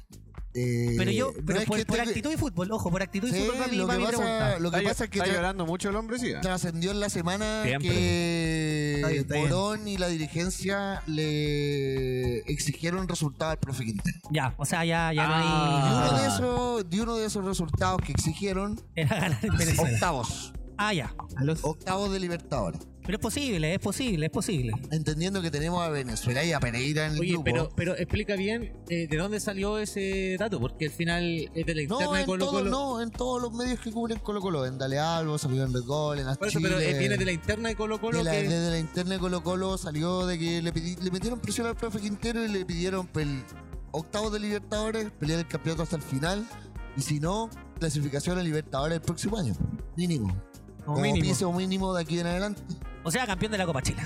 Eh, 0.53 0.95
Pero 0.97 1.11
yo, 1.11 1.31
no 1.37 1.45
pero 1.45 1.59
es 1.59 1.65
por, 1.65 1.77
que 1.77 1.85
por 1.85 1.99
actitud 1.99 2.31
y 2.31 2.37
fútbol, 2.37 2.71
ojo, 2.71 2.89
por 2.89 3.01
actitud 3.03 3.27
y 3.27 3.31
Sí, 3.31 3.39
fútbol 3.41 3.57
para 3.57 3.67
mí, 3.69 3.77
lo, 3.77 3.87
que 3.87 3.97
pasa, 3.97 4.59
lo 4.59 4.71
que 4.71 4.77
Está, 4.77 4.89
pasa 4.89 5.03
es 5.05 5.09
que 5.11 5.19
está 5.19 5.31
llorando 5.31 5.65
mucho 5.65 5.89
el 5.89 5.95
hombre, 5.95 6.17
sí. 6.19 6.29
¿eh? 6.31 6.37
trascendió 6.41 6.91
en 6.91 6.99
la 6.99 7.09
semana 7.09 7.63
Siempre. 7.63 7.89
que 7.89 8.93
Está 8.95 9.07
bien, 9.09 9.21
está 9.21 9.33
bien. 9.35 9.49
Morón 9.49 9.87
y 9.87 9.97
la 9.97 10.07
dirigencia 10.07 11.03
le 11.07 12.39
exigieron 12.51 13.07
resultados 13.07 13.51
al 13.53 13.59
profe 13.59 13.85
Quintero. 13.85 14.17
Ya, 14.31 14.53
o 14.57 14.65
sea, 14.65 14.83
ya, 14.85 15.13
ya 15.13 15.27
no 15.27 15.33
Ah. 15.35 16.07
uno 16.09 16.15
hay... 16.17 16.21
de 16.21 16.27
esos, 16.27 16.89
de 16.89 17.01
uno 17.01 17.15
de 17.15 17.25
esos 17.27 17.45
resultados 17.45 18.01
que 18.01 18.11
exigieron, 18.11 18.81
Era 18.95 19.19
ganar 19.19 19.39
en 19.45 19.55
Venezuela. 19.57 19.93
octavos. 19.93 20.53
Ah, 20.77 20.93
ya. 20.93 21.13
A 21.35 21.43
los- 21.43 21.63
Octavos 21.63 22.11
de 22.11 22.19
Libertadores. 22.19 22.81
Pero 23.09 23.17
es 23.17 23.23
posible, 23.23 23.73
es 23.73 23.79
posible, 23.79 24.25
es 24.27 24.31
posible. 24.31 24.71
Entendiendo 24.91 25.41
que 25.41 25.49
tenemos 25.49 25.81
a 25.81 25.89
Venezuela 25.89 26.43
y 26.45 26.51
a 26.51 26.59
Pereira 26.59 27.07
en 27.07 27.13
el 27.13 27.19
Oye, 27.21 27.31
grupo. 27.31 27.43
pero, 27.43 27.69
pero 27.75 27.97
explica 27.97 28.35
bien 28.35 28.71
eh, 28.87 29.07
de 29.09 29.17
dónde 29.17 29.39
salió 29.39 29.79
ese 29.79 30.35
dato, 30.37 30.59
porque 30.59 30.85
al 30.85 30.91
final 30.91 31.49
es 31.55 31.65
de 31.65 31.73
la 31.73 31.81
interna 31.81 32.05
no, 32.05 32.13
de 32.13 32.19
en 32.19 32.25
Colo 32.27 32.45
todo- 32.45 32.57
Colo. 32.59 32.69
no, 32.69 33.01
en 33.01 33.09
todos 33.09 33.41
los 33.41 33.51
medios 33.51 33.79
que 33.79 33.91
cubren 33.91 34.19
Colo 34.19 34.41
Colo. 34.41 34.63
En 34.67 34.77
Dale 34.77 34.99
Albo, 34.99 35.39
salió 35.39 35.63
en 35.63 35.73
Red 35.73 35.85
Gol, 35.85 36.19
en 36.19 36.25
Por 36.35 36.49
eso, 36.49 36.59
Chile. 36.59 36.69
pero 36.69 36.81
eh, 36.81 36.99
viene 36.99 37.17
de 37.17 37.25
la 37.25 37.31
interna 37.31 37.69
de 37.69 37.75
Colo 37.75 37.99
Colo 37.99 38.19
de 38.19 38.23
la- 38.25 38.31
que... 38.31 38.43
Desde 38.43 38.69
la 38.69 38.77
interna 38.77 39.13
de 39.15 39.19
Colo 39.19 39.41
Colo 39.41 39.75
salió 39.79 40.27
de 40.27 40.37
que 40.37 40.61
le, 40.61 40.71
pidi- 40.71 40.99
le 40.99 41.09
metieron 41.09 41.39
presión 41.39 41.65
al 41.65 41.75
profe 41.75 41.99
Quintero 41.99 42.45
y 42.45 42.47
le 42.49 42.63
pidieron 42.63 43.11
pel- 43.11 43.43
octavos 43.91 44.31
de 44.31 44.39
Libertadores, 44.39 45.09
pelear 45.19 45.39
el 45.39 45.47
campeonato 45.47 45.81
hasta 45.81 45.95
el 45.95 46.03
final. 46.03 46.47
Y 46.95 47.01
si 47.01 47.19
no, 47.19 47.49
clasificación 47.79 48.37
a 48.37 48.43
Libertadores 48.43 48.97
el 48.97 49.01
próximo 49.01 49.35
año. 49.35 49.55
Mínimo. 49.97 50.39
Como 50.85 50.95
Como 50.97 51.01
mínimo. 51.01 51.23
piso 51.23 51.51
mínimo 51.53 51.93
de 51.93 52.01
aquí 52.01 52.19
en 52.19 52.27
adelante. 52.27 52.61
O 53.03 53.11
sea, 53.11 53.25
campeón 53.25 53.51
de 53.51 53.57
la 53.57 53.65
Copa 53.65 53.81
Chile. 53.81 54.01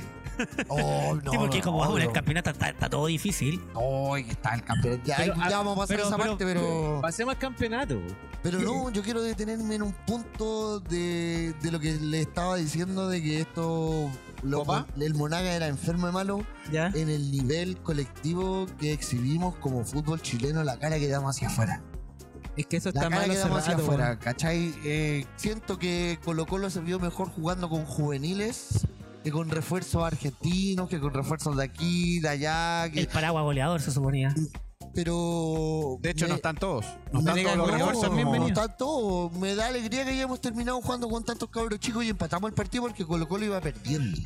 Oh, 0.67 1.15
no, 1.23 1.31
sí, 1.31 1.38
porque 1.38 1.59
no, 1.59 1.63
como 1.65 1.95
en 1.97 2.01
el 2.01 2.07
no. 2.07 2.13
campeonato 2.13 2.49
está, 2.49 2.69
está 2.69 2.89
todo 2.89 3.05
difícil. 3.07 3.62
No, 3.73 4.13
que 4.15 4.31
está 4.31 4.53
el 4.55 4.63
campeón. 4.63 5.01
Ya, 5.05 5.17
Pero, 5.17 5.36
ya 5.36 5.45
ah, 5.45 5.49
vamos 5.49 5.73
a 5.77 5.81
pasar 5.81 5.95
pero- 5.97 6.07
esa 6.07 6.17
pero- 6.17 6.29
parte, 6.29 6.45
pero. 6.45 6.99
Pasemos 7.01 7.33
al 7.33 7.39
campeonato. 7.39 7.99
Pero 8.41 8.59
no, 8.59 8.89
yo 8.91 9.01
quiero 9.03 9.21
detenerme 9.21 9.75
en 9.75 9.83
un 9.83 9.93
punto 9.93 10.79
de, 10.81 11.53
de 11.62 11.71
lo 11.71 11.79
que 11.79 11.93
le 11.93 12.21
estaba 12.21 12.55
diciendo 12.57 13.07
de 13.07 13.21
que 13.21 13.41
esto. 13.41 14.09
lo- 14.43 14.65
el 14.99 15.13
Monaga 15.15 15.51
era 15.53 15.67
enfermo 15.67 16.07
de 16.07 16.13
malo 16.13 16.45
¿Ya? 16.71 16.88
en 16.93 17.09
el 17.09 17.31
nivel 17.31 17.77
colectivo 17.77 18.65
que 18.79 18.91
exhibimos 18.93 19.55
como 19.55 19.83
fútbol 19.86 20.21
chileno, 20.21 20.63
la 20.63 20.77
cara 20.77 20.97
que 20.99 21.07
damos 21.07 21.36
hacia 21.36 21.47
afuera. 21.47 21.81
Es 22.55 22.67
que 22.67 22.77
eso 22.77 22.89
está 22.89 23.09
mal 23.09 23.27
rato, 23.29 23.81
afuera. 23.81 24.19
¿cachai? 24.19 24.73
Eh, 24.85 25.25
siento 25.37 25.79
que 25.79 26.19
Colo 26.23 26.45
Colo 26.45 26.69
se 26.69 26.81
vio 26.81 26.99
mejor 26.99 27.29
jugando 27.29 27.67
con 27.69 27.85
juveniles 27.85 28.85
que 29.23 29.31
con 29.31 29.49
refuerzos 29.49 30.03
argentinos, 30.03 30.87
que 30.89 30.99
con 30.99 31.13
refuerzos 31.13 31.55
de 31.57 31.63
aquí, 31.63 32.19
de 32.19 32.29
allá. 32.29 32.91
que- 32.91 32.99
El 32.99 33.07
paraguas 33.07 33.43
goleador 33.43 33.81
se 33.81 33.91
suponía. 33.91 34.35
pero. 34.93 35.97
De 36.01 36.11
hecho, 36.11 36.25
me- 36.25 36.29
no 36.29 36.35
están 36.35 36.55
todos. 36.57 36.85
No 37.11 37.21
no, 37.21 37.35
están 37.35 37.43
todos 37.43 37.57
los 37.57 37.67
no, 37.67 37.73
refuerzos 37.77 38.09
no 38.09 38.15
bienvenidos. 38.15 38.49
está 38.49 38.67
todo. 38.77 39.29
Me 39.31 39.55
da 39.55 39.67
alegría 39.67 40.03
que 40.05 40.11
hayamos 40.11 40.39
terminado 40.41 40.79
jugando 40.81 41.09
con 41.09 41.23
tantos 41.23 41.49
cabros 41.49 41.79
chicos 41.79 42.03
y 42.03 42.09
empatamos 42.09 42.49
el 42.49 42.53
partido 42.53 42.83
porque 42.83 43.05
Colo 43.05 43.27
Colo 43.27 43.45
iba 43.45 43.59
perdiendo. 43.61 44.19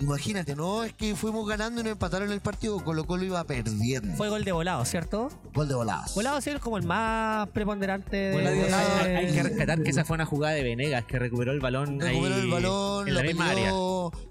Imagínate, 0.00 0.56
no 0.56 0.82
es 0.84 0.92
que 0.94 1.14
fuimos 1.14 1.46
ganando 1.48 1.80
y 1.80 1.84
nos 1.84 1.92
empataron 1.92 2.32
el 2.32 2.40
partido, 2.40 2.82
Colo 2.82 3.04
Colo 3.04 3.22
iba 3.24 3.42
perdiendo. 3.44 4.14
Fue 4.16 4.28
gol 4.28 4.44
de 4.44 4.52
volado, 4.52 4.84
¿cierto? 4.84 5.30
gol 5.54 5.68
de 5.68 5.74
voladas. 5.74 6.14
Volado 6.14 6.40
sí 6.40 6.50
es 6.50 6.58
como 6.60 6.76
el 6.78 6.84
más 6.84 7.48
preponderante 7.50 8.16
de. 8.16 8.30
De- 8.38 8.74
hay, 8.74 9.16
hay 9.26 9.32
que 9.32 9.42
rescatar 9.42 9.82
que 9.82 9.90
esa 9.90 10.04
fue 10.04 10.14
una 10.14 10.26
jugada 10.26 10.54
de 10.54 10.62
Venegas 10.62 11.04
que 11.04 11.18
recuperó 11.18 11.52
el 11.52 11.60
balón. 11.60 12.00
Recuperó 12.00 12.34
ahí 12.34 12.40
el 12.42 12.50
balón, 12.50 13.08
en 13.08 13.14
lo 13.14 13.20
la 13.20 13.26
misma 13.26 13.50
área. 13.50 13.72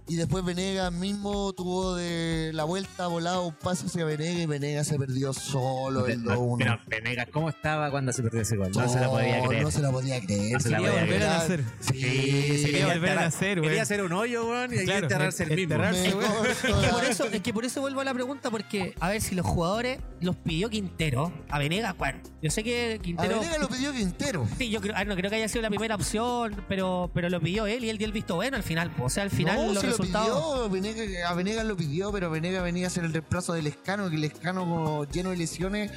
y 0.07 0.15
después 0.15 0.43
Venegas 0.43 0.91
mismo 0.91 1.53
tuvo 1.53 1.95
de 1.95 2.51
la 2.53 2.63
vuelta 2.63 3.07
volado 3.07 3.47
un 3.47 3.53
pase 3.53 3.85
hacia 3.85 4.05
Venegas 4.05 4.39
y 4.41 4.45
Venegas 4.45 4.87
se 4.87 4.97
perdió 4.97 5.33
solo 5.33 6.07
el 6.07 6.23
2-1. 6.23 6.57
Pero 6.57 6.79
Venegas, 6.87 7.27
¿cómo 7.31 7.49
estaba 7.49 7.91
cuando 7.91 8.11
se 8.13 8.23
perdió 8.23 8.41
ese 8.41 8.55
gol? 8.57 8.71
No 8.71 8.87
se 8.89 8.99
la 8.99 9.07
podía 9.09 9.41
creer. 9.45 9.63
No 9.63 9.71
se 9.71 9.81
la 9.81 9.91
podía 9.91 10.19
creer. 10.21 10.53
No 10.53 10.59
se 10.59 10.69
la 10.69 10.77
podía 10.77 10.91
volver 11.01 11.03
a 11.03 11.07
creer. 11.07 11.21
nacer. 11.29 11.63
Sí, 11.79 12.57
se 12.59 12.65
quería 12.71 12.87
volver 12.87 13.11
a 13.11 13.15
nacer, 13.15 13.57
güey. 13.59 13.69
Quería 13.69 13.83
hacer 13.83 14.01
un 14.01 14.13
hoyo, 14.13 14.47
weón, 14.49 14.73
y 14.73 14.77
ahí 14.79 14.85
Claro, 14.85 15.03
enterrarse 15.03 15.43
el 15.43 15.58
Es 15.63 16.57
que, 16.61 16.87
por 16.91 17.03
eso, 17.03 17.25
es 17.25 17.41
que 17.41 17.53
por 17.53 17.65
eso 17.65 17.81
vuelvo 17.81 18.01
a 18.01 18.03
la 18.03 18.13
pregunta, 18.13 18.49
porque 18.49 18.93
a 18.99 19.09
ver 19.09 19.21
si 19.21 19.35
los 19.35 19.45
jugadores 19.45 19.99
los 20.21 20.35
pidió 20.35 20.69
Quintero 20.69 21.31
a 21.49 21.59
Venegas. 21.59 21.97
Bueno, 21.97 22.19
yo 22.41 22.49
sé 22.49 22.63
que 22.63 22.97
A 22.99 23.01
Quintero. 23.01 23.39
Venegas 23.39 23.59
lo 23.59 23.67
pidió 23.67 23.93
Quintero. 23.93 24.47
Sí, 24.57 24.69
yo 24.69 24.81
creo, 24.81 24.93
ah, 24.95 25.05
no 25.05 25.15
creo 25.15 25.29
que 25.29 25.37
haya 25.37 25.47
sido 25.47 25.61
la 25.61 25.69
primera 25.69 25.95
opción, 25.95 26.63
pero, 26.67 27.09
pero 27.13 27.29
lo 27.29 27.39
pidió 27.39 27.65
él 27.67 27.83
y 27.83 27.89
él 27.89 27.97
dio 27.97 28.07
el 28.07 28.13
visto 28.13 28.35
bueno 28.35 28.57
al 28.57 28.63
final. 28.63 28.91
po. 28.91 29.05
O 29.05 29.09
sea, 29.09 29.23
al 29.23 29.29
final 29.29 29.57
no, 29.57 29.73
los 29.73 29.81
se 29.81 29.87
resultados. 29.87 30.27
lo 30.29 30.69
pidió, 30.71 31.27
a 31.27 31.33
Venegas 31.33 31.65
lo 31.65 31.75
pidió, 31.75 32.11
pero 32.11 32.29
Venegas 32.29 32.63
venía 32.63 32.85
a 32.85 32.87
hacer 32.87 33.03
el 33.03 33.13
reemplazo 33.13 33.53
del 33.53 33.67
Escano, 33.67 34.09
que 34.09 34.15
el 34.15 34.23
Escano 34.23 34.61
como 34.61 35.05
lleno 35.05 35.31
de 35.31 35.37
lesiones, 35.37 35.91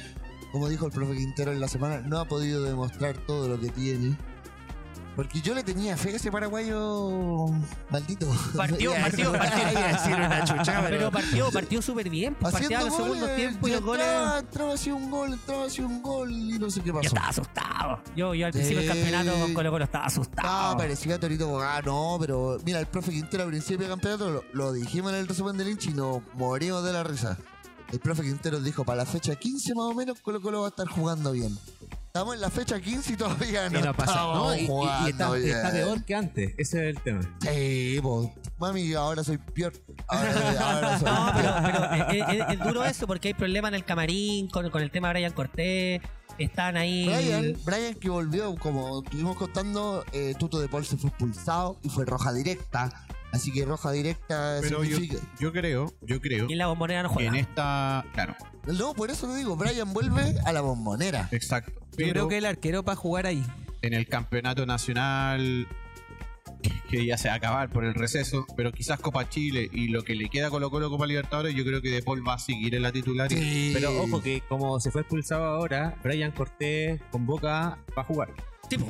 como 0.51 0.69
dijo 0.69 0.85
el 0.85 0.91
profe 0.91 1.15
Quintero 1.15 1.51
en 1.51 1.59
la 1.59 1.67
semana, 1.67 2.01
no 2.01 2.19
ha 2.19 2.25
podido 2.25 2.63
demostrar 2.63 3.17
todo 3.25 3.47
lo 3.47 3.59
que 3.59 3.69
tiene. 3.69 4.15
Porque 5.15 5.41
yo 5.41 5.53
le 5.53 5.63
tenía 5.63 5.95
fe 5.95 6.09
a 6.09 6.15
ese 6.15 6.31
paraguayo 6.31 7.47
maldito. 7.91 8.27
Partió, 8.55 8.91
partió, 9.01 9.31
partió. 9.37 10.15
una 10.15 10.43
chucha, 10.43 10.83
pero 10.89 11.11
partió, 11.11 11.51
partió 11.51 11.81
súper 11.81 12.09
bien. 12.09 12.35
pues, 12.39 12.55
Haciendo 12.55 12.85
los 12.85 12.95
segundos 12.95 13.19
goles, 13.19 13.35
tiempos 13.35 13.69
y 13.69 13.73
los 13.73 13.81
goles. 13.83 14.05
entraba, 14.39 14.73
hacia 14.73 14.95
un 14.95 15.11
gol, 15.11 15.33
entraba 15.33 15.65
hacia 15.65 15.85
un 15.85 16.01
gol 16.01 16.31
y 16.31 16.57
no 16.57 16.69
sé 16.69 16.81
qué 16.81 16.87
Yo 16.87 16.93
pasó. 16.95 17.07
estaba 17.07 17.27
asustado. 17.27 17.99
Yo, 18.15 18.33
yo 18.33 18.47
al 18.47 18.51
principio 18.53 18.79
del 18.79 18.89
campeonato 18.89 19.39
con 19.39 19.53
Colo 19.53 19.71
Colo 19.71 19.85
estaba 19.85 20.05
asustado. 20.05 20.47
Ah, 20.49 20.75
parecía 20.77 21.19
Torito 21.19 21.61
ah, 21.61 21.81
no, 21.85 22.17
pero 22.19 22.57
mira, 22.65 22.79
el 22.79 22.87
profe 22.87 23.11
Quintero 23.11 23.43
al 23.43 23.49
principio 23.49 23.79
del 23.79 23.89
campeonato 23.89 24.31
lo, 24.31 24.43
lo 24.53 24.73
dijimos 24.73 25.11
en 25.13 25.19
el 25.19 25.27
resumen 25.27 25.57
del 25.57 25.69
hincha 25.69 25.91
y 25.91 25.93
nos 25.93 26.21
morimos 26.33 26.83
de 26.83 26.91
la 26.93 27.03
risa. 27.03 27.37
El 27.91 27.99
profe 27.99 28.23
Quintero 28.23 28.59
dijo, 28.59 28.83
para 28.83 28.97
la 28.99 29.05
fecha 29.05 29.35
15 29.35 29.75
más 29.75 29.85
o 29.85 29.93
menos, 29.93 30.19
Colo 30.21 30.41
Colo 30.41 30.61
va 30.61 30.65
a 30.65 30.69
estar 30.69 30.87
jugando 30.87 31.31
bien. 31.31 31.55
Estamos 32.15 32.35
en 32.35 32.41
la 32.41 32.51
fecha 32.51 32.79
15 32.79 33.13
y 33.13 33.17
todavía 33.17 33.71
no, 33.71 33.79
Y 33.79 33.81
no 33.81 33.93
pasa. 33.95 34.13
No, 34.21 34.53
y, 34.55 34.59
y- 34.59 34.63
y 34.65 34.67
jugando 34.67 35.07
está, 35.35 35.57
está 35.57 35.71
peor 35.71 36.03
que 36.05 36.13
antes. 36.13 36.53
Ese 36.59 36.87
es 36.89 36.95
el 36.95 37.01
tema. 37.01 37.21
Sí, 37.41 37.97
po. 38.03 38.31
mami, 38.59 38.93
ahora 38.93 39.23
soy 39.23 39.39
peor. 39.39 39.73
Ahora, 40.07 40.59
ahora 40.59 40.99
soy 40.99 41.07
No, 41.11 41.31
pero, 41.35 41.53
peor. 41.55 42.05
pero 42.11 42.11
es, 42.11 42.39
es- 42.39 42.53
es 42.53 42.59
duro 42.63 42.85
eso 42.85 43.07
porque 43.07 43.29
hay 43.29 43.33
problemas 43.33 43.69
en 43.69 43.75
el 43.77 43.83
camarín 43.83 44.47
con, 44.47 44.69
con 44.69 44.83
el 44.83 44.91
tema 44.91 45.07
de 45.07 45.13
Brian 45.15 45.33
Cortés. 45.33 46.01
Están 46.37 46.77
ahí. 46.77 47.05
Brian, 47.07 47.55
Brian 47.65 47.95
que 47.95 48.09
volvió, 48.11 48.53
como 48.57 49.01
estuvimos 49.01 49.35
contando, 49.35 50.05
eh, 50.11 50.35
Tuto 50.37 50.59
de 50.59 50.67
Paul 50.67 50.85
se 50.85 50.97
fue 50.97 51.09
expulsado 51.09 51.79
y 51.81 51.89
fue 51.89 52.05
roja 52.05 52.31
directa. 52.31 52.91
Así 53.33 53.51
que 53.51 53.65
roja 53.65 53.91
directa 53.91 54.59
Pero 54.61 54.83
yo, 54.83 54.95
significa... 54.97 55.21
yo 55.39 55.51
creo, 55.51 55.91
yo 56.01 56.21
creo 56.21 56.45
Y 56.47 56.53
en 56.53 56.57
la 56.59 56.67
bombonera 56.67 57.03
no 57.03 57.09
juega. 57.09 57.29
en 57.29 57.35
esta. 57.35 58.05
Claro, 58.13 58.35
No, 58.67 58.93
por 58.93 59.09
eso 59.11 59.27
lo 59.27 59.33
digo, 59.35 59.55
Brian 59.57 59.91
vuelve 59.91 60.35
a 60.45 60.53
la 60.53 60.61
bombonera. 60.61 61.27
exacto. 61.31 61.71
Yo 61.73 61.97
Pero 61.97 62.11
creo 62.11 62.27
que 62.29 62.37
el 62.37 62.45
arquero 62.45 62.83
para 62.83 62.95
jugar 62.95 63.25
ahí. 63.25 63.43
en 63.81 63.93
el 63.93 64.07
campeonato 64.07 64.65
nacional 64.65 65.67
que 66.89 67.05
ya 67.05 67.17
se 67.17 67.27
va 67.27 67.33
a 67.33 67.37
acabar 67.37 67.69
por 67.69 67.83
el 67.83 67.93
receso, 67.95 68.45
pero 68.55 68.71
quizás 68.71 68.99
Copa 68.99 69.27
Chile 69.27 69.67
y 69.73 69.87
lo 69.87 70.03
que 70.03 70.13
le 70.15 70.29
queda 70.29 70.49
Colo 70.49 70.69
Colo 70.69 70.89
Copa 70.89 71.07
Libertadores, 71.07 71.55
yo 71.55 71.65
creo 71.65 71.81
que 71.81 71.89
De 71.89 72.01
Paul 72.03 72.25
va 72.25 72.35
a 72.35 72.39
seguir 72.39 72.75
en 72.75 72.83
la 72.83 72.91
titularidad. 72.91 73.41
Sí. 73.41 73.71
Pero 73.73 73.99
ojo 74.01 74.21
que 74.21 74.41
como 74.47 74.79
se 74.79 74.91
fue 74.91 75.01
expulsado 75.01 75.43
ahora, 75.43 75.95
Brian 76.03 76.31
Cortés 76.31 77.01
convoca 77.11 77.79
para 77.95 78.07
jugar. 78.07 78.29
Tipo, 78.69 78.87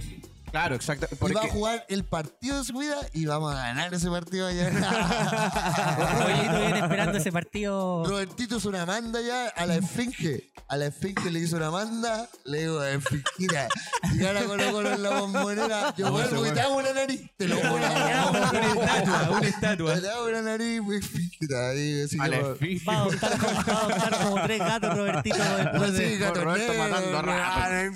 Claro, 0.53 0.75
exacto. 0.75 1.07
Y 1.11 1.15
Porque 1.15 1.33
va 1.33 1.41
a 1.45 1.47
jugar 1.49 1.83
el 1.89 2.05
partido 2.05 2.59
de 2.59 2.63
su 2.63 2.77
vida 2.77 2.95
y 3.11 3.25
vamos 3.25 3.55
a 3.55 3.57
ganar 3.57 3.91
ese 3.91 4.07
partido 4.07 4.45
allá. 4.45 4.69
Robertito 6.19 6.59
viene 6.59 6.79
esperando 6.79 7.17
ese 7.17 7.31
partido. 7.31 8.03
Robertito 8.05 8.57
hizo 8.57 8.69
una 8.69 8.85
manda 8.85 9.19
ya 9.19 9.47
a 9.47 9.65
la 9.65 9.77
Esfinge. 9.77 10.51
A 10.69 10.77
la 10.77 10.85
Esfinge 10.85 11.31
le 11.31 11.39
hizo 11.39 11.57
una 11.57 11.71
manda. 11.71 12.29
Le 12.45 12.59
digo, 12.61 12.83
Esfingira, 12.83 13.67
si 14.11 14.19
gana 14.19 14.43
Colo 14.43 14.71
Colo 14.71 14.91
en 14.93 15.01
la 15.01 15.09
bombonera, 15.19 15.95
yo 15.97 16.11
vuelvo 16.11 16.45
y 16.45 16.51
te 16.51 16.61
hago 16.61 16.77
una 16.77 16.93
nariz. 16.93 17.31
Te 17.35 17.47
lo 17.47 17.55
juro. 17.57 17.73
Una 17.73 18.67
estatua, 18.67 19.29
una 19.31 19.47
estatua. 19.47 19.99
Te 20.01 20.09
hago 20.09 20.27
una 20.27 20.41
nariz, 20.43 20.81
Esfingira. 20.87 21.73
Y 21.75 22.01
así 22.03 22.17
a 22.19 22.27
la 22.27 22.37
esfinge. 22.37 22.85
Va 22.87 22.93
a 22.93 22.97
adoptar 23.01 24.17
como, 24.23 24.41
tres 24.43 24.59
gatos, 24.59 24.97
Robertito. 24.97 25.37
después 25.57 25.89
así, 25.89 26.03
de- 26.03 26.17
gato 26.19 26.43
Roberto 26.43 26.73
matando 26.75 27.17
a. 27.17 27.91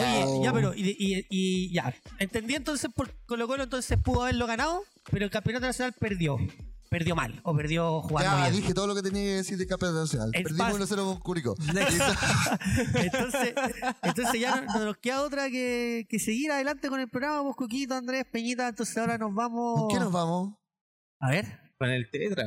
Oye, 0.00 0.42
ya, 0.44 0.52
pero, 0.52 0.74
y, 0.74 0.90
y- 0.98 1.26
y- 1.30 1.72
ya. 1.74 1.94
Entendí 2.18 2.54
entonces 2.54 2.90
por 2.94 3.10
Colo 3.26 3.46
Colo 3.46 3.62
entonces 3.64 3.98
pudo 4.02 4.22
haberlo 4.22 4.46
ganado, 4.46 4.82
pero 5.10 5.24
el 5.24 5.30
campeonato 5.30 5.66
nacional 5.66 5.94
perdió. 5.98 6.38
Perdió 6.88 7.16
mal, 7.16 7.40
o 7.42 7.54
perdió 7.56 8.00
jugando 8.00 8.30
Ya 8.36 8.42
bien. 8.48 8.60
dije 8.62 8.72
todo 8.72 8.86
lo 8.86 8.94
que 8.94 9.02
tenía 9.02 9.20
que 9.22 9.34
decir 9.34 9.58
de 9.58 9.66
campeonato 9.66 10.02
nacional. 10.02 10.30
El 10.32 10.44
Perdimos 10.44 10.68
pas- 10.68 10.74
1-0 10.88 11.04
con 11.04 11.18
Curicó. 11.18 11.56
Entonces, 12.94 13.54
entonces 14.02 14.40
ya 14.40 14.60
no, 14.60 14.72
no 14.72 14.84
nos 14.86 14.96
queda 14.98 15.22
otra 15.22 15.50
que, 15.50 16.06
que 16.08 16.18
seguir 16.20 16.52
adelante 16.52 16.88
con 16.88 17.00
el 17.00 17.08
programa, 17.08 17.40
vos, 17.40 17.56
Coquito, 17.56 17.94
Andrés, 17.94 18.24
Peñita. 18.30 18.68
Entonces 18.68 18.96
ahora 18.98 19.18
nos 19.18 19.34
vamos. 19.34 19.80
¿Con 19.80 19.88
qué 19.88 19.98
nos 19.98 20.12
vamos? 20.12 20.54
A 21.20 21.30
ver. 21.30 21.58
Con 21.78 21.90
el 21.90 22.08
tetra. 22.10 22.44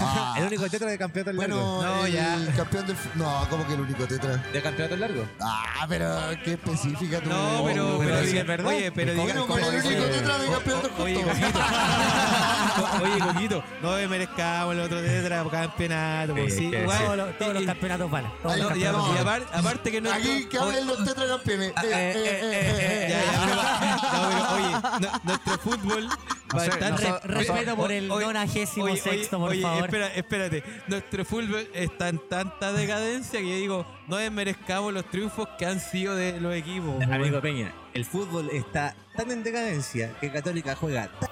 Ah, 0.00 0.34
El 0.38 0.46
único 0.46 0.68
tetra 0.68 0.90
de 0.90 0.98
campeonato 0.98 1.32
largo. 1.36 1.56
bueno, 1.56 1.82
No, 1.82 2.06
el 2.06 2.12
ya. 2.12 2.36
campeón 2.56 2.86
del... 2.86 2.96
No, 3.14 3.46
como 3.48 3.66
que 3.66 3.74
el 3.74 3.80
único 3.82 4.06
tetra. 4.06 4.36
¿De 4.36 4.60
campeonato 4.62 4.96
largo? 4.96 5.28
Ah, 5.40 5.86
pero 5.88 6.08
qué 6.44 6.52
específica 6.54 7.20
tu... 7.20 7.28
No, 7.30 7.62
pero, 7.64 7.98
pero 7.98 8.14
pero, 8.16 8.26
sí 8.26 8.38
es 8.38 8.46
verdad. 8.46 8.66
Oye, 8.66 8.90
pero 8.92 9.12
¿Cómo 9.14 9.26
diga, 9.26 9.34
no? 9.34 9.46
Con 9.46 9.58
el 9.58 9.64
¿cómo 9.66 9.76
único 9.78 9.90
dice? 10.04 10.10
tetra 10.18 10.38
de 10.38 10.48
campeonato 10.48 10.90
O- 10.98 11.02
Oye. 11.04 11.22
Coquito. 11.22 11.58
Oye, 13.02 13.18
Coquito, 13.20 13.64
no 13.82 14.08
merezcamos 14.08 14.74
el 14.74 14.80
otro 14.80 15.00
tetra 15.00 15.44
campeonato. 15.50 16.34
Sí, 16.34 16.50
sí, 16.50 16.64
igual- 16.66 16.98
Todos 17.04 17.16
los, 17.16 17.38
todos 17.38 17.54
los 17.54 17.62
y- 17.62 17.66
campeonatos. 17.66 18.10
Todos 18.10 18.22
los 18.22 18.42
no, 18.44 18.76
y, 18.76 18.82
campeonatos 18.82 19.08
y 19.20 19.24
valen. 19.24 19.46
apar- 19.48 19.58
aparte 19.60 19.90
que 19.92 20.00
no 20.00 20.12
Aquí 20.12 20.46
que 20.46 20.58
hablen 20.58 20.86
los 20.86 21.04
tetracampeones. 21.04 21.68
Eh, 21.68 21.72
Ah, 21.76 21.82
eh, 21.84 21.90
eh, 21.92 22.14
eh, 22.16 22.40
eh, 22.42 22.76
eh, 22.80 23.06
Ya, 23.10 23.20
eh. 23.20 23.24
ya, 23.32 23.44
pero 23.44 23.56
va- 23.56 23.70
no, 24.12 24.28
pero, 24.28 24.54
oye, 24.54 24.72
no- 25.00 25.20
nuestro 25.24 25.58
fútbol 25.58 26.08
va 26.56 26.62
a 26.62 26.66
estar 26.66 27.20
Respeto 27.24 27.76
por 27.76 27.92
el 27.92 28.10
Oye, 28.10 28.26
nonagésimo 28.26 28.84
oye, 28.86 28.96
sexto, 28.96 29.36
oye, 29.38 29.43
por 29.44 29.52
oye, 29.52 29.62
favor. 29.62 29.84
Espera, 29.84 30.06
espérate. 30.08 30.62
Nuestro 30.88 31.24
fútbol 31.24 31.68
está 31.74 32.08
en 32.08 32.18
tanta 32.28 32.72
decadencia 32.72 33.40
que 33.40 33.48
yo 33.48 33.56
digo, 33.56 33.86
no 34.08 34.16
desmerezcamos 34.16 34.92
los 34.92 35.04
triunfos 35.10 35.48
que 35.58 35.66
han 35.66 35.80
sido 35.80 36.14
de 36.14 36.40
los 36.40 36.54
equipos. 36.54 37.02
Amigo 37.02 37.40
Peña, 37.40 37.72
el 37.94 38.04
fútbol 38.04 38.50
está 38.52 38.94
tan 39.16 39.30
en 39.30 39.42
decadencia 39.42 40.12
que 40.20 40.30
Católica 40.32 40.74
juega 40.76 41.08
tan, 41.20 41.30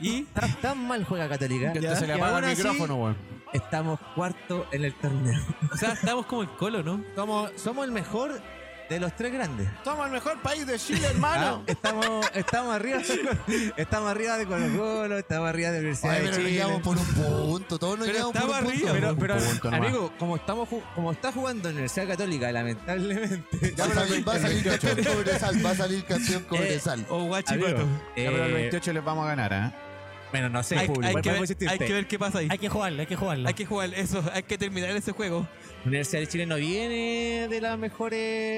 Y 0.00 0.22
tan, 0.24 0.52
tan 0.60 0.86
mal 0.86 1.04
juega 1.04 1.28
Católica 1.28 1.72
Que 1.72 1.80
se 1.96 2.06
le 2.06 2.12
apaga 2.14 2.38
el 2.38 2.56
micrófono, 2.56 2.94
weón. 2.96 3.16
estamos 3.52 3.98
cuarto 4.14 4.66
en 4.72 4.84
el 4.84 4.94
torneo. 4.94 5.40
o 5.72 5.76
sea, 5.76 5.92
estamos 5.92 6.26
como 6.26 6.42
el 6.42 6.48
colo, 6.50 6.82
¿no? 6.82 7.02
Somos, 7.14 7.50
somos 7.56 7.84
el 7.84 7.92
mejor 7.92 8.40
de 8.88 9.00
los 9.00 9.14
tres 9.16 9.32
grandes. 9.32 9.68
Somos 9.84 10.06
el 10.06 10.12
mejor 10.12 10.40
país 10.42 10.66
de 10.66 10.78
Chile, 10.78 11.08
Ah, 11.22 11.60
estamos, 11.66 12.26
estamos 12.34 12.74
arriba 12.74 13.00
estamos 13.76 14.10
arriba 14.10 14.38
de 14.38 14.46
Colo 14.46 14.66
Colo, 14.78 15.18
estamos 15.18 15.48
arriba 15.48 15.70
de 15.70 15.78
Universidad 15.78 16.12
Ay, 16.12 16.18
de 16.18 16.24
pero 16.24 16.36
nos 16.36 16.46
Chile. 16.46 16.52
llevamos 16.58 16.82
por 16.82 16.96
un 16.98 17.04
punto. 17.06 17.78
Todos 17.78 17.98
nos 17.98 18.06
Pero 18.08 18.18
llevamos 18.18 18.34
por 18.36 18.42
un 18.44 18.50
estamos 18.56 18.72
punto. 18.72 18.90
arriba, 18.90 19.16
Pero, 19.18 19.18
pero 19.18 19.34
Un 19.36 19.58
punto 19.58 19.68
amigo, 19.76 20.12
como 20.18 20.36
estamos 20.36 20.68
como 20.94 21.12
está 21.12 21.32
jugando 21.32 21.68
en 21.68 21.74
Universidad 21.74 22.08
Católica, 22.08 22.50
lamentablemente. 22.52 23.74
Va 23.78 23.84
a 23.84 23.88
salir, 23.94 24.28
va 24.28 24.32
a 24.34 24.38
salir 24.38 24.64
canción 24.64 25.04
Cobresal. 25.04 25.66
Va 25.66 25.70
a 25.70 25.74
salir 25.74 26.04
canción 26.04 26.42
Cobresal. 26.44 27.06
O 27.08 27.24
guachipato. 27.24 27.66
Amigo, 27.82 27.88
Ya, 28.16 28.30
pero 28.30 28.44
el 28.44 28.50
eh, 28.50 28.54
28 28.54 28.92
les 28.94 29.04
vamos 29.04 29.24
a 29.26 29.28
ganar, 29.28 29.52
¿eh? 29.52 29.87
Bueno, 30.30 30.48
no 30.50 30.62
sé, 30.62 30.76
hay, 30.76 30.86
público, 30.86 31.06
hay 31.06 31.12
¿cuál 31.12 31.22
que 31.22 31.30
ver, 31.30 31.70
hay 31.70 31.78
que 31.78 32.06
qué 32.06 32.18
pasa 32.18 32.38
ahí. 32.38 32.48
Hay 32.50 32.58
que 32.58 32.68
jugarlo, 32.68 33.00
hay 33.00 33.06
que 33.06 33.16
jugarlo. 33.16 33.48
Hay 33.48 33.54
que 33.54 33.64
jugar 33.64 33.94
eso, 33.94 34.22
hay 34.32 34.42
que 34.42 34.58
terminar 34.58 34.90
ese 34.90 35.12
juego. 35.12 35.48
La 35.84 35.88
Universidad 35.88 36.20
de 36.20 36.26
Chile 36.26 36.46
no 36.46 36.56
viene 36.56 37.46
de 37.48 37.60
la 37.60 37.76
mejor 37.76 38.12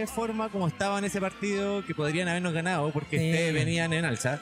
forma 0.07 0.49
como 0.49 0.67
estaba 0.67 0.99
en 0.99 1.05
ese 1.05 1.21
partido 1.21 1.85
que 1.85 1.95
podrían 1.95 2.29
habernos 2.29 2.53
ganado 2.53 2.91
porque 2.91 3.19
Sí. 3.19 3.31
ustedes 3.31 3.55
venían 3.55 3.93
en 3.93 4.05
alza. 4.05 4.41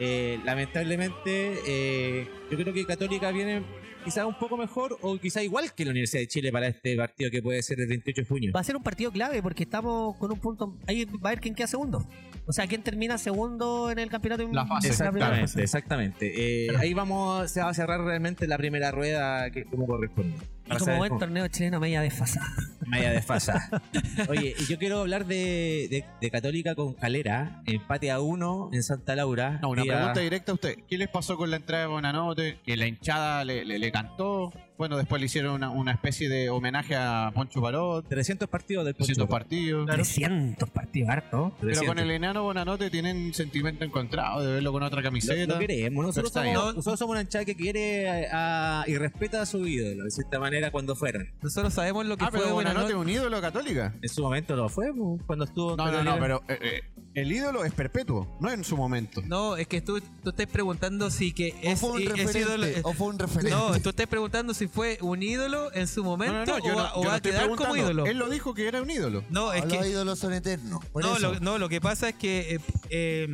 Eh, 0.00 0.40
lamentablemente, 0.44 1.54
eh, 1.66 2.28
yo 2.50 2.58
creo 2.58 2.74
que 2.74 2.84
Católica 2.84 3.30
viene 3.30 3.62
quizás 4.04 4.24
un 4.26 4.34
poco 4.38 4.56
mejor 4.56 4.98
o 5.00 5.16
quizás 5.18 5.44
igual 5.44 5.72
que 5.74 5.84
la 5.84 5.92
Universidad 5.92 6.20
de 6.22 6.28
Chile 6.28 6.52
para 6.52 6.66
este 6.66 6.96
partido 6.96 7.30
que 7.30 7.40
puede 7.42 7.62
ser 7.62 7.80
el 7.80 7.86
28 7.86 8.22
de 8.22 8.26
junio. 8.26 8.52
Va 8.54 8.60
a 8.60 8.64
ser 8.64 8.76
un 8.76 8.82
partido 8.82 9.12
clave 9.12 9.40
porque 9.42 9.62
estamos 9.62 10.16
con 10.16 10.32
un 10.32 10.40
punto. 10.40 10.76
Ahí 10.86 11.04
va 11.04 11.30
a 11.30 11.32
ver 11.32 11.40
quién 11.40 11.54
queda 11.54 11.66
segundo. 11.68 12.06
O 12.46 12.52
sea, 12.52 12.66
quién 12.66 12.82
termina 12.82 13.16
segundo 13.16 13.90
en 13.90 13.98
el 13.98 14.10
campeonato. 14.10 14.46
La 14.52 14.66
fase. 14.66 14.88
Exactamente, 14.88 15.62
exactamente. 15.62 16.66
Eh, 16.66 16.76
ahí 16.78 16.92
vamos, 16.92 17.50
se 17.50 17.62
va 17.62 17.70
a 17.70 17.74
cerrar 17.74 18.00
realmente 18.02 18.46
la 18.46 18.58
primera 18.58 18.90
rueda 18.90 19.50
que 19.50 19.64
como 19.64 19.86
corresponde. 19.86 20.36
Y 20.66 20.76
como 20.76 20.96
buen 20.96 21.18
torneo 21.18 21.46
chileno, 21.48 21.78
media 21.80 22.00
desfasada. 22.00 22.46
media 22.86 23.10
desfasada. 23.12 23.82
Oye, 24.28 24.54
y 24.58 24.64
yo 24.66 24.78
quiero 24.78 25.00
hablar 25.00 25.26
de, 25.26 25.88
de- 25.90 26.04
de 26.20 26.30
Católica 26.30 26.74
con 26.74 26.94
Calera, 26.94 27.62
empate 27.66 28.10
a 28.10 28.20
uno 28.20 28.70
en 28.72 28.82
Santa 28.82 29.14
Laura. 29.16 29.58
No, 29.62 29.70
una 29.70 29.82
Día- 29.82 29.94
pregunta 29.96 30.20
directa 30.20 30.52
a 30.52 30.54
usted. 30.54 30.76
¿Qué 30.88 30.96
les 30.98 31.08
pasó 31.08 31.36
con 31.36 31.50
la 31.50 31.56
entrada 31.56 31.84
de 31.84 31.88
Bonanote? 31.90 32.58
Que 32.64 32.76
la 32.76 32.86
hinchada 32.86 33.44
le, 33.44 33.64
le- 33.64 33.78
le 33.78 33.92
cantó. 33.92 34.52
Bueno, 34.76 34.96
después 34.96 35.20
le 35.20 35.26
hicieron 35.26 35.54
una, 35.54 35.70
una 35.70 35.92
especie 35.92 36.28
de 36.28 36.50
homenaje 36.50 36.96
a 36.96 37.30
Poncho 37.32 37.62
Parot. 37.62 38.08
300 38.08 38.48
partidos 38.48 38.84
del 38.84 38.94
200 38.94 39.22
Poncho. 39.26 39.30
partidos. 39.30 39.86
300 39.86 40.68
partidos, 40.70 41.10
harto. 41.10 41.52
Pero 41.60 41.72
300. 41.74 41.86
con 41.86 41.98
el 42.00 42.10
enano 42.10 42.42
Bonanote 42.42 42.90
tienen 42.90 43.32
sentimiento 43.34 43.84
encontrado 43.84 44.42
de 44.44 44.54
verlo 44.54 44.72
con 44.72 44.82
otra 44.82 45.00
Lo, 45.00 45.04
camiseta. 45.04 45.52
lo 45.54 45.60
queremos. 45.60 46.04
Nosotros 46.04 46.32
Pero 46.34 46.54
somos, 46.60 46.74
nosotros 46.74 46.98
somos 46.98 47.12
una 47.14 47.20
hinchada 47.22 47.44
que 47.44 47.54
quiere 47.54 48.08
a- 48.32 48.80
a- 48.82 48.88
y 48.88 48.96
respeta 48.98 49.42
a 49.42 49.46
su 49.46 49.64
ídolo, 49.64 50.04
de 50.04 50.10
cierta 50.10 50.40
manera, 50.40 50.72
cuando 50.72 50.96
fueron. 50.96 51.28
Nosotros 51.40 51.72
sabemos 51.72 52.04
lo 52.06 52.16
que 52.16 52.24
ah, 52.24 52.30
fue 52.32 52.40
pero 52.40 52.54
Bonanote 52.54 52.86
es 52.88 52.94
Buenanote. 52.96 53.16
un 53.16 53.22
ídolo 53.22 53.40
católica. 53.40 53.94
En 54.02 54.08
su 54.08 54.22
momento 54.22 54.56
lo 54.56 54.68
fue, 54.68 54.92
pues, 54.92 55.22
cuando 55.24 55.44
estuvo. 55.44 55.76
No, 55.76 55.90
no, 55.92 56.02
no, 56.02 56.18
pero 56.18 56.42
eh, 56.48 56.58
eh, 56.60 56.80
el 57.14 57.30
ídolo 57.32 57.64
es 57.64 57.72
perpetuo, 57.72 58.26
no 58.40 58.50
en 58.50 58.64
su 58.64 58.76
momento. 58.76 59.22
No, 59.26 59.56
es 59.56 59.66
que 59.68 59.80
tú, 59.80 60.00
tú 60.22 60.30
estás 60.30 60.46
preguntando 60.46 61.10
si 61.10 61.32
que 61.32 61.54
O 61.64 61.68
es, 61.70 61.80
fue 61.80 61.90
un 61.92 62.02
ese 62.02 62.10
referente. 62.10 62.40
ídolo. 62.40 62.66
o 62.82 62.92
fue 62.92 63.06
un 63.08 63.18
referente. 63.18 63.50
No, 63.50 63.80
tú 63.80 63.90
estás 63.90 64.06
preguntando 64.06 64.52
si 64.54 64.66
fue 64.66 64.98
un 65.00 65.22
ídolo 65.22 65.72
en 65.74 65.86
su 65.86 66.02
momento 66.02 66.34
No, 66.34 66.44
no, 66.44 66.58
no, 66.58 66.66
yo 66.66 66.72
o, 66.72 66.76
no, 66.76 66.82
va- 66.82 66.94
o 66.96 67.04
va 67.04 67.14
a 67.14 67.20
quedar 67.20 67.48
como 67.54 67.76
ídolo. 67.76 68.06
Él 68.06 68.18
lo 68.18 68.28
dijo 68.28 68.52
que 68.54 68.66
era 68.66 68.82
un 68.82 68.90
ídolo. 68.90 69.22
No, 69.30 69.52
es 69.52 69.64
Los 69.64 69.72
que 69.72 69.88
ídolos 69.88 70.18
son 70.18 70.32
eternos. 70.32 70.80
No 70.94 71.18
lo, 71.18 71.40
no, 71.40 71.58
lo 71.58 71.68
que 71.68 71.80
pasa 71.80 72.08
es 72.08 72.14
que 72.16 72.56
eh, 72.56 72.60
eh, 72.90 73.28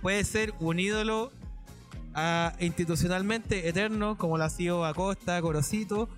puede 0.00 0.24
ser 0.24 0.54
un 0.58 0.78
ídolo 0.80 1.30
ah, 2.14 2.54
institucionalmente 2.58 3.68
eterno, 3.68 4.16
como 4.16 4.38
lo 4.38 4.44
ha 4.44 4.50
sido 4.50 4.84
Acosta, 4.84 5.40
Corosito, 5.42 6.08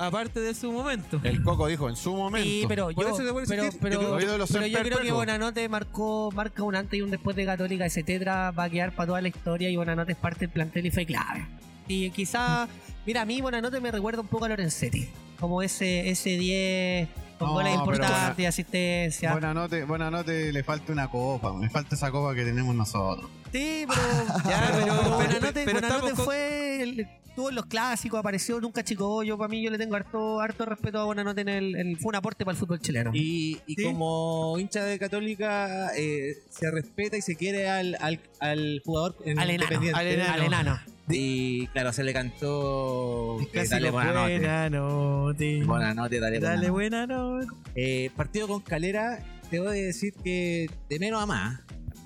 aparte 0.00 0.40
de 0.40 0.54
su 0.54 0.72
momento. 0.72 1.20
El 1.22 1.42
Coco 1.42 1.66
dijo 1.66 1.88
en 1.88 1.96
su 1.96 2.14
momento. 2.14 2.48
Sí, 2.48 2.64
pero 2.66 2.90
yo, 2.90 2.96
pero, 2.96 3.16
yo 3.18 3.34
creo 3.34 3.70
que 3.70 3.78
pero 3.78 4.66
yo 4.66 4.82
creo. 4.82 5.14
Bonanote 5.14 5.68
marcó, 5.68 6.30
marca 6.32 6.62
un 6.62 6.74
antes 6.74 6.98
y 6.98 7.02
un 7.02 7.10
después 7.10 7.36
de 7.36 7.44
Católica. 7.44 7.86
Ese 7.86 8.02
tetra 8.02 8.50
va 8.50 8.64
a 8.64 8.70
quedar 8.70 8.94
para 8.94 9.08
toda 9.08 9.20
la 9.20 9.28
historia 9.28 9.68
y 9.68 9.76
Bonanote 9.76 10.12
es 10.12 10.18
parte 10.18 10.40
del 10.40 10.50
plantel 10.50 10.86
y 10.86 10.90
fue 10.90 11.04
clave. 11.04 11.46
Y 11.86 12.10
quizá, 12.10 12.68
mira, 13.06 13.22
a 13.22 13.24
mí 13.26 13.40
Bonanote 13.40 13.80
me 13.80 13.90
recuerda 13.90 14.20
un 14.20 14.28
poco 14.28 14.46
a 14.46 14.48
Lorenzetti. 14.48 15.08
Como 15.38 15.62
ese, 15.62 16.10
ese 16.10 16.30
10 16.30 17.08
con 17.40 17.48
No, 17.48 17.54
goles 17.54 17.74
importantes, 17.74 18.36
Bona- 18.36 18.48
asistencia. 18.48 19.32
Buenanote, 19.32 19.84
Buenanote 19.84 20.52
le 20.52 20.62
falta 20.62 20.92
una 20.92 21.08
copa, 21.10 21.52
le 21.60 21.68
falta 21.70 21.94
esa 21.96 22.10
copa 22.12 22.34
que 22.34 22.44
tenemos 22.44 22.74
nosotros. 22.74 23.28
Sí, 23.50 23.84
pero. 23.88 24.00
Ya, 24.48 24.70
pero- 24.72 24.84
pero 24.84 24.94
pero- 24.96 25.16
Buenanote, 25.16 25.64
pero 25.64 26.00
con- 26.16 26.24
fue. 26.24 26.82
el- 26.82 27.08
Estuvo 27.30 27.48
en 27.48 27.54
los 27.54 27.66
clásicos, 27.66 28.18
apareció, 28.18 28.60
nunca 28.60 28.82
chico. 28.82 29.22
Yo, 29.22 29.38
para 29.38 29.48
mí, 29.48 29.62
yo 29.62 29.70
le 29.70 29.78
tengo 29.78 29.94
harto, 29.94 30.40
harto 30.40 30.66
respeto 30.66 30.98
a 30.98 31.04
Buenanote. 31.04 31.40
En 31.42 31.48
el, 31.48 31.76
en- 31.76 31.96
fue 31.96 32.08
un 32.10 32.16
aporte 32.16 32.44
para 32.44 32.54
el 32.54 32.58
fútbol 32.58 32.80
chileno. 32.80 33.12
Y, 33.14 33.56
y 33.66 33.76
Sí. 33.76 33.84
como 33.84 34.58
hincha 34.58 34.82
de 34.84 34.98
Católica, 34.98 35.90
eh, 35.96 36.34
se 36.50 36.70
respeta 36.72 37.16
y 37.16 37.22
se 37.22 37.36
quiere 37.36 37.68
al, 37.70 37.96
al, 38.00 38.20
al 38.40 38.82
jugador 38.84 39.16
en 39.24 39.38
Al 39.38 39.48
enano, 39.50 39.62
independiente. 39.62 39.98
al 40.00 40.06
enano. 40.08 40.32
Al 40.32 40.42
enano. 40.42 40.80
Y 41.12 41.66
claro, 41.68 41.92
se 41.92 42.04
le 42.04 42.12
cantó. 42.12 43.38
eh, 43.52 43.66
dale 43.68 43.90
buena 43.90 44.12
noche. 44.12 44.38
buena 44.38 44.70
noche. 44.70 45.64
Buena 45.64 45.94
noche, 45.94 46.20
dale, 46.20 46.38
buena 46.38 46.48
Dale 46.48 46.56
noche. 46.58 46.70
buena 46.70 47.06
noche. 47.06 47.46
Eh, 47.74 48.10
partido 48.16 48.48
con 48.48 48.60
Calera, 48.60 49.18
te 49.50 49.58
voy 49.58 49.68
a 49.68 49.72
decir 49.72 50.14
que 50.22 50.70
de 50.88 50.98
menos 50.98 51.22
a 51.22 51.26
más. 51.26 51.60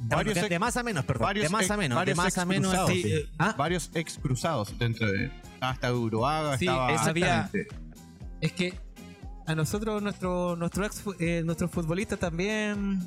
Varios 0.06 0.34
de, 0.34 0.40
ex- 0.42 0.50
de 0.50 0.58
más 0.58 0.76
a 0.76 0.82
menos, 0.82 1.04
perdón. 1.04 1.22
varios 1.24 1.44
de 1.44 1.48
más 1.50 1.70
a 1.70 1.76
menos. 1.76 1.96
De 1.96 2.00
varios 2.00 2.16
más 2.18 2.36
a 2.38 2.42
ex 2.42 2.46
menos. 2.48 2.68
cruzados, 2.72 2.90
sí. 2.92 3.24
Ah, 3.38 3.54
Varios 3.56 3.90
ex 3.94 4.18
cruzados 4.18 4.78
dentro 4.78 5.10
de. 5.10 5.26
Estaba 5.54 5.72
hasta 5.72 5.94
Uruguaga, 5.94 6.58
Sí, 6.58 6.66
estaba. 6.66 6.94
había-. 7.04 7.50
Es 8.40 8.52
que 8.52 8.74
a 9.46 9.54
nosotros, 9.54 10.02
nuestro, 10.02 10.56
nuestro 10.56 10.84
ex, 10.84 11.02
eh, 11.20 11.42
nuestros 11.44 11.70
futbolistas 11.70 12.18
también 12.18 13.00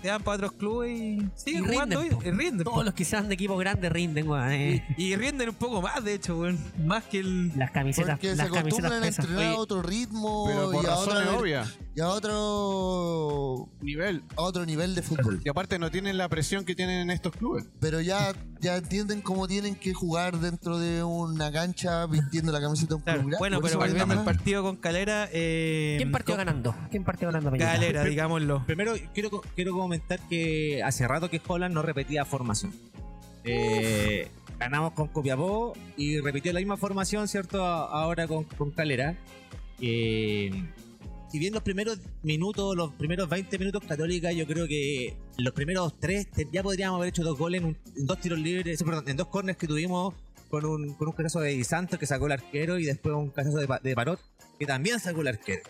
se 0.00 0.08
dan 0.08 0.22
para 0.22 0.36
otros 0.36 0.52
clubes 0.52 0.90
y 0.90 1.28
siguen 1.34 1.64
Y 1.64 1.68
jugando 1.68 2.00
rinden, 2.00 2.18
y 2.26 2.30
rinden. 2.30 2.64
po. 2.64 2.70
Todos 2.72 2.84
los 2.84 2.94
que 2.94 3.04
sean 3.04 3.28
de 3.28 3.34
equipos 3.34 3.58
grandes 3.58 3.90
rinden, 3.92 4.28
weón. 4.28 4.52
eh. 4.52 4.84
Y 4.96 5.16
rinden 5.16 5.48
un 5.50 5.54
poco 5.54 5.82
más, 5.82 6.02
de 6.04 6.14
hecho, 6.14 6.38
weón. 6.38 6.58
Más 6.84 7.04
que 7.04 7.18
el. 7.20 7.52
Las 7.58 7.70
camisetas, 7.70 8.12
Porque 8.12 8.30
se 8.30 8.36
las 8.36 8.50
camisetas 8.50 8.90
acostumbran 8.92 9.02
a 9.02 9.06
entrenar 9.08 9.54
a 9.54 9.56
otro 9.56 9.82
ritmo 9.82 10.44
Pero 10.46 10.70
por 10.70 10.84
y, 10.84 10.86
a 10.86 10.96
otra, 10.96 11.36
obvias. 11.38 11.78
y 11.94 12.00
a 12.00 12.08
otro 12.08 13.68
Nivel. 13.80 14.22
a 14.36 14.42
otro 14.42 14.64
nivel 14.66 14.94
de 14.94 15.02
fútbol. 15.02 15.40
Y 15.44 15.48
aparte 15.48 15.78
no 15.78 15.90
tienen 15.90 16.16
la 16.18 16.28
presión 16.28 16.64
que 16.64 16.74
tienen 16.74 17.00
en 17.00 17.10
estos 17.10 17.32
clubes. 17.32 17.64
Pero 17.80 18.00
ya, 18.00 18.32
ya 18.60 18.76
entienden 18.76 19.20
cómo 19.22 19.46
tienen 19.48 19.74
que 19.74 19.94
jugar 19.94 20.38
dentro 20.38 20.78
de 20.78 21.02
una 21.02 21.50
cancha 21.52 22.06
vistiendo 22.06 22.52
la 22.52 22.60
camiseta 22.60 22.90
de 22.90 22.94
un 22.96 23.02
Claro, 23.02 23.22
club 23.22 23.38
bueno, 23.38 23.60
pero 23.60 23.78
volviendo 23.78 24.14
al 24.14 24.24
partido 24.24 24.62
con 24.62 24.76
Calera. 24.76 25.28
Eh, 25.32 25.94
¿Quién 25.98 26.12
partió 26.12 26.36
ganando? 26.36 26.74
¿Quién 26.90 27.04
partió 27.04 27.28
ganando? 27.28 27.50
Calera, 27.58 28.04
digámoslo. 28.04 28.64
Primero, 28.66 28.94
quiero, 29.14 29.30
quiero 29.54 29.72
comentar 29.88 30.20
que 30.28 30.82
hace 30.82 31.08
rato 31.08 31.30
que 31.30 31.40
Holland 31.46 31.74
no 31.74 31.80
repetía 31.80 32.26
formación. 32.26 32.74
Eh, 33.44 34.28
ganamos 34.58 34.92
con 34.92 35.08
Copiapó 35.08 35.72
y 35.96 36.20
repitió 36.20 36.52
la 36.52 36.60
misma 36.60 36.76
formación, 36.76 37.26
¿cierto? 37.26 37.64
Ahora 37.64 38.28
con, 38.28 38.44
con 38.44 38.70
Calera. 38.70 39.16
Eh, 39.80 40.50
si 41.30 41.38
bien 41.38 41.54
los 41.54 41.62
primeros 41.62 41.98
minutos, 42.22 42.76
los 42.76 42.92
primeros 42.94 43.30
20 43.30 43.58
minutos 43.58 43.82
Católica, 43.88 44.30
yo 44.30 44.46
creo 44.46 44.68
que 44.68 45.16
los 45.38 45.54
primeros 45.54 45.98
tres 45.98 46.28
ya 46.52 46.62
podríamos 46.62 46.98
haber 46.98 47.08
hecho 47.08 47.22
dos 47.22 47.38
goles 47.38 47.62
en, 47.62 47.78
dos 47.96 48.20
tiros 48.20 48.38
libres, 48.38 48.82
perdón, 48.82 49.08
en 49.08 49.16
dos 49.16 49.28
corners 49.28 49.56
que 49.56 49.66
tuvimos 49.66 50.14
con 50.50 50.66
un, 50.66 50.92
con 50.94 51.08
un 51.08 51.14
caso 51.14 51.40
de 51.40 51.52
Di 51.52 51.64
Santos 51.64 51.98
que 51.98 52.06
sacó 52.06 52.26
el 52.26 52.32
arquero 52.32 52.78
y 52.78 52.84
después 52.84 53.14
un 53.14 53.30
caso 53.30 53.56
de, 53.56 53.66
de 53.82 53.94
Parot 53.94 54.20
que 54.58 54.66
también 54.66 55.00
sacó 55.00 55.22
el 55.22 55.28
arquero. 55.28 55.62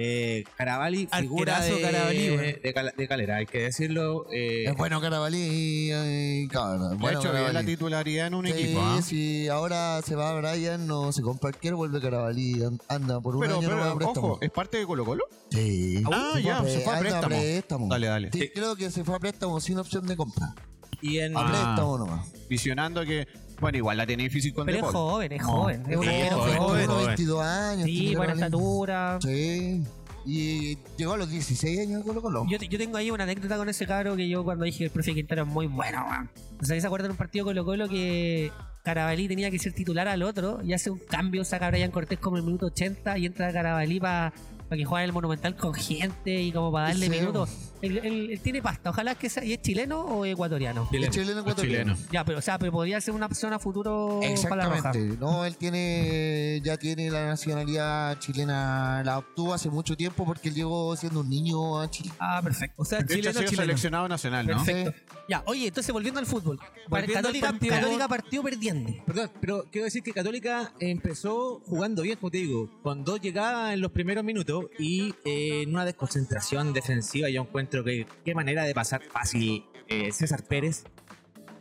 Eh, 0.00 0.44
Caravalli, 0.56 1.08
figura 1.08 1.60
de, 1.60 1.80
Carabalí, 1.80 2.30
weón. 2.30 2.40
de, 2.62 2.72
Cal- 2.72 2.94
de 2.96 3.08
Calera, 3.08 3.36
hay 3.36 3.46
que 3.46 3.62
decirlo. 3.64 4.26
eh, 4.32 4.66
Es 4.68 4.76
bueno 4.76 5.00
Carabalí 5.00 5.90
y 5.92 6.48
cabra. 6.48 6.90
De 6.90 6.96
Bueno, 6.96 7.18
hecho, 7.18 7.30
bien 7.32 7.42
la 7.42 7.48
Carabalí. 7.48 7.66
titularidad 7.66 8.26
en 8.28 8.34
un 8.34 8.46
Sí, 8.46 8.52
equipo. 8.52 8.80
¿ah? 8.80 9.02
si 9.02 9.48
ahora 9.48 10.00
se 10.02 10.14
va 10.14 10.40
Brian, 10.40 10.86
no 10.86 11.10
se 11.10 11.20
compra 11.22 11.48
arquero, 11.48 11.76
vuelve 11.76 12.00
Carabalí. 12.00 12.62
an- 12.62 12.78
Anda 12.88 13.20
por 13.20 13.34
un 13.34 13.40
Pero, 13.42 13.58
año 13.58 13.68
no 13.70 13.76
va 13.76 13.82
a 13.82 13.84
pero 13.86 13.96
préstamo. 13.96 14.26
ojo, 14.28 14.38
¿es 14.40 14.50
parte 14.52 14.78
de 14.78 14.86
Colo 14.86 15.04
Colo? 15.04 15.24
Sí. 15.50 16.02
Ah, 16.12 16.34
ya, 16.42 16.62
se 16.62 16.78
fue 16.80 16.94
a 16.94 16.98
préstamo. 17.00 17.26
préstamo. 17.26 17.88
Dale, 17.88 18.06
dale. 18.06 18.30
Sí, 18.32 18.50
creo 18.54 18.76
que 18.76 18.90
se 18.92 19.02
fue 19.02 19.16
a 19.16 19.18
préstamo 19.18 19.60
sin 19.60 19.78
opción 19.78 20.06
de 20.06 20.16
compra. 20.16 20.54
y 21.00 21.18
en, 21.18 21.36
A 21.36 21.40
Ah. 21.40 21.46
préstamo 21.48 21.98
nomás. 21.98 22.32
Visionando 22.48 23.04
que, 23.04 23.26
bueno, 23.60 23.78
igual 23.78 23.96
la 23.96 24.06
tiene 24.06 24.24
difícil 24.24 24.52
con 24.54 24.66
Pero 24.66 24.78
es 24.78 24.84
joven, 24.92 25.32
es 25.32 25.42
No. 25.42 25.48
joven. 25.48 25.82
Es 25.88 25.96
un 25.96 26.02
Sí, 26.04 26.08
arquero 26.10 26.36
joven, 26.38 26.56
joven. 26.58 26.86
joven. 26.86 27.06
22 27.06 27.42
años. 27.42 27.84
Sí, 27.84 27.98
tiene 27.98 28.16
buena 28.16 28.32
estatura. 28.34 29.18
Sí. 29.22 29.82
Y 30.26 30.76
llegó 30.98 31.12
a 31.14 31.16
los 31.16 31.30
16 31.30 31.80
años 31.80 32.04
Colo 32.04 32.20
Colo. 32.20 32.44
Yo, 32.48 32.58
yo 32.58 32.78
tengo 32.78 32.96
ahí 32.98 33.10
una 33.10 33.24
anécdota 33.24 33.56
con 33.56 33.68
ese 33.68 33.86
caro 33.86 34.14
que 34.14 34.28
yo 34.28 34.44
cuando 34.44 34.64
dije 34.64 34.78
que 34.78 34.84
el 34.84 34.90
profe 34.90 35.14
Quintero 35.14 35.42
es 35.42 35.48
muy 35.48 35.66
bueno, 35.66 36.04
weón. 36.10 36.30
O 36.60 36.64
sea, 36.64 36.78
¿se 36.78 36.86
acuerdan 36.86 37.08
de 37.08 37.12
un 37.12 37.16
partido 37.16 37.46
Colo 37.46 37.64
Colo 37.64 37.88
que 37.88 38.52
Carabalí 38.82 39.26
tenía 39.28 39.50
que 39.50 39.58
ser 39.58 39.72
titular 39.72 40.06
al 40.08 40.22
otro 40.22 40.60
y 40.62 40.72
hace 40.74 40.90
un 40.90 40.98
cambio, 40.98 41.44
saca 41.44 41.66
a 41.68 41.70
Brian 41.70 41.90
Cortés 41.90 42.18
como 42.18 42.36
en 42.36 42.40
el 42.42 42.46
minuto 42.46 42.66
80 42.66 43.16
y 43.18 43.26
entra 43.26 43.52
Carabalí 43.52 44.00
para 44.00 44.32
que 44.70 44.84
juegue 44.84 45.06
el 45.06 45.12
Monumental 45.14 45.56
con 45.56 45.72
gente 45.72 46.42
y 46.42 46.52
como 46.52 46.70
para 46.72 46.88
darle 46.88 47.06
Sí. 47.06 47.10
minutos. 47.20 47.50
Él, 47.82 47.98
él- 47.98 48.30
él 48.32 48.40
tiene 48.40 48.60
pasta, 48.62 48.90
ojalá 48.90 49.14
que 49.14 49.28
sea, 49.28 49.44
¿y 49.44 49.52
es 49.52 49.62
chileno 49.62 50.00
o 50.00 50.24
ecuatoriano? 50.24 50.88
Es 50.92 51.10
chileno 51.10 51.40
ecuatoriano. 51.40 51.96
Ya, 52.12 52.24
pero 52.24 52.38
o 52.38 52.42
sea, 52.42 52.58
pero 52.58 52.72
podría 52.72 53.00
ser 53.00 53.14
una 53.14 53.26
opción 53.26 53.52
a 53.52 53.58
futuro 53.58 54.20
para 54.48 54.56
la 54.56 54.64
roja. 54.64 54.76
Exactamente. 54.78 55.16
No, 55.18 55.44
él 55.44 55.56
tiene, 55.56 56.60
ya 56.64 56.76
tiene 56.76 57.10
la 57.10 57.26
nacionalidad 57.26 58.18
chilena, 58.18 59.02
la 59.04 59.18
obtuvo 59.18 59.54
hace 59.54 59.70
mucho 59.70 59.96
tiempo 59.96 60.24
porque 60.24 60.48
él 60.48 60.54
llegó 60.54 60.96
siendo 60.96 61.20
un 61.20 61.28
niño 61.28 61.80
a 61.80 61.90
Chile. 61.90 62.10
Ah, 62.18 62.40
perfecto. 62.42 62.74
O 62.82 62.84
sea, 62.84 62.98
De 63.00 63.04
hecho, 63.04 63.12
ha 63.14 63.16
chileno, 63.16 63.32
sido 63.32 63.44
chileno. 63.50 63.62
seleccionado 63.66 64.08
nacional, 64.08 64.46
¿no? 64.46 64.64
Perfecto. 64.64 64.94
Ya, 65.28 65.42
oye, 65.46 65.66
entonces 65.68 65.92
volviendo 65.92 66.18
al 66.20 66.26
fútbol. 66.26 66.58
Volviendo 66.88 67.18
al 67.18 67.22
Católica, 67.24 67.48
partido. 67.50 67.74
Católica 67.74 68.08
partió 68.08 68.42
perdiendo. 68.42 69.04
Perdón, 69.04 69.30
pero 69.40 69.64
quiero 69.70 69.84
decir 69.84 70.02
que 70.02 70.12
Católica 70.12 70.72
empezó 70.80 71.60
jugando 71.66 72.02
bien, 72.02 72.16
como 72.18 72.30
te 72.30 72.38
digo, 72.38 72.70
con 72.82 73.04
dos 73.04 73.20
llegadas 73.20 73.74
en 73.74 73.80
los 73.82 73.92
primeros 73.92 74.24
minutos 74.24 74.64
y 74.78 75.14
eh, 75.24 75.62
en 75.62 75.70
una 75.74 75.84
desconcentración 75.84 76.72
defensiva. 76.72 77.28
Yo 77.28 77.42
encuentro 77.42 77.67
que 77.68 78.06
qué 78.24 78.34
manera 78.34 78.64
de 78.64 78.74
pasar 78.74 79.02
fácil 79.02 79.64
eh, 79.88 80.10
César 80.12 80.42
Pérez. 80.44 80.84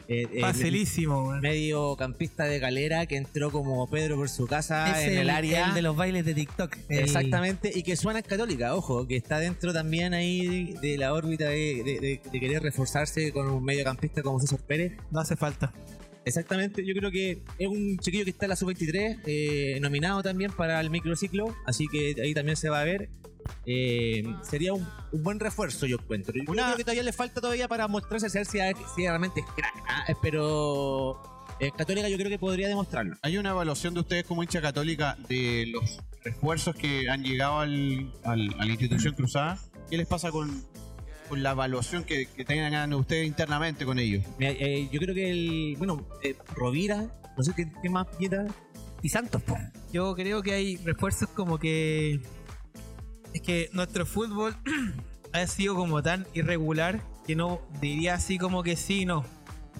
eh, 0.10 0.26
eh, 0.34 0.40
Facilísimo, 0.42 1.24
weón. 1.28 1.42
mediocampista 1.42 2.46
de 2.46 2.60
galera 2.60 3.06
que 3.08 3.18
entró 3.18 3.52
como 3.52 3.90
Pedro 3.90 4.16
por 4.16 4.30
su 4.30 4.48
casa 4.48 4.98
Es 5.02 5.08
en 5.12 5.18
el, 5.18 5.30
área. 5.30 5.68
el 5.68 5.74
de 5.74 5.82
los 5.82 5.96
bailes 5.98 6.24
de 6.26 6.34
TikTok. 6.34 6.78
El- 6.88 7.00
Exactamente, 7.00 7.72
y 7.76 7.84
que 7.84 7.96
suena 7.98 8.20
en 8.20 8.26
Católica, 8.26 8.74
ojo, 8.76 9.06
que 9.06 9.18
está 9.18 9.40
dentro 9.40 9.74
también 9.74 10.14
ahí 10.14 10.74
de 10.82 10.98
la 10.98 11.14
órbita 11.14 11.50
de- 11.50 12.20
de 12.32 12.40
querer 12.40 12.64
reforzarse 12.64 13.32
con 13.34 13.50
un 13.50 13.64
mediocampista 13.64 14.22
como 14.24 14.40
César 14.40 14.60
Pérez. 14.66 14.94
No 15.12 15.20
hace 15.20 15.36
falta. 15.36 15.74
Exactamente, 16.28 16.86
yo 16.86 16.94
creo 16.94 17.10
que 17.12 17.42
es 17.58 17.68
un 17.68 17.98
chiquillo 18.00 18.24
que 18.26 18.32
está 18.32 18.46
en 18.46 18.50
la 18.50 18.56
sub-23, 18.56 19.22
eh, 19.26 19.80
nominado 19.82 20.22
también 20.24 20.52
para 20.52 20.80
el 20.82 20.90
microciclo, 20.90 21.56
así 21.66 21.88
que 21.88 22.16
ahí 22.22 22.34
también 22.34 22.58
se 22.58 22.70
va 22.70 22.82
a 22.82 22.84
ver. 22.84 23.10
Eh, 23.66 24.24
sería 24.44 24.74
un, 24.74 24.86
un 25.14 25.24
buen 25.24 25.40
refuerzo, 25.40 25.86
yo 25.86 25.98
encuentro. 25.98 26.34
Yo 26.36 26.52
Una- 26.52 26.66
creo 26.66 26.78
que 26.78 26.84
todavía 26.84 27.04
le 27.04 27.14
falta 27.14 27.40
todavía 27.40 27.68
para 27.70 27.88
mostrarse 27.88 28.30
si, 28.30 28.44
si, 28.44 28.60
si 28.96 29.02
realmente 29.08 29.40
es 29.40 29.46
crack, 29.56 29.74
¿ah? 29.88 30.04
Eh, 30.10 30.16
pero 30.22 31.22
en 31.60 31.72
Católica 31.72 32.10
yo 32.10 32.18
creo 32.18 32.30
que 32.30 32.40
podría 32.40 32.68
demostrarlo. 32.68 33.16
¿Hay 33.22 33.38
una 33.38 33.52
evaluación 33.52 33.94
de 33.94 34.02
ustedes 34.02 34.26
como 34.26 34.44
hincha 34.44 34.62
católica 34.62 35.18
de 35.30 35.68
los 35.68 36.00
refuerzos 36.26 36.76
que 36.76 37.10
han 37.10 37.24
llegado 37.24 37.60
al, 37.62 38.12
al- 38.26 38.54
a 38.60 38.66
la 38.66 38.72
institución 38.72 39.14
cruzada? 39.16 39.58
¿Qué 39.90 39.96
les 39.96 40.08
pasa 40.08 40.30
con, 40.32 40.66
con 41.28 41.44
la 41.44 41.52
evaluación 41.52 42.04
que, 42.04 42.28
que 42.28 42.46
tengan 42.46 42.94
ustedes 42.94 43.28
internamente 43.28 43.86
con 43.86 44.00
ellos? 44.00 44.24
Mira, 44.38 44.52
eh, 44.52 44.90
yo 44.92 45.00
creo 45.00 45.14
que 45.14 45.30
el. 45.30 45.76
Bueno, 45.78 46.08
eh, 46.24 46.36
Rovira, 46.56 47.08
no 47.38 47.44
sé 47.44 47.54
qué, 47.56 47.72
qué 47.82 47.90
más 47.90 48.08
pieta. 48.18 48.46
Y 49.02 49.10
Santos, 49.10 49.42
po. 49.44 49.58
Yo 49.92 50.16
creo 50.16 50.42
que 50.42 50.54
hay 50.54 50.78
refuerzos 50.78 51.30
como 51.30 51.60
que. 51.60 52.22
Es 53.34 53.42
que 53.42 53.70
nuestro 53.74 54.06
fútbol 54.06 54.56
ha 55.34 55.48
sido 55.48 55.76
como 55.76 56.02
tan 56.02 56.26
irregular 56.34 57.02
que 57.26 57.36
no 57.36 57.62
diría 57.82 58.16
así 58.16 58.38
como 58.38 58.64
que 58.64 58.76
sí, 58.76 59.06
no. 59.06 59.26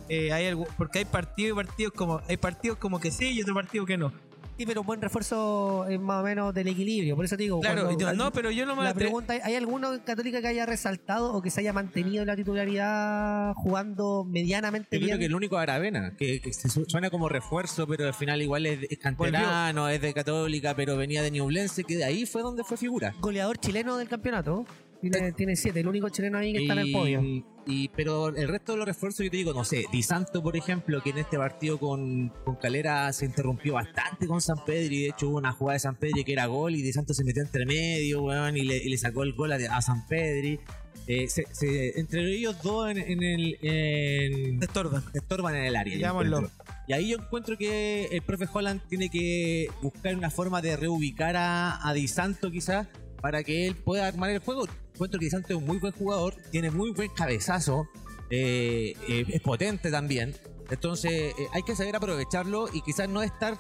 Eh, 0.10 0.32
hay 0.32 0.48
algo, 0.48 0.68
porque 0.78 1.00
hay 1.00 1.06
partidos 1.06 1.54
y 1.54 1.56
partidos 1.56 1.94
como. 1.94 2.22
Hay 2.28 2.38
partidos 2.38 2.78
como 2.78 3.00
que 3.00 3.12
sí 3.12 3.32
y 3.32 3.42
otro 3.42 3.54
partido 3.54 3.86
que 3.86 3.98
no. 3.98 4.12
Sí, 4.58 4.66
pero 4.66 4.82
un 4.82 4.88
buen 4.88 5.00
refuerzo 5.02 5.86
es 5.88 6.00
más 6.00 6.22
o 6.22 6.24
menos 6.24 6.54
del 6.54 6.68
equilibrio. 6.68 7.16
Por 7.16 7.26
eso 7.26 7.38
te 7.38 7.44
digo. 7.44 7.60
Claro, 7.60 7.96
yo- 7.98 8.14
no, 8.14 8.32
pero 8.32 8.50
yo 8.50 8.66
no 8.66 8.76
me 8.76 8.84
La 8.84 8.94
pregunta 8.94 9.36
¿hay 9.44 9.56
alguno 9.56 9.94
en 9.94 10.00
Católica 10.00 10.42
que 10.42 10.48
haya 10.48 10.66
resaltado 10.66 11.32
o 11.34 11.42
que 11.42 11.52
se 11.52 11.62
haya 11.62 11.74
mantenido 11.74 12.22
en 12.22 12.28
la 12.28 12.36
titularidad 12.36 13.54
jugando 13.56 14.24
medianamente 14.24 14.88
Yo 14.98 15.00
creo 15.00 15.08
bien? 15.18 15.20
que 15.20 15.26
el 15.26 15.36
único 15.36 15.58
Aravena, 15.58 16.16
que, 16.18 16.42
que 16.42 16.54
se 16.54 16.70
su- 16.70 16.86
suena 16.86 17.10
como 17.10 17.30
refuerzo, 17.30 17.86
pero 17.88 18.06
al 18.08 18.14
final 18.14 18.42
igual 18.42 18.66
es, 18.66 18.80
es 18.90 18.98
canterano, 18.98 19.90
es 19.90 20.02
de 20.02 20.14
Católica, 20.14 20.76
pero 20.76 20.98
venía 20.98 21.22
de 21.22 21.32
Ñublense, 21.32 21.84
que 21.84 21.96
de 21.98 22.04
ahí 22.06 22.26
fue 22.26 22.42
donde 22.42 22.64
fue 22.64 22.78
figura. 22.78 23.14
Goleador 23.20 23.58
chileno 23.60 23.98
del 23.98 24.08
campeonato. 24.10 24.66
Tiene, 25.02 25.32
tiene 25.34 25.56
siete, 25.56 25.80
el 25.82 25.88
único 25.88 26.10
chileno 26.10 26.38
ahí 26.40 26.54
que 26.54 26.60
está 26.62 26.74
en 26.74 26.80
el 26.80 26.92
podio. 26.92 27.22
y- 27.22 27.90
pero 27.96 28.30
el 28.30 28.48
resto 28.48 28.72
de 28.72 28.78
los 28.80 28.88
refuerzos, 28.88 29.24
yo 29.26 29.30
te 29.30 29.38
digo, 29.38 29.54
no 29.54 29.64
sé, 29.66 29.86
Di 29.92 30.02
Santo, 30.02 30.42
por 30.42 30.56
ejemplo, 30.58 31.02
que 31.04 31.10
en 31.12 31.18
este 31.20 31.38
partido 31.38 31.78
con, 31.78 32.30
con 32.46 32.56
Calera 32.56 33.12
se 33.14 33.26
interrumpió 33.26 33.74
bastante 33.76 34.26
con 34.26 34.40
San 34.42 34.64
Pedro 34.66 34.94
y 34.96 35.02
de 35.04 35.08
hecho 35.10 35.30
hubo 35.30 35.38
una 35.38 35.52
jugada 35.52 35.74
de 35.74 35.80
San 35.82 35.96
Pedro 35.98 36.24
que 36.26 36.32
era 36.34 36.46
gol 36.46 36.76
y 36.76 36.82
Di 36.82 36.94
Santo 36.94 37.14
se 37.14 37.24
metió 37.24 37.44
entre 37.44 37.66
medio, 37.66 38.24
weón, 38.24 38.56
y 38.58 38.62
le, 38.62 38.78
y 38.78 38.90
le 38.90 38.98
sacó 38.98 39.24
el 39.24 39.34
gol 39.34 39.52
a, 39.52 39.56
a 39.56 39.82
San 39.82 40.08
Pedro. 40.08 40.62
Eh, 41.10 41.28
se- 41.30 41.46
se- 41.54 42.00
entre 42.00 42.26
ellos 42.36 42.56
dos 42.64 42.90
en, 42.90 42.98
en 42.98 43.24
el... 43.24 43.58
En, 43.62 44.62
estorban. 44.64 45.04
estorban 45.14 45.56
en 45.56 45.64
el 45.66 45.76
área. 45.76 45.96
encuentro. 46.40 46.66
Y 46.88 46.94
ahí 46.94 47.10
yo 47.10 47.18
encuentro 47.18 47.58
que 47.58 48.06
el 48.12 48.22
profe 48.24 48.46
Holland 48.52 48.82
tiene 48.90 49.10
que 49.10 49.68
buscar 49.82 50.16
una 50.16 50.30
forma 50.30 50.62
de 50.62 50.76
reubicar 50.78 51.36
a, 51.38 51.86
a 51.88 51.94
Di 51.94 52.08
Santo 52.08 52.50
quizás 52.52 52.88
para 53.22 53.44
que 53.44 53.68
él 53.68 53.76
pueda 53.76 54.08
armar 54.08 54.30
el 54.30 54.40
juego. 54.40 54.66
Encuentro 54.94 55.20
que 55.20 55.26
Di 55.26 55.30
Santo 55.32 55.50
es 55.50 55.56
un 55.56 55.66
muy 55.66 55.78
buen 55.78 55.94
jugador, 55.94 56.36
tiene 56.52 56.72
muy 56.72 56.92
buen 56.92 57.10
cabezazo, 57.10 57.88
eh, 58.30 58.94
eh, 59.08 59.26
es 59.28 59.42
potente 59.42 59.92
también. 59.92 60.36
Entonces 60.70 61.12
eh, 61.12 61.48
hay 61.54 61.64
que 61.64 61.76
saber 61.76 61.96
aprovecharlo 61.96 62.68
y 62.74 62.82
quizás 62.82 63.08
no 63.08 63.24
estar 63.24 63.58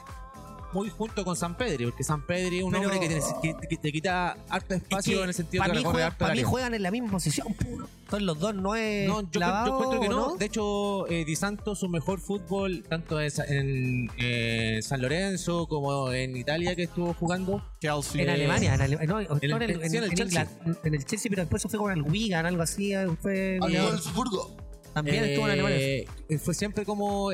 muy 0.74 0.90
junto 0.90 1.24
con 1.26 1.36
San 1.36 1.56
Pedro, 1.58 1.90
porque 1.90 2.04
San 2.04 2.26
Pedro 2.26 2.56
es 2.56 2.64
un 2.64 2.72
Pero- 2.72 2.90
hombre 2.92 3.00
que 3.08 3.20
que 3.70 3.78
te 3.78 3.92
quita 3.92 4.38
harto 4.50 4.74
espacio 4.76 5.18
que 5.18 5.24
en 5.24 5.30
el 5.30 5.34
sentido 5.34 5.62
para 5.62 5.74
que 5.74 5.78
mí, 5.80 5.84
recorre 5.84 5.94
juegan, 5.94 6.08
harto 6.12 6.20
para 6.20 6.34
mí 6.34 6.40
área. 6.40 6.50
juegan 6.50 6.74
en 6.74 6.84
la 6.84 6.92
misma 6.92 7.12
posición. 7.12 7.54
puro. 7.54 7.88
Son 8.10 8.26
los 8.26 8.40
dos, 8.40 8.56
no 8.56 8.76
es 8.76 9.08
No, 9.08 9.22
yo, 9.22 9.30
clavado, 9.30 9.68
yo 9.68 9.74
encuentro 9.76 10.00
que 10.02 10.10
no. 10.10 10.28
¿no? 10.30 10.36
De 10.38 10.46
hecho, 10.46 11.08
eh, 11.10 11.26
Di 11.26 11.36
Santo, 11.36 11.76
su 11.76 11.90
mejor 11.90 12.20
fútbol, 12.22 12.84
tanto 12.88 13.20
en, 13.20 13.32
en, 13.50 14.12
eh, 14.18 14.80
San 14.82 15.02
Lorenzo 15.02 15.68
como 15.68 16.12
en 16.14 16.38
Italia 16.38 16.76
que 16.76 16.84
estuvo 16.84 17.14
jugando. 17.14 17.62
Chelsea. 17.82 18.22
En 18.24 18.30
Eh, 18.30 18.34
Alemania, 18.34 18.76
en, 18.76 18.82
Ale- 18.82 19.06
no, 19.08 19.20
en 19.20 19.28
el- 19.42 19.52
en, 19.52 19.62
el, 19.82 19.90
sí, 19.90 19.98
en 19.98 20.04
el 20.04 20.10
en 20.12 20.16
Chelsea. 20.16 20.42
Inglaterra, 20.44 20.80
en 20.86 20.94
el 20.96 21.06
Chelsea, 21.06 21.30
pero 21.30 21.42
después 21.44 21.62
se 21.62 21.70
fue 21.70 21.80
con 21.80 21.92
el 21.92 22.02
Wigan, 22.02 22.46
algo 22.46 22.62
así. 22.64 22.94
Fue. 23.22 23.60
Wolfsburgo. 23.60 24.56
También 24.94 25.24
estuvo 25.26 25.46
en 25.48 25.52
Alemania. 25.52 26.12
Fue 26.40 26.54
siempre 26.54 26.86
como 26.86 27.32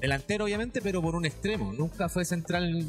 delantero, 0.00 0.44
obviamente, 0.44 0.80
pero 0.82 1.00
por 1.02 1.14
un 1.14 1.24
extremo. 1.26 1.72
Nunca 1.72 2.08
fue 2.08 2.24
central. 2.24 2.84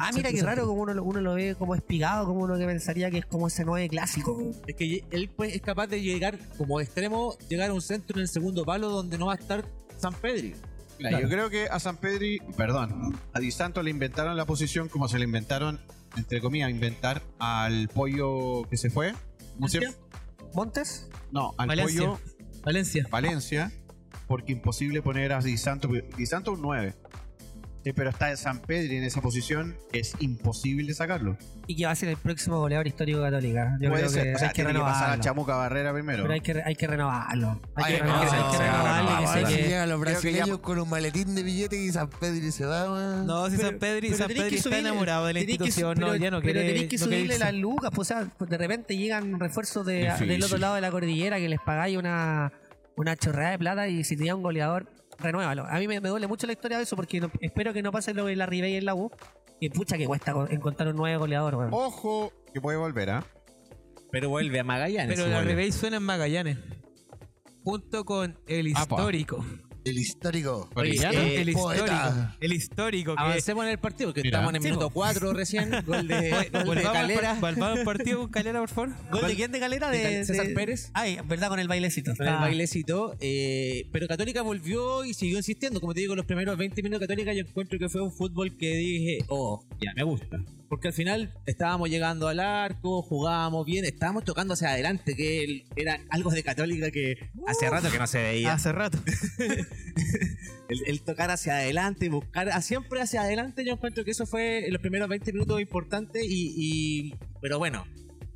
Ah, 0.00 0.10
mira 0.14 0.30
qué 0.30 0.42
raro 0.42 0.66
como 0.66 0.82
uno, 0.82 0.94
lo- 0.94 1.04
uno 1.04 1.20
lo 1.20 1.34
ve 1.34 1.54
como 1.58 1.74
espigado, 1.74 2.24
como 2.26 2.40
uno 2.40 2.56
que 2.56 2.64
pensaría 2.64 3.10
que 3.10 3.18
es 3.18 3.26
como 3.26 3.48
ese 3.48 3.64
9 3.64 3.88
clásico. 3.90 4.38
Es 4.66 4.74
que 4.74 5.04
él 5.10 5.28
pues, 5.36 5.54
es 5.54 5.60
capaz 5.60 5.86
de 5.88 6.00
llegar 6.00 6.38
como 6.56 6.80
extremo, 6.80 7.36
llegar 7.48 7.68
a 7.70 7.74
un 7.74 7.82
centro 7.82 8.16
en 8.16 8.22
el 8.22 8.28
segundo 8.28 8.64
palo 8.64 8.88
donde 8.88 9.18
no 9.18 9.26
va 9.26 9.34
a 9.34 9.36
estar 9.36 9.64
San 9.98 10.14
Pedro. 10.14 10.56
Mira, 10.98 11.20
Yo 11.20 11.28
creo 11.28 11.50
que 11.50 11.66
a 11.66 11.78
San 11.78 11.96
Pedri, 11.98 12.38
perdón, 12.56 13.14
a 13.34 13.40
Di 13.40 13.50
Santo 13.50 13.82
le 13.82 13.90
inventaron 13.90 14.36
la 14.36 14.46
posición 14.46 14.88
como 14.88 15.08
se 15.08 15.18
le 15.18 15.24
inventaron, 15.24 15.80
entre 16.16 16.40
comillas, 16.40 16.70
inventar 16.70 17.22
al 17.38 17.88
pollo 17.88 18.62
que 18.70 18.76
se 18.78 18.88
fue. 18.88 19.12
¿Cómo 19.54 19.68
se 19.68 19.80
llama? 19.80 19.94
¿Montes? 20.54 21.08
No, 21.32 21.54
al 21.58 21.68
Valencia. 21.68 22.00
pollo 22.06 22.20
Valencia. 22.62 23.06
Valencia, 23.10 23.72
porque 24.32 24.52
imposible 24.52 25.02
poner 25.02 25.30
a 25.34 25.40
Di 25.40 25.58
Santo. 25.58 25.90
Di 26.16 26.24
Santo 26.24 26.52
un 26.52 26.62
9. 26.62 26.94
Sí, 27.84 27.92
pero 27.92 28.10
está 28.10 28.34
San 28.36 28.60
Pedri 28.60 28.96
en 28.96 29.02
esa 29.02 29.20
posición, 29.20 29.76
es 29.92 30.14
imposible 30.20 30.94
sacarlo. 30.94 31.36
Y 31.66 31.74
que 31.76 31.84
va 31.84 31.90
a 31.90 31.96
ser 31.96 32.10
el 32.10 32.16
próximo 32.16 32.60
goleador 32.60 32.86
histórico 32.86 33.18
de 33.18 33.24
Católica. 33.30 33.76
Yo 33.80 33.90
Puede 33.90 34.02
creo 34.04 34.08
ser, 34.12 34.22
que 34.22 34.34
o 34.34 34.38
sea, 34.38 34.48
hay 34.48 34.54
que 34.54 34.62
tiene 34.62 34.72
que 34.72 34.78
pasar 34.78 34.94
a 34.94 35.00
renovarlo. 35.00 35.24
Chamuca 35.24 35.56
Barrera 35.56 35.92
primero. 35.92 36.22
Pero 36.22 36.32
hay 36.34 36.40
que, 36.40 36.62
hay 36.64 36.74
que 36.76 36.86
renovarlo. 36.86 37.60
Hay 37.74 37.84
Ay, 37.84 37.94
que, 37.94 37.98
no, 37.98 38.04
renovarlo, 38.06 38.32
hay 38.46 38.52
que 38.52 38.58
renovarlo. 38.58 39.18
que 39.18 39.24
vale. 39.26 39.46
Si 39.48 39.56
que- 39.56 39.62
llegan 39.64 39.88
los 39.90 39.98
que 39.98 40.10
brasileños 40.10 40.46
ya- 40.48 40.58
con 40.62 40.78
un 40.78 40.88
maletín 40.88 41.34
de 41.34 41.42
billetes 41.42 41.78
y 41.80 41.90
San 41.92 42.08
Pedro 42.08 42.52
se 42.52 42.64
va, 42.66 42.84
weón. 42.92 43.26
No, 43.26 43.50
si 43.50 43.56
Pero- 43.56 43.68
San 43.70 43.78
Pedro 43.80 43.98
y 43.98 44.00
pero 44.02 44.16
San 44.16 44.28
tenés 44.28 44.42
Pedro 44.42 44.50
que 44.50 44.56
está 44.56 44.70
subirle- 44.70 44.78
enamorado 44.88 45.26
de 45.26 45.32
la 45.34 45.40
tenés 45.40 45.52
que 45.52 45.58
su- 45.58 45.64
institución, 45.66 45.94
pero- 45.96 46.06
no, 46.06 46.16
ya 46.16 46.30
no 46.30 46.40
pero 46.40 46.52
quiere. 46.52 46.68
tenéis 46.68 46.88
que 46.88 46.96
no 46.98 47.06
quiere 47.06 47.16
subirle 47.24 47.38
las 47.44 47.54
lucas, 47.54 47.90
pues, 47.92 48.10
o 48.12 48.14
sea, 48.14 48.32
de 48.48 48.58
repente 48.58 48.96
llegan 48.96 49.40
refuerzos 49.40 49.84
de, 49.84 50.08
del 50.24 50.42
otro 50.44 50.58
lado 50.58 50.76
de 50.76 50.80
la 50.82 50.90
cordillera 50.92 51.38
que 51.38 51.48
les 51.48 51.60
pagáis 51.60 51.96
una, 51.98 52.52
una 52.96 53.16
chorrada 53.16 53.50
de 53.52 53.58
plata 53.58 53.88
y 53.88 54.04
si 54.04 54.16
tenía 54.16 54.34
un 54.34 54.42
goleador, 54.42 54.86
renuévalo. 55.18 55.66
A 55.66 55.78
mí 55.78 55.88
me, 55.88 56.00
me 56.00 56.08
duele 56.08 56.26
mucho 56.26 56.46
la 56.46 56.52
historia 56.52 56.76
de 56.78 56.84
eso 56.84 56.96
porque 56.96 57.20
no- 57.20 57.30
espero 57.40 57.72
que 57.72 57.82
no 57.82 57.92
pase 57.92 58.14
lo 58.14 58.26
de 58.26 58.36
la 58.36 58.46
Ribey 58.46 58.76
en 58.76 58.84
la 58.84 58.94
U. 58.94 59.10
Y 59.60 59.68
pucha 59.70 59.96
que 59.96 60.06
cuesta 60.06 60.32
co- 60.32 60.48
encontrar 60.48 60.88
un 60.88 60.96
nuevo 60.96 61.20
goleador, 61.20 61.54
weón. 61.54 61.70
Ojo, 61.72 62.32
que 62.52 62.60
puede 62.60 62.76
volver, 62.78 63.10
¿ah? 63.10 63.24
Pero 64.10 64.28
vuelve 64.28 64.58
a 64.58 64.64
Magallanes. 64.64 65.14
Pero 65.14 65.24
si 65.26 65.30
la. 65.30 65.42
Rebey 65.42 65.70
suena 65.72 65.98
en 65.98 66.02
Magallanes. 66.02 66.58
Junto 67.64 68.04
con 68.04 68.38
el 68.48 68.66
Ah, 68.74 68.80
histórico. 68.82 69.44
El 69.84 69.98
histórico. 69.98 70.70
Oye, 70.76 70.96
¿Ya, 70.96 71.10
no? 71.12 71.18
eh, 71.20 71.40
el 71.40 71.48
histórico. 71.48 71.86
El 72.40 72.52
histórico. 72.52 73.14
Que 73.16 73.22
Avancemos 73.22 73.64
en 73.64 73.70
el 73.72 73.78
partido, 73.78 74.10
porque 74.10 74.22
Mira. 74.22 74.38
estamos 74.38 74.50
en 74.50 74.56
el 74.56 74.62
Sí, 74.62 74.68
minuto 74.68 74.88
po. 74.88 74.94
4 74.94 75.32
recién. 75.32 75.70
Gol 75.86 76.06
de, 76.06 76.30
gol 76.30 76.40
de 76.52 76.64
Volvamos 76.64 76.86
al 76.86 76.92
Calera. 76.92 77.36
par- 77.40 77.54
volvamos 77.54 77.78
al 77.80 77.84
partido 77.84 78.18
con 78.20 78.30
Calera, 78.30 78.60
por 78.60 78.68
favor. 78.68 78.90
¿Gol 79.10 79.26
de 79.28 79.34
quién 79.34 79.50
de 79.52 79.58
Galera? 79.58 79.90
de 79.90 80.24
César 80.24 80.46
de- 80.46 80.54
Pérez. 80.54 80.90
Ay, 80.94 81.18
verdad, 81.26 81.48
con 81.48 81.58
el 81.58 81.66
bailecito. 81.68 82.14
Con 82.16 82.26
el 82.28 82.34
Ah. 82.34 82.40
bailecito. 82.40 83.16
eh, 83.20 83.88
pero 83.92 84.06
Católica 84.06 84.42
volvió 84.42 85.04
y 85.04 85.14
siguió 85.14 85.38
insistiendo. 85.38 85.80
Como 85.80 85.94
te 85.94 86.00
digo, 86.00 86.14
los 86.14 86.26
primeros 86.26 86.56
20 86.56 86.82
minutos 86.82 87.00
de 87.00 87.06
Católica 87.08 87.32
yo 87.32 87.40
encuentro 87.40 87.78
que 87.78 87.88
fue 87.88 88.02
un 88.02 88.12
fútbol 88.12 88.56
que 88.56 88.76
dije, 88.76 89.18
oh, 89.28 89.64
ya 89.80 89.92
me 89.96 90.04
gusta. 90.04 90.38
Porque 90.68 90.88
al 90.88 90.94
final 90.94 91.34
estábamos 91.44 91.90
llegando 91.90 92.28
al 92.28 92.40
arco, 92.40 93.02
jugábamos 93.02 93.66
bien, 93.66 93.84
estábamos 93.84 94.24
tocando 94.24 94.54
hacia 94.54 94.70
adelante, 94.70 95.14
que 95.14 95.44
el- 95.44 95.64
era 95.76 96.00
algo 96.08 96.30
de 96.30 96.42
Católica 96.42 96.90
que 96.90 97.16
hace 97.46 97.68
rato 97.68 97.90
que 97.90 97.98
no 97.98 98.06
se 98.06 98.22
veía. 98.22 98.54
Hace 98.54 98.72
rato. 98.72 98.98
El, 100.68 100.80
el 100.86 101.02
tocar 101.02 101.30
hacia 101.30 101.56
adelante, 101.56 102.08
buscar 102.08 102.62
siempre 102.62 103.00
hacia 103.00 103.22
adelante, 103.22 103.64
yo 103.64 103.72
encuentro 103.74 104.04
que 104.04 104.12
eso 104.12 104.24
fue 104.26 104.66
en 104.66 104.72
los 104.72 104.80
primeros 104.80 105.08
20 105.08 105.32
minutos 105.32 105.60
importante 105.60 106.24
y, 106.24 106.52
y- 106.56 107.14
pero 107.40 107.58
bueno, 107.58 107.84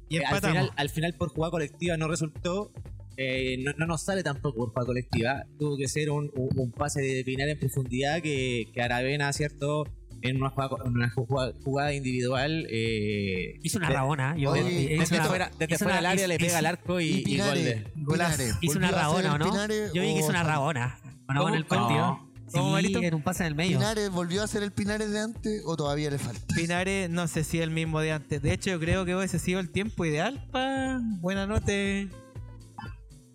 Y 0.09 0.19
eh, 0.19 0.25
al, 0.27 0.41
final, 0.51 0.71
al 0.77 0.91
final 0.91 1.15
por 1.15 1.31
jugada 1.31 1.51
colectiva 1.53 1.97
no 1.97 2.09
resultó, 2.09 2.73
eh, 3.17 3.57
no, 3.65 3.73
no 3.79 3.87
nos 3.87 4.03
sale 4.03 4.23
tampoco 4.23 4.57
por 4.59 4.69
jugada 4.71 4.87
colectiva, 4.87 5.47
tuvo 5.59 5.77
que 5.79 5.89
ser 5.89 6.11
un, 6.11 6.31
un- 6.35 6.51
un 6.59 6.73
pase 6.73 7.01
de 7.01 7.25
Pinar 7.25 7.49
en 7.49 7.59
profundidad 7.59 8.21
que, 8.21 8.67
que 8.75 8.83
Aravena, 8.83 9.33
¿cierto? 9.33 9.85
En 10.23 10.37
una 10.39 10.51
jugada, 10.51 10.77
en 10.85 10.93
una 10.93 11.11
jugada, 11.11 11.53
jugada 11.65 11.95
individual. 11.95 12.67
Eh, 12.71 13.59
Hizo 13.63 13.79
una 13.79 13.89
de- 13.89 13.95
rabona. 13.95 14.37
Yo, 14.37 14.51
Oye, 14.51 14.61
hizo 14.95 15.01
desde 15.01 15.17
una- 15.17 15.25
fuera, 15.27 15.51
desde 15.59 15.79
fuera 15.79 15.85
una- 15.87 15.97
del 15.97 16.07
área 16.07 16.25
hizo- 16.25 16.29
le 16.29 16.39
pega 16.39 16.59
al 16.59 16.67
arco 16.67 17.01
y, 17.01 17.23
Y 17.27 17.35
y 17.35 17.39
gol 17.39 17.55
de. 17.55 17.85
Pinares. 17.95 18.55
Hizo 18.61 18.79
una 18.79 18.89
¿Volvió 18.91 19.01
a 19.03 19.07
hacer 19.07 19.25
rabona, 19.25 19.31
¿o 19.31 19.35
el 19.35 19.39
no? 19.41 19.51
Pinares 19.51 19.93
Yo 19.93 20.03
vi 20.03 20.13
que 20.15 20.19
hizo 20.21 20.29
una 20.31 20.43
rabona. 20.43 20.99
¿O 21.29 21.33
no, 21.33 21.41
¿Cómo? 21.41 21.49
en 21.55 21.59
el 21.59 21.67
partido? 21.67 21.99
No. 22.07 22.27
¿Cómo, 22.53 22.79
Sí, 22.79 22.95
en 22.95 23.15
un 23.15 23.23
pase 23.23 23.43
en 23.43 23.49
el 23.49 23.55
medio. 23.57 23.79
¿Pinares 23.79 24.09
volvió 24.11 24.43
a 24.43 24.47
ser 24.47 24.63
el 24.63 24.71
Pinares 24.73 25.11
de 25.11 25.19
antes 25.19 25.63
o 25.67 25.77
todavía 25.77 26.11
le 26.11 26.19
falta? 26.19 26.55
Pinares, 26.55 27.11
no 27.11 27.27
sé 27.27 27.43
si 27.43 27.59
es 27.59 27.65
el 27.65 27.71
mismo 27.73 28.01
de 28.01 28.13
antes. 28.13 28.41
De 28.41 28.53
hecho, 28.53 28.71
yo 28.71 28.79
creo 28.81 29.05
que 29.05 29.17
hubiese 29.17 29.39
sido 29.41 29.59
el 29.59 29.69
tiempo 29.71 30.05
ideal 30.05 30.47
para 30.53 31.01
buena 31.21 31.47
noche 31.49 32.09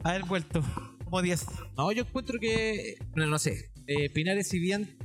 haber 0.04 0.24
vuelto. 0.24 0.64
Como 1.04 1.22
10. 1.22 1.46
No, 1.78 1.92
yo 1.92 2.04
encuentro 2.04 2.40
que, 2.40 2.96
no, 3.16 3.28
no 3.28 3.38
sé, 3.38 3.72
eh, 3.88 4.10
Pinares 4.12 4.48
si 4.48 4.60
bien 4.60 4.96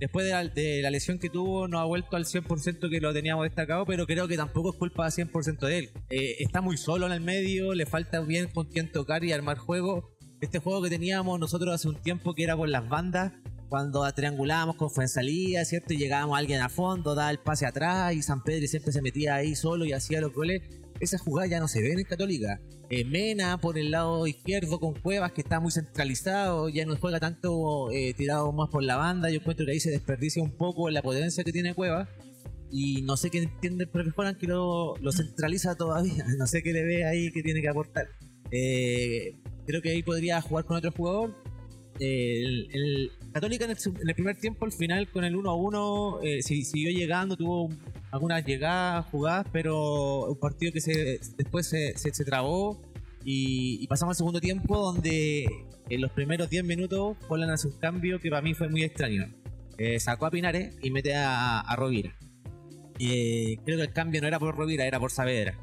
después 0.00 0.26
de 0.26 0.82
la, 0.82 0.90
lesión 0.90 1.18
que 1.18 1.30
tuvo 1.30 1.68
no 1.68 1.78
ha 1.78 1.84
vuelto 1.84 2.16
al 2.16 2.24
100% 2.24 2.90
que 2.90 3.00
lo 3.00 3.12
teníamos 3.12 3.44
destacado, 3.44 3.84
pero 3.86 4.06
creo 4.06 4.28
que 4.28 4.36
tampoco 4.36 4.70
es 4.70 4.76
culpa 4.76 5.06
100% 5.06 5.66
de 5.66 5.78
él. 5.78 5.90
Eh, 6.10 6.36
está 6.40 6.60
muy 6.60 6.76
solo 6.76 7.06
en 7.06 7.12
el 7.12 7.20
medio, 7.20 7.74
le 7.74 7.86
falta 7.86 8.20
bien 8.20 8.48
con 8.48 8.66
quién 8.66 8.90
tocar 8.90 9.24
y 9.24 9.32
armar 9.32 9.58
juego. 9.58 10.10
Este 10.40 10.58
juego 10.58 10.82
que 10.82 10.90
teníamos 10.90 11.40
nosotros 11.40 11.74
hace 11.74 11.88
un 11.88 12.00
tiempo 12.02 12.34
que 12.34 12.44
era 12.44 12.56
por 12.56 12.68
las 12.68 12.88
bandas, 12.88 13.32
cuando 13.68 14.10
triangulábamos 14.12 14.76
con 14.76 14.90
Fuensalía, 14.90 15.64
¿cierto? 15.64 15.92
Y 15.92 15.96
llegábamos 15.96 16.36
a 16.36 16.38
alguien 16.38 16.60
a 16.60 16.68
fondo, 16.68 17.14
daba 17.14 17.30
el 17.30 17.38
pase 17.38 17.66
atrás 17.66 18.14
y 18.14 18.22
San 18.22 18.42
Pedro 18.42 18.66
siempre 18.68 18.92
se 18.92 19.02
metía 19.02 19.34
ahí 19.34 19.54
solo 19.56 19.84
y 19.84 19.92
hacía 19.92 20.20
los 20.20 20.32
goles. 20.32 20.62
Esa 21.00 21.18
jugada 21.18 21.46
ya 21.48 21.60
no 21.60 21.68
se 21.68 21.82
ve 21.82 21.92
en 21.92 22.04
Católica. 22.04 22.60
Eh, 22.88 23.04
Mena 23.04 23.58
por 23.58 23.78
el 23.78 23.90
lado 23.90 24.26
izquierdo 24.26 24.78
con 24.80 24.94
Cuevas, 24.94 25.32
que 25.32 25.42
está 25.42 25.60
muy 25.60 25.72
centralizado, 25.72 26.68
ya 26.68 26.86
no 26.86 26.96
juega 26.96 27.20
tanto 27.20 27.90
eh, 27.90 28.14
tirado 28.14 28.52
más 28.52 28.70
por 28.70 28.82
la 28.82 28.96
banda. 28.96 29.30
Yo 29.30 29.40
encuentro 29.40 29.66
que 29.66 29.72
ahí 29.72 29.80
se 29.80 29.90
desperdicia 29.90 30.42
un 30.42 30.56
poco 30.56 30.88
la 30.90 31.02
potencia 31.02 31.44
que 31.44 31.52
tiene 31.52 31.74
Cuevas. 31.74 32.08
Y 32.70 33.02
no 33.02 33.16
sé 33.16 33.30
qué 33.30 33.38
entiende 33.38 33.84
el 33.84 33.90
profe 33.90 34.10
Juan 34.10 34.36
que 34.36 34.46
lo, 34.46 34.96
lo 34.96 35.12
centraliza 35.12 35.74
todavía. 35.76 36.24
No 36.38 36.46
sé 36.46 36.62
qué 36.62 36.72
le 36.72 36.82
ve 36.84 37.04
ahí 37.04 37.30
que 37.32 37.42
tiene 37.42 37.60
que 37.60 37.68
aportar. 37.68 38.08
Eh, 38.50 39.38
creo 39.66 39.82
que 39.82 39.90
ahí 39.90 40.02
podría 40.02 40.40
jugar 40.40 40.64
con 40.64 40.76
otro 40.76 40.92
jugador. 40.92 41.34
Eh, 41.98 43.08
Católica 43.32 43.64
en 43.64 43.70
el, 43.72 44.14
primer 44.14 44.36
tiempo, 44.38 44.64
al 44.64 44.72
final, 44.72 45.08
con 45.10 45.24
el 45.24 45.36
1 45.36 45.50
a 45.50 45.54
1, 45.54 46.20
eh, 46.22 46.42
si- 46.42 46.64
siguió 46.64 46.90
llegando, 46.90 47.36
tuvo 47.36 47.70
algunas 48.10 48.44
llegadas, 48.46 49.06
jugadas, 49.10 49.46
pero 49.52 50.26
un 50.26 50.38
partido 50.38 50.72
que 50.72 50.80
se, 50.80 51.20
después 51.36 51.66
se, 51.68 51.96
se- 51.98 52.24
trabó. 52.24 52.80
Y, 53.24 53.86
pasamos 53.88 54.12
al 54.12 54.16
segundo 54.16 54.40
tiempo, 54.40 54.78
donde 54.78 55.46
en 55.88 56.00
los 56.00 56.10
primeros 56.12 56.48
10 56.48 56.64
minutos 56.64 57.16
Holland 57.28 57.52
hace 57.52 57.66
un 57.68 57.74
cambio 57.78 58.20
que 58.20 58.30
para 58.30 58.40
mí 58.42 58.54
fue 58.54 58.68
muy 58.68 58.82
extraño. 58.84 59.26
Eh, 59.78 59.98
sacó 60.00 60.26
a 60.26 60.30
Pinares 60.30 60.76
y 60.82 60.90
mete 60.90 61.14
a, 61.14 61.60
a 61.60 61.76
Rovira. 61.76 62.16
Eh, 62.98 63.58
creo 63.64 63.76
que 63.76 63.82
el 63.84 63.92
cambio 63.92 64.20
no 64.22 64.28
era 64.28 64.38
por 64.38 64.56
Rovira, 64.56 64.86
era 64.86 64.98
por 65.00 65.10
Saavedra. 65.10 65.58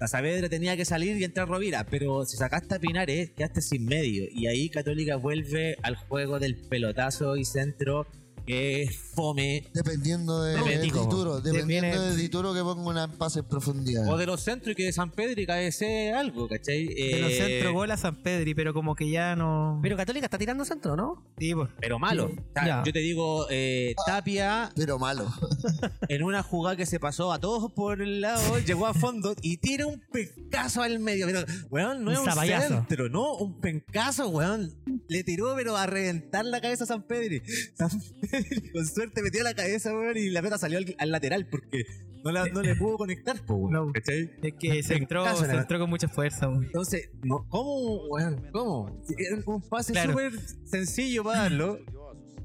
La 0.00 0.06
Saavedra 0.06 0.48
tenía 0.48 0.76
que 0.76 0.84
salir 0.84 1.16
y 1.16 1.24
entrar 1.24 1.48
Rovira, 1.48 1.84
pero 1.84 2.24
si 2.24 2.36
sacaste 2.36 2.76
a 2.76 2.78
Pinares, 2.78 3.30
quedaste 3.30 3.60
sin 3.60 3.84
medio. 3.84 4.26
Y 4.30 4.46
ahí 4.46 4.68
Católica 4.68 5.16
vuelve 5.16 5.76
al 5.82 5.96
juego 5.96 6.38
del 6.38 6.54
pelotazo 6.54 7.36
y 7.36 7.44
centro, 7.44 8.06
que 8.48 8.82
es 8.82 8.96
fome. 9.14 9.68
Dependiendo 9.74 10.42
de, 10.42 10.56
Romántico. 10.56 11.00
Dituro, 11.02 11.40
dependiendo 11.40 11.90
Viene- 11.90 12.10
de 12.10 12.16
Dituro 12.16 12.54
que 12.54 12.60
ponga 12.62 12.82
una 12.88 13.12
pase 13.12 13.40
en 13.40 13.44
profundidad. 13.44 14.08
O 14.08 14.16
de 14.16 14.26
los 14.26 14.40
centros 14.42 14.72
y 14.72 14.74
que 14.74 14.84
de 14.84 14.92
San 14.92 15.10
Pedro 15.10 15.40
y 15.40 15.46
KBC 15.46 16.12
algo, 16.14 16.48
¿cachai? 16.48 16.86
De 16.86 17.20
los 17.20 17.30
Eh, 17.32 17.36
centros 17.46 17.72
gol 17.74 17.90
a 17.90 17.96
San 17.96 18.22
Pedri, 18.22 18.54
pero 18.54 18.72
como 18.72 18.94
que 18.94 19.10
ya 19.10 19.36
no. 19.36 19.78
Pero 19.82 19.96
Católica 19.96 20.26
está 20.26 20.38
tirando 20.38 20.64
centro, 20.64 20.96
¿no? 20.96 21.24
Sí, 21.38 21.54
pues. 21.54 21.68
Pero 21.80 21.98
malo. 21.98 22.26
O 22.26 22.52
sea, 22.54 22.66
Ya. 22.66 22.82
Yo 22.84 22.92
te 22.92 23.00
digo, 23.00 23.46
eh, 23.50 23.94
Tapia 24.06 24.70
Pero 24.74 24.98
malo. 24.98 25.26
en 26.08 26.22
una 26.22 26.42
jugada 26.42 26.76
que 26.76 26.86
se 26.86 26.98
pasó 26.98 27.32
a 27.32 27.38
todos 27.38 27.70
por 27.72 28.00
el 28.00 28.20
lado, 28.22 28.58
llegó 28.60 28.86
a 28.86 28.94
fondo 28.94 29.34
y 29.42 29.58
tira 29.58 29.86
un 29.86 30.00
pencazo 30.10 30.82
al 30.82 30.98
medio. 31.00 31.26
Pero, 31.26 31.44
weón, 31.70 32.02
no 32.04 32.10
Un 32.10 32.14
es 32.14 32.18
un 32.20 32.24
zapallazo. 32.26 32.68
centro, 32.68 33.08
no, 33.10 33.34
un 33.36 33.60
pencazo, 33.60 34.28
weón. 34.28 34.72
Le 35.08 35.22
tiró, 35.24 35.54
pero 35.56 35.76
a 35.76 35.86
reventar 35.86 36.44
la 36.44 36.60
cabeza 36.60 36.84
a 36.84 36.86
San 36.86 37.02
Pedro. 37.02 37.42
San 37.76 37.90
Pedro, 38.20 38.37
con 38.72 38.86
suerte, 38.86 39.22
metió 39.22 39.42
la 39.42 39.54
cabeza, 39.54 39.92
weón, 39.94 40.16
y 40.16 40.30
la 40.30 40.40
pelota 40.40 40.58
salió 40.58 40.78
al, 40.78 40.94
al 40.98 41.10
lateral 41.10 41.46
porque 41.48 41.84
no, 42.24 42.30
la- 42.32 42.46
no 42.46 42.62
le 42.62 42.74
pudo 42.76 42.96
conectar, 42.98 43.40
po, 43.44 43.54
weón. 43.54 43.72
No. 43.72 43.92
¿cachai? 43.92 44.30
Es 44.42 44.54
que 44.58 44.82
se 44.82 44.94
entró, 44.96 45.24
se 45.36 45.46
la- 45.46 45.60
entró 45.60 45.78
con 45.78 45.90
mucha 45.90 46.08
fuerza. 46.08 46.48
weón. 46.48 46.64
Entonces, 46.64 47.10
no, 47.22 47.46
¿cómo, 47.48 48.06
weón? 48.08 48.46
¿Cómo? 48.52 49.02
Era 49.16 49.36
un 49.46 49.60
pase 49.62 49.92
Claro. 49.92 50.10
súper 50.12 50.32
sencillo 50.64 51.24
para 51.24 51.42
darlo. 51.42 51.78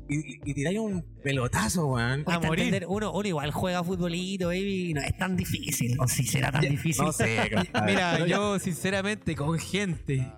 Y, 0.09 0.35
y 0.49 0.53
tiráis 0.53 0.79
un 0.79 1.01
pelotazo, 1.23 1.87
weón. 1.87 2.23
A 2.27 2.37
morir. 2.39 2.65
entender, 2.65 2.85
Uno, 2.89 3.13
uno 3.13 3.27
igual 3.27 3.51
juega 3.51 3.83
futbolito, 3.85 4.47
baby, 4.47 4.93
no 4.93 5.01
es 5.01 5.17
tan 5.17 5.37
difícil. 5.37 5.95
O 5.99 6.07
si 6.07 6.23
será 6.25 6.51
tan 6.51 6.61
difícil. 6.61 7.05
No 7.05 7.13
sé, 7.13 7.49
Mira, 7.85 8.25
yo 8.27 8.59
sinceramente 8.59 9.33
con 9.35 9.57
gente, 9.57 10.29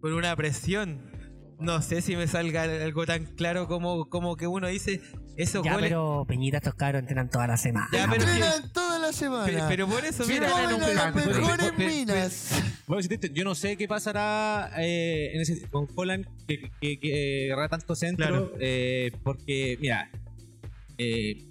con 0.00 0.12
una 0.12 0.36
presión, 0.36 1.00
no 1.64 1.82
sé 1.82 2.00
si 2.02 2.14
me 2.16 2.26
salga 2.28 2.62
algo 2.62 3.06
tan 3.06 3.24
claro 3.24 3.66
como, 3.66 4.08
como 4.08 4.36
que 4.36 4.46
uno 4.46 4.68
dice 4.68 5.00
esos 5.36 5.64
Ya, 5.64 5.72
goles. 5.74 5.88
pero 5.90 6.24
Peñita, 6.28 6.58
estos 6.58 6.74
cabros 6.74 7.00
entrenan 7.00 7.28
toda 7.28 7.46
la 7.46 7.56
semana. 7.56 7.88
Ya, 7.92 8.06
pero, 8.08 8.22
es 8.22 8.30
que- 8.30 8.32
Entrenan 8.36 8.72
toda 8.72 8.98
la 9.00 9.12
semana. 9.12 9.44
pero, 9.46 9.64
pero 9.68 9.88
por 9.88 10.04
eso, 10.04 10.24
mira, 10.26 10.48
no, 10.48 10.56
a 10.56 10.88
las 10.92 11.14
mejores 11.14 11.72
pero- 11.76 11.88
minas. 11.90 12.50
Bueno, 12.86 13.02
si 13.02 13.08
te- 13.16 13.30
yo 13.32 13.44
no 13.44 13.54
sé 13.54 13.76
qué 13.76 13.88
pasará 13.88 14.70
eh, 14.78 15.30
en 15.34 15.40
ese- 15.40 15.66
con 15.68 15.88
Holland 15.94 16.26
que, 16.46 16.70
que, 16.80 17.00
que 17.00 17.50
agarra 17.52 17.68
tanto 17.70 17.94
centro, 17.96 18.26
Claro. 18.28 18.52
eh, 18.60 19.10
porque, 19.22 19.76
mira, 19.80 20.10
eh, 20.98 21.48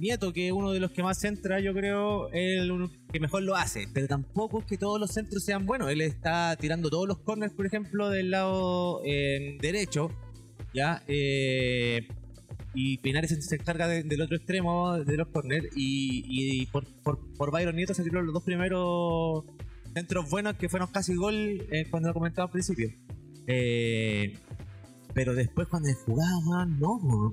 Nieto, 0.00 0.32
que 0.32 0.46
es 0.46 0.52
uno 0.52 0.72
de 0.72 0.80
los 0.80 0.90
que 0.92 1.02
más 1.02 1.18
centra, 1.20 1.60
yo 1.60 1.74
creo, 1.74 2.30
el 2.32 2.88
que 3.12 3.20
mejor 3.20 3.42
lo 3.42 3.54
hace, 3.54 3.86
pero 3.92 4.08
tampoco 4.08 4.60
es 4.60 4.64
que 4.64 4.78
todos 4.78 4.98
los 4.98 5.10
centros 5.10 5.44
sean 5.44 5.66
buenos. 5.66 5.90
Él 5.90 6.00
está 6.00 6.56
tirando 6.56 6.88
todos 6.88 7.06
los 7.06 7.18
corners, 7.18 7.52
por 7.52 7.66
ejemplo, 7.66 8.08
del 8.08 8.30
lado 8.30 9.02
eh, 9.04 9.58
derecho, 9.60 10.10
¿ya? 10.72 11.02
Eh, 11.06 12.08
y 12.72 12.98
Pinares 12.98 13.36
se, 13.46 13.54
encarga 13.56 13.86
de- 13.88 14.02
del 14.02 14.22
otro 14.22 14.36
extremo 14.36 14.96
de 14.98 15.16
los 15.16 15.28
corners 15.28 15.66
y, 15.76 16.64
por, 16.66 16.86
por, 17.02 17.18
por 17.34 17.50
Byron 17.50 17.76
Nieto 17.76 17.92
se 17.92 18.02
tiró 18.02 18.22
los 18.22 18.32
dos 18.32 18.42
primeros 18.42 19.44
centros 19.92 20.30
buenos 20.30 20.54
que 20.54 20.68
fueron 20.68 20.88
casi 20.90 21.14
gol 21.14 21.34
eh, 21.70 21.86
cuando 21.90 22.08
lo 22.08 22.14
comentaba 22.14 22.46
al 22.46 22.52
principio. 22.52 22.88
Pero 25.12 25.34
después 25.34 25.68
cuando 25.68 25.88
jugaban, 26.06 26.78
no, 26.78 27.32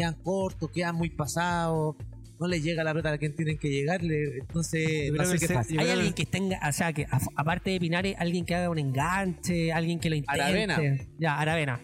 quedan 0.00 0.14
cortos, 0.22 0.70
quedan 0.70 0.96
muy 0.96 1.10
pasados, 1.10 1.96
no 2.38 2.46
les 2.48 2.62
llega 2.62 2.82
la 2.82 2.92
pelota 2.92 3.12
a 3.12 3.18
quien 3.18 3.36
tienen 3.36 3.58
que 3.58 3.68
llegarle, 3.68 4.38
entonces 4.40 5.08
Yo 5.08 5.12
no 5.14 5.24
sé 5.26 5.38
qué 5.38 5.52
pasa. 5.52 5.74
Hay 5.78 5.90
alguien 5.90 6.14
que- 6.14 6.24
tenga, 6.24 6.58
o 6.66 6.72
sea, 6.72 6.92
que 6.94 7.04
a- 7.10 7.20
aparte 7.36 7.70
de 7.70 7.78
Pinares, 7.80 8.16
alguien 8.18 8.46
que 8.46 8.54
haga 8.54 8.70
un 8.70 8.78
enganche, 8.78 9.72
alguien 9.72 10.00
que 10.00 10.08
lo 10.08 10.16
intente. 10.16 10.42
Aravena. 10.42 10.78
Ya, 11.18 11.38
Aravena. 11.38 11.80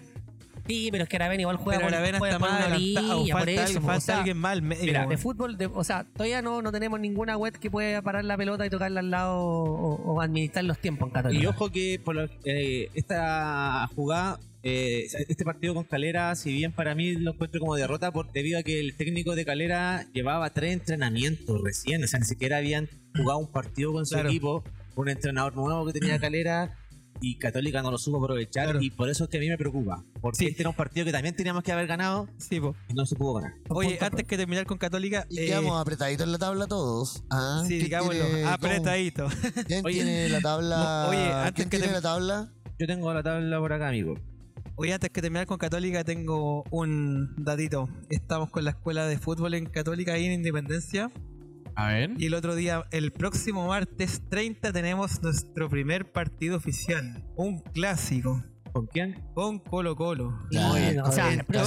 Sí, 0.67 0.89
pero 0.91 1.05
es 1.05 1.09
que 1.11 1.17
Aravena 1.17 1.43
igual 1.43 1.59
juega 1.59 1.79
pero 1.79 1.91
por, 1.91 1.93
la 1.93 2.01
vena 2.03 2.19
juega 2.19 2.35
está 2.35 2.39
por 2.47 2.49
una 2.57 2.65
adelantado, 2.67 3.21
orilla, 3.21 3.35
por 3.35 3.41
falta, 3.45 3.53
eso, 3.53 3.63
alguien, 3.63 3.83
o 3.83 3.87
falta 3.87 4.01
sea, 4.01 4.19
alguien 4.19 4.37
más 4.39 4.53
al 4.53 4.63
medio. 4.63 4.85
Mira, 4.85 5.07
de 5.07 5.17
fútbol, 5.19 5.57
de- 5.59 5.67
o 5.67 5.85
sea, 5.85 6.05
todavía 6.13 6.43
no, 6.43 6.61
no 6.63 6.73
tenemos 6.73 6.99
ninguna 6.99 7.37
web 7.37 7.53
que 7.57 7.71
pueda 7.71 8.01
parar 8.03 8.25
la 8.25 8.37
pelota 8.37 8.67
y 8.67 8.71
tocarla 8.71 8.99
al 9.01 9.11
lado 9.11 9.39
o, 9.45 9.95
o 10.15 10.21
administrar 10.23 10.65
los 10.65 10.79
tiempos 10.81 11.09
en 11.09 11.13
Católica. 11.13 11.43
Y 11.43 11.47
ojo 11.47 11.71
que 11.71 12.01
por 12.05 12.17
lo- 12.17 12.29
eh, 12.47 12.89
esta 12.95 13.89
jugada, 13.95 14.41
eh, 14.69 15.07
este 15.29 15.45
partido 15.45 15.75
con 15.75 15.85
Calera, 15.85 16.35
si 16.35 16.53
bien 16.53 16.73
para 16.73 16.95
mí 16.95 17.13
lo 17.13 17.33
encuentro 17.33 17.61
como 17.61 17.77
derrota, 17.77 18.13
por, 18.13 18.33
debido 18.33 18.59
a 18.59 18.63
que 18.63 18.81
el 18.81 18.97
técnico 18.97 19.35
de 19.37 19.45
Calera 19.45 20.07
llevaba 20.13 20.51
tres 20.51 20.73
entrenamientos 20.73 21.61
recién, 21.63 22.03
o 22.03 22.07
sea, 22.09 22.19
ni 22.19 22.27
siquiera 22.27 22.57
habían 22.59 22.89
jugado 23.17 23.39
un 23.39 23.51
partido 23.53 23.93
con 23.93 24.05
su 24.07 24.15
Claro. 24.15 24.29
equipo, 24.29 24.65
un 24.97 25.09
entrenador 25.09 25.55
nuevo 25.55 25.87
que 25.87 25.93
tenía 25.99 26.19
Calera. 26.19 26.77
Y 27.19 27.39
Católica 27.39 27.81
no 27.81 27.91
lo 27.91 27.97
supo 27.97 28.19
aprovechar 28.23 28.65
Claro. 28.65 28.83
y 28.83 28.91
por 28.91 29.09
eso 29.09 29.25
es 29.25 29.31
que 29.31 29.39
a 29.39 29.41
mí 29.41 29.49
me 29.49 29.57
preocupa. 29.57 30.05
Porque 30.21 30.37
Sí. 30.37 30.47
este 30.49 30.61
era 30.63 30.69
un 30.69 30.77
partido 30.77 31.07
que 31.07 31.13
también 31.13 31.35
teníamos 31.35 31.63
que 31.63 31.73
haber 31.73 31.87
ganado 31.87 32.29
Sí, 32.37 32.61
po. 32.61 32.77
y 32.91 32.93
no 32.93 33.07
se 33.07 33.17
pudo 33.17 33.35
ganar. 33.37 33.55
Oye, 33.71 33.89
Punto, 33.93 34.05
antes 34.05 34.27
que 34.27 34.37
terminar 34.37 34.67
con 34.67 34.77
Católica, 34.77 35.27
Y 35.31 35.39
eh, 35.39 35.47
quedamos 35.47 35.81
apretaditos 35.81 36.27
en 36.27 36.33
la 36.33 36.39
tabla 36.39 36.67
todos. 36.67 37.23
Ah, 37.31 37.63
sí, 37.63 37.69
¿quién 37.77 37.85
digámoslo, 37.85 38.23
tiene- 38.23 38.43
cómo- 38.43 38.53
apretadito. 38.53 39.29
¿Quién 39.67 39.87
Oye, 39.87 39.95
tiene 39.95 40.29
la 40.29 40.41
tabla? 40.43 41.07
oye, 41.09 41.33
antes 41.33 41.53
¿Quién 41.55 41.71
que 41.71 41.77
tiene 41.79 41.87
te- 41.87 41.93
la 41.95 42.03
tabla? 42.03 42.53
Yo 42.79 42.87
tengo 42.87 43.15
la 43.15 43.23
tabla 43.23 43.59
por 43.61 43.73
acá, 43.73 43.89
amigo. 43.89 44.15
Oye, 44.79 44.93
antes 44.93 45.11
que 45.11 45.23
terminar 45.23 45.47
con 45.47 45.57
Católica, 45.59 46.05
tengo 46.05 46.63
un 46.71 47.35
datito. 47.39 47.89
Estamos 48.11 48.51
con 48.51 48.65
la 48.65 48.71
escuela 48.71 49.07
de 49.07 49.19
fútbol 49.19 49.55
en 49.55 49.67
Católica 49.67 50.13
ahí 50.13 50.27
en 50.27 50.33
Independencia. 50.33 51.11
A 51.75 51.89
ver. 51.93 52.11
Y 52.19 52.27
el 52.27 52.35
otro 52.35 52.55
día, 52.55 52.85
el 52.91 53.11
próximo 53.13 53.69
martes 53.69 54.23
30, 54.29 54.73
tenemos 54.73 55.23
nuestro 55.23 55.69
primer 55.71 56.11
partido 56.13 56.57
oficial. 56.57 57.25
Un 57.37 57.59
clásico. 57.61 58.43
¿Con 58.73 58.87
quién? 58.87 59.23
Con 59.35 59.59
Colo 59.61 59.97
Colo. 59.97 60.39
Ya, 60.51 60.69
Bueno, 60.69 61.05
o 61.05 61.13
sea, 61.13 61.33
el 61.33 61.47
todo- 61.47 61.63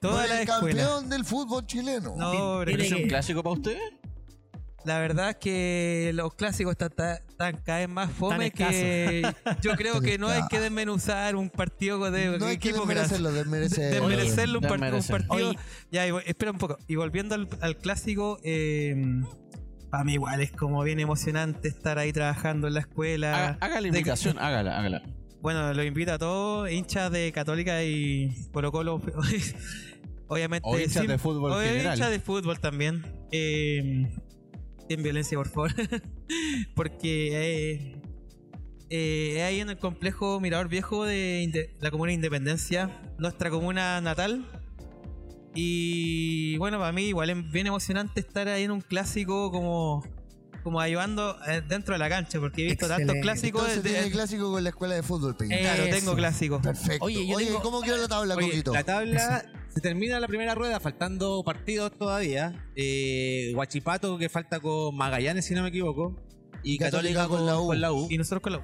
toda 0.00 0.26
la 0.26 0.40
escuela. 0.42 0.82
campeón 0.82 1.10
del 1.10 1.24
fútbol 1.26 1.66
chileno. 1.66 2.14
No, 2.16 2.60
pero 2.64 2.78
tiene 2.78 2.86
¿Es 2.86 2.92
un 2.92 3.08
clásico 3.08 3.42
para 3.42 3.54
usted? 3.56 3.76
La 4.84 4.98
verdad 4.98 5.30
es 5.30 5.36
que 5.36 6.10
los 6.14 6.34
clásicos 6.34 6.72
están, 6.78 6.90
están- 7.28 7.56
cada 7.64 7.78
vez 7.80 7.88
más 7.88 8.10
fome 8.12 8.50
que 8.50 9.22
yo 9.62 9.74
creo 9.76 10.00
que 10.00 10.18
no 10.18 10.28
hay 10.28 10.42
que 10.50 10.60
desmenuzar 10.60 11.36
un 11.36 11.50
partido 11.50 12.10
de 12.10 12.38
No 12.38 12.46
hay 12.46 12.58
que 12.58 12.68
equipo 12.70 12.84
grande. 12.86 13.02
desmerecerlo, 13.02 13.32
desmerecer. 13.32 13.92
desmerecerlo 13.94 14.58
un, 14.60 14.66
par- 14.68 14.94
un 14.94 15.02
partido. 15.02 15.48
Oye. 15.50 15.58
Ya, 15.90 16.06
espera 16.06 16.50
un 16.52 16.58
poco. 16.58 16.78
Y 16.86 16.96
volviendo 16.96 17.34
al, 17.34 17.48
al 17.60 17.76
clásico, 17.76 18.38
eh, 18.44 18.94
para 19.90 20.04
mí 20.04 20.14
igual 20.14 20.40
es 20.40 20.52
como 20.52 20.82
bien 20.82 21.00
emocionante 21.00 21.68
estar 21.68 21.98
ahí 21.98 22.12
trabajando 22.12 22.66
en 22.68 22.74
la 22.74 22.80
escuela. 22.80 23.34
Haga, 23.36 23.58
haga 23.60 23.74
la 23.76 23.80
De- 23.82 23.88
invitación, 23.88 24.38
hágala, 24.40 24.78
hágala. 24.78 25.02
Bueno, 25.40 25.74
los 25.74 25.84
invito 25.84 26.12
a 26.12 26.18
todos, 26.18 26.70
hinchas 26.70 27.10
de 27.12 27.30
Católica 27.32 27.82
y 27.84 28.48
Colo 28.52 28.72
Colo. 28.72 29.00
Obviamente. 30.26 30.66
O 30.68 30.78
hinchas 30.78 31.06
de 31.06 31.18
fútbol 31.18 31.52
o 31.52 31.60
general. 31.60 31.94
hinchas 31.96 32.10
de 32.10 32.18
fútbol 32.18 32.58
también. 32.58 33.04
Eh, 33.30 34.10
sin 34.88 35.02
violencia, 35.02 35.36
por 35.38 35.48
favor. 35.48 35.72
Porque 36.74 37.30
eh, 37.32 38.02
eh, 38.90 39.42
ahí 39.42 39.60
en 39.60 39.70
el 39.70 39.78
complejo 39.78 40.40
Mirador 40.40 40.68
Viejo 40.68 41.04
de 41.04 41.70
la 41.80 41.90
comuna 41.90 42.08
de 42.10 42.14
Independencia, 42.14 42.90
nuestra 43.18 43.50
comuna 43.50 44.00
natal. 44.00 44.46
Y 45.54 46.56
bueno, 46.58 46.78
para 46.78 46.92
mí 46.92 47.04
igual 47.04 47.30
es 47.30 47.50
bien 47.52 47.66
emocionante 47.66 48.20
estar 48.20 48.48
ahí 48.48 48.64
en 48.64 48.72
un 48.72 48.80
clásico 48.80 49.52
como, 49.52 50.04
como 50.64 50.80
ayudando 50.80 51.36
eh, 51.46 51.62
dentro 51.66 51.94
de 51.94 51.98
la 52.00 52.08
cancha, 52.08 52.40
porque 52.40 52.62
he 52.62 52.64
visto 52.70 52.88
tantos 52.88 53.14
clásicos. 53.22 53.60
Entonces 53.62 53.84
de- 53.84 53.90
tiene 53.90 54.10
clásico 54.10 54.50
con 54.50 54.64
la 54.64 54.70
escuela 54.70 54.94
de 54.96 55.02
fútbol, 55.04 55.36
Peña. 55.36 55.56
Eh, 55.56 55.60
claro, 55.60 55.84
tengo 55.90 56.14
clásicos. 56.16 56.60
Perfecto. 56.60 57.04
Oye, 57.04 57.18
Oye, 57.18 57.28
yo 57.30 57.38
tengo- 57.38 57.62
¿cómo 57.62 57.80
quedó 57.82 57.98
la 57.98 58.08
tabla, 58.08 58.34
Oye, 58.34 58.48
Coquito? 58.48 58.72
la 58.72 58.82
tabla 58.84 59.44
Se 59.74 59.80
termina 59.80 60.20
la 60.20 60.28
primera 60.28 60.54
rueda, 60.54 60.78
faltando 60.78 61.42
partidos 61.44 61.90
todavía. 61.98 62.68
Eh, 62.76 63.52
Huachipato, 63.56 64.16
que 64.18 64.28
falta 64.28 64.60
con 64.60 64.96
Magallanes, 64.96 65.46
si 65.46 65.54
no 65.54 65.62
me 65.62 65.70
equivoco. 65.70 66.14
Y 66.62 66.78
Católica, 66.78 67.26
con, 67.26 67.44
con 67.44 67.80
la 67.80 67.92
U. 67.92 68.06
Y 68.08 68.16
nosotros 68.16 68.40
con 68.40 68.52
la 68.52 68.58
U. 68.58 68.62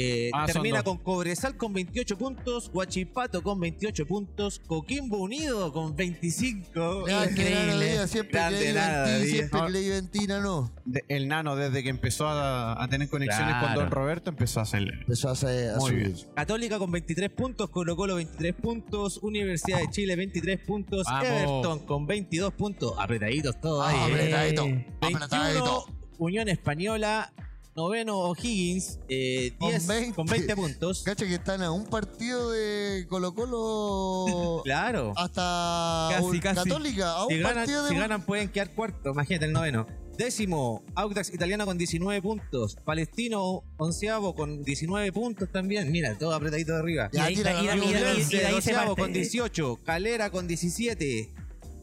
Eh, 0.00 0.30
Ah, 0.32 0.46
termina 0.46 0.84
con 0.84 0.98
Cobresal 0.98 1.56
con 1.56 1.72
28 1.72 2.16
puntos, 2.16 2.70
Huachipato 2.72 3.42
con 3.42 3.58
28 3.58 4.06
puntos, 4.06 4.60
Coquimbo 4.64 5.16
Unido 5.18 5.72
con 5.72 5.96
25. 5.96 7.02
Grande 7.04 7.30
Increíble. 7.32 7.94
Nano 7.96 8.06
siempre 8.06 8.38
Grande 8.38 9.26
siempre 9.26 9.60
No. 10.40 10.72
De- 10.84 11.04
el 11.08 11.26
nano, 11.26 11.56
desde 11.56 11.82
que 11.82 11.88
empezó 11.88 12.28
a, 12.28 12.80
a 12.80 12.88
tener 12.88 13.08
conexiones 13.08 13.56
con. 13.56 13.74
Don 13.74 13.90
Roberto, 13.90 14.30
empezó 14.30 14.60
a 14.60 14.62
hacer. 14.62 14.82
Empezó 15.00 15.30
a, 15.30 15.32
hacer, 15.32 15.70
a 15.70 15.76
Muy 15.78 15.90
subir. 15.90 16.02
bien. 16.14 16.26
Católica 16.36 16.78
con 16.78 16.92
23 16.92 17.30
puntos, 17.30 17.68
Colo 17.70 17.96
Colo 17.96 18.14
23 18.14 18.54
puntos, 18.54 19.18
Universidad 19.22 19.80
de 19.80 19.90
Chile 19.90 20.14
23 20.14 20.60
puntos, 20.60 21.06
Vamos. 21.06 21.26
Everton 21.28 21.78
con 21.80 22.06
22 22.06 22.52
puntos, 22.54 22.94
apretaditos 22.98 23.60
todos 23.60 23.84
ahí. 23.84 23.96
Ah, 23.98 24.08
eh. 24.08 24.12
apretadito, 24.12 24.62
21, 24.62 24.86
apretadito. 25.24 25.84
Unión 26.18 26.48
Española, 26.48 27.32
noveno 27.82 28.18
O'Higgins, 28.18 28.98
eh, 29.08 29.52
Con 29.56 29.68
10 29.70 29.86
20. 29.86 30.14
con 30.16 30.26
20 30.26 30.56
puntos. 30.56 31.02
Cacha 31.04 31.24
que 31.26 31.34
están 31.34 31.62
a 31.62 31.70
un 31.70 31.84
partido 31.86 32.50
de 32.50 33.06
Colo 33.08 33.32
Colo 33.34 34.62
Claro. 34.64 35.12
hasta 35.16 36.08
Casi, 36.10 36.24
un- 36.24 36.38
casi. 36.40 36.56
Católica, 36.68 37.12
a 37.12 37.24
un 37.26 37.30
Si 37.32 37.38
ganan, 37.38 37.54
partido 37.54 37.82
de 37.84 37.88
si 37.90 37.94
ganan 37.94 38.22
pueden 38.26 38.48
quedar 38.48 38.74
cuarto, 38.74 39.10
imagínate 39.12 39.44
el 39.46 39.52
noveno. 39.52 39.86
Décimo, 40.18 40.82
Audax 40.96 41.32
Italiano 41.32 41.64
con 41.64 41.78
19 41.78 42.20
puntos. 42.20 42.76
Palestino 42.84 43.62
onceavo 43.76 44.34
con 44.34 44.64
19 44.64 45.12
puntos 45.12 45.48
también. 45.52 45.92
Mira, 45.92 46.18
todo 46.18 46.34
apretadito 46.34 46.72
de 46.72 46.78
arriba. 46.80 47.08
Ya, 47.12 47.22
Y 47.22 47.26
ahí- 47.28 47.36
tira, 47.36 47.52
y 47.52 47.56
ahí- 47.58 47.66
Nano. 47.78 47.82
y 47.84 47.86
ahí- 47.86 47.92
y 47.92 47.94
de 47.94 48.06
ahí 48.08 48.22
se 48.26 48.50
Doceavo 48.50 48.96
parte. 48.96 49.02
con 49.02 49.12
18. 49.12 49.78
Calera 49.84 50.30
con 50.30 50.48
17. 50.48 51.30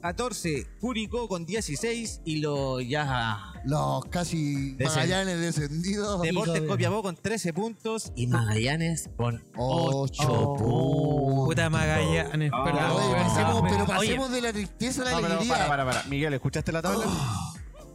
14. 0.05 0.67
Curicó 0.79 1.27
con 1.27 1.45
16. 1.47 2.21
Y 2.25 2.37
lo 2.37 2.79
ya. 2.79 3.39
Los 3.65 4.05
casi 4.05 4.75
Descend- 4.77 4.85
Magallanes 4.95 5.39
descendidos. 5.39 6.21
Deportes 6.21 6.61
de- 6.61 6.67
Copiapó 6.67 7.01
con 7.01 7.15
13 7.15 7.53
puntos. 7.53 8.11
Y 8.15 8.27
Magallanes 8.27 9.09
con 9.17 9.41
Ocho 9.55 10.23
8 10.23 10.55
puntos. 10.59 11.45
Puta 11.47 11.69
Magallanes. 11.71 12.51
Ah, 12.53 12.63
perdón. 12.63 12.91
Oye, 12.91 13.15
pasemos, 13.15 13.61
pero 13.67 13.85
pasemos 13.87 14.31
de 14.31 14.41
la 14.41 14.53
tristeza 14.53 15.01
a 15.01 15.05
la 15.05 15.11
No, 15.21 15.25
alegría. 15.25 15.49
para, 15.53 15.67
para, 15.67 15.85
para. 15.85 16.03
Miguel, 16.03 16.33
¿escuchaste 16.35 16.71
la 16.71 16.83
tabla? 16.83 17.05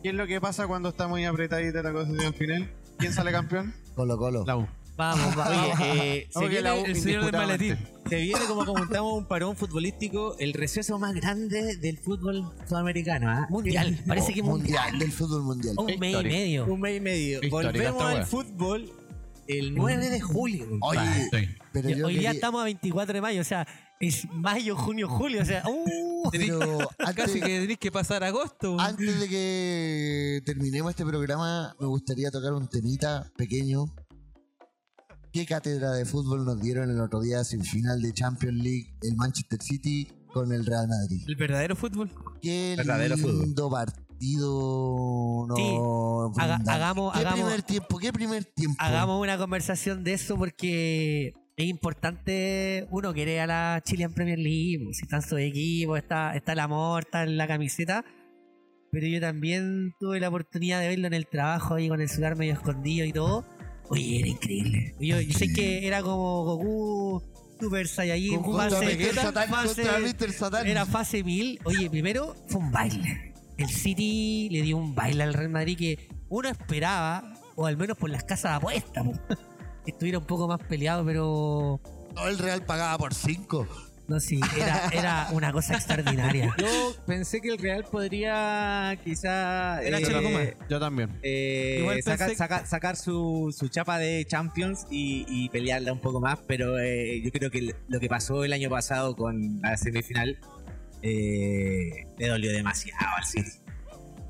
¿Qué 0.03 0.09
es 0.09 0.15
lo 0.15 0.27
que 0.27 0.41
pasa 0.41 0.67
cuando 0.67 0.89
está 0.89 1.07
muy 1.07 1.25
apretadita 1.27 1.81
la 1.83 1.93
cosa 1.93 2.11
al 2.27 2.35
final? 2.35 2.75
¿Quién 2.99 3.13
sale 3.13 3.31
campeón? 3.31 3.73
Colo 3.95 4.19
Colo. 4.19 4.45
La 4.47 4.57
U. 4.57 4.67
Vamos, 5.01 5.35
vamos. 5.35 5.81
Oye, 5.81 6.19
eh, 6.19 6.29
se, 6.31 6.41
viene, 6.49 6.61
la 6.63 6.77
el 6.77 6.95
señor 6.97 7.25
del 7.25 7.35
indiscutiblemente. 7.35 7.75
maletín. 7.75 7.79
se 8.11 8.17
viene, 8.17 8.45
como 8.47 8.67
comentamos, 8.67 9.19
un 9.19 9.27
parón 9.27 9.57
futbolístico, 9.57 10.37
el 10.39 10.53
receso 10.53 10.99
más 10.99 11.15
grande 11.15 11.77
del 11.79 11.97
fútbol 11.97 12.53
sudamericano. 12.69 13.31
¿ah? 13.31 13.47
Mundial, 13.49 13.99
parece 14.07 14.35
que 14.35 14.43
mundial. 14.43 14.79
mundial, 14.83 14.99
del 14.99 15.13
fútbol 15.13 15.43
mundial. 15.43 15.75
Un 15.79 15.87
mes 15.87 15.97
y 16.03 16.07
Histórico. 16.07 16.35
medio. 16.37 16.65
Un 16.67 16.81
mes 16.81 16.97
y 16.97 17.01
medio. 17.01 17.41
Histórica 17.43 17.73
Volvemos 17.73 18.03
al 18.03 18.25
fútbol 18.27 18.93
el 19.49 19.75
9 19.75 20.11
de 20.11 20.21
julio. 20.21 20.67
Oye, 20.83 21.01
Sí. 21.33 21.49
pero 21.73 21.89
yo 21.91 22.07
Hoy 22.07 22.13
día 22.13 22.21
quería- 22.21 22.31
estamos 22.33 22.61
a 22.61 22.65
24 22.65 23.15
de 23.15 23.21
mayo, 23.23 23.41
o 23.41 23.45
sea, 23.45 23.67
es 23.99 24.27
mayo, 24.33 24.77
junio, 24.77 25.09
julio, 25.09 25.43
o 25.43 25.45
sea, 25.47 25.63
uh, 25.67 26.31
pero 26.31 26.79
antes, 26.99 27.15
Casi 27.25 27.41
que 27.41 27.61
tenéis 27.61 27.79
que 27.79 27.91
pasar 27.91 28.23
agosto. 28.23 28.79
antes 28.79 29.19
de 29.19 29.29
que 29.29 30.43
terminemos 30.45 30.91
este 30.91 31.05
programa, 31.07 31.75
me 31.81 31.87
gustaría 31.87 32.31
tocar 32.31 32.53
un 32.53 32.69
temita 32.69 33.31
pequeño. 33.37 33.87
¿Qué 35.33 35.47
cátedra 35.47 35.93
de 35.93 36.05
fútbol 36.05 36.45
nos 36.45 36.61
dieron 36.61 36.91
el 36.91 37.01
otro 37.01 37.21
día 37.21 37.45
sin 37.45 37.63
final 37.63 38.03
de 38.03 38.13
Champions 38.13 38.63
League 38.63 38.95
el 39.03 39.15
Manchester 39.17 39.63
City 39.63 40.09
con 40.33 40.53
el 40.53 40.67
Real 40.67 40.89
Madrid? 40.89 41.23
El 41.29 41.37
verdadero 41.37 41.77
fútbol. 41.77 42.11
Qué 42.43 42.75
Verdadero 42.77 43.15
lindo 43.17 43.71
partido. 43.71 45.47
No, 45.49 45.55
Sí, 45.57 45.77
haga- 46.41 46.57
brindan. 46.57 46.75
hagamos- 46.75 47.13
¿Qué 47.13 47.19
hagamos- 47.21 47.41
primer 47.41 47.63
tiempo? 47.63 47.99
¿Qué 47.99 48.13
primer 48.13 48.45
tiempo? 48.45 48.77
hagamos 48.81 49.23
una 49.23 49.39
conversación 49.39 50.03
de 50.05 50.15
eso 50.15 50.37
porque 50.37 51.33
es 51.57 51.67
importante, 51.67 52.87
uno 52.91 53.13
quiere 53.15 53.41
a 53.41 53.47
la 53.47 53.83
Chilean 53.85 54.13
Premier 54.13 54.39
League, 54.39 54.81
pues, 54.85 54.97
si 54.99 55.05
están 55.05 55.23
sus 55.23 55.39
equipos, 55.39 55.97
está, 55.99 56.35
está 56.35 56.53
el 56.55 56.59
amor, 56.59 57.05
está 57.05 57.23
en 57.23 57.37
la 57.37 57.47
camiseta, 57.47 58.05
pero 58.91 59.07
yo 59.07 59.21
también 59.21 59.93
tuve 60.01 60.19
la 60.21 60.29
oportunidad 60.29 60.81
de 60.81 60.89
verlo 60.89 61.07
en 61.07 61.15
el 61.15 61.27
trabajo 61.29 61.75
ahí 61.75 61.89
con 61.89 62.01
el 62.01 62.09
celular 62.09 62.37
medio 62.37 62.55
escondido 62.55 63.07
y 63.07 63.13
todo. 63.13 63.47
Oye, 63.91 64.21
era 64.21 64.29
increíble. 64.29 64.95
Yo, 65.01 65.21
yo 65.21 65.33
sé 65.39 65.53
que 65.53 65.87
era 65.87 66.01
como 66.03 66.45
Goku, 66.45 67.23
Super 67.61 67.87
Saiyajin, 67.89 68.41
contra 68.43 68.71
fase, 68.81 68.97
Mr. 68.97 69.15
Satan, 69.23 69.51
fase- 69.51 69.83
era 70.71 70.87
fase 70.87 71.23
1000. 71.25 71.61
Oye, 71.65 71.91
primero 71.91 72.35
fue 72.49 72.61
un 72.61 72.71
baile. 72.73 73.35
El 73.59 73.69
City 73.69 74.49
le 74.51 74.63
dio 74.63 74.77
un 74.79 74.95
baile 74.95 75.23
al 75.25 75.35
Real 75.35 75.51
Madrid 75.51 75.77
que 75.77 76.09
uno 76.31 76.49
esperaba, 76.49 77.35
o 77.57 77.67
al 77.67 77.77
menos 77.77 77.99
por 77.99 78.09
las 78.11 78.25
casas 78.25 78.53
de 78.53 78.57
apuestas, 78.57 79.05
estuviera 79.87 80.19
un 80.19 80.25
poco 80.25 80.47
más 80.49 80.61
peleado, 80.61 81.05
pero 81.05 81.81
No, 82.15 82.29
el 82.29 82.39
Real 82.39 82.65
pagaba 82.65 82.97
por 82.97 83.13
5. 83.13 83.67
No, 84.11 84.19
sí, 84.21 84.41
era, 84.59 84.89
era 84.93 85.29
una 85.33 85.53
cosa 85.53 85.75
extraordinaria. 85.75 86.55
Yo 86.59 86.95
pensé 87.07 87.41
que 87.41 87.49
el 87.51 87.59
Real 87.59 87.85
podría 87.91 88.99
quizá 89.05 89.81
Era 89.83 89.99
eh. 90.01 90.57
Yo 90.69 90.81
también. 90.81 91.11
eh, 91.23 91.79
Igual 91.81 92.03
sacar, 92.03 92.31
pensé- 92.31 92.37
sacar- 92.37 92.67
sacar 92.67 92.97
su, 92.97 93.55
su 93.57 93.69
chapa 93.69 93.99
de 93.99 94.25
Champions 94.27 94.87
y, 94.91 95.25
y 95.29 95.49
pelearla 95.51 95.93
un 95.93 96.01
poco 96.01 96.21
más, 96.21 96.41
pero 96.47 96.79
eh, 96.79 97.23
yo 97.23 97.31
creo 97.31 97.51
que 97.51 97.75
lo 97.89 98.01
que 98.01 98.09
pasó 98.09 98.45
el 98.45 98.53
año 98.53 98.69
pasado 98.69 99.15
con 99.15 99.61
la 99.63 99.77
semifinal 99.77 100.39
eh, 101.03 102.07
le 102.19 102.27
dolió 102.29 102.53
demasiado 102.53 103.07
al 103.17 103.25
City. 103.25 103.51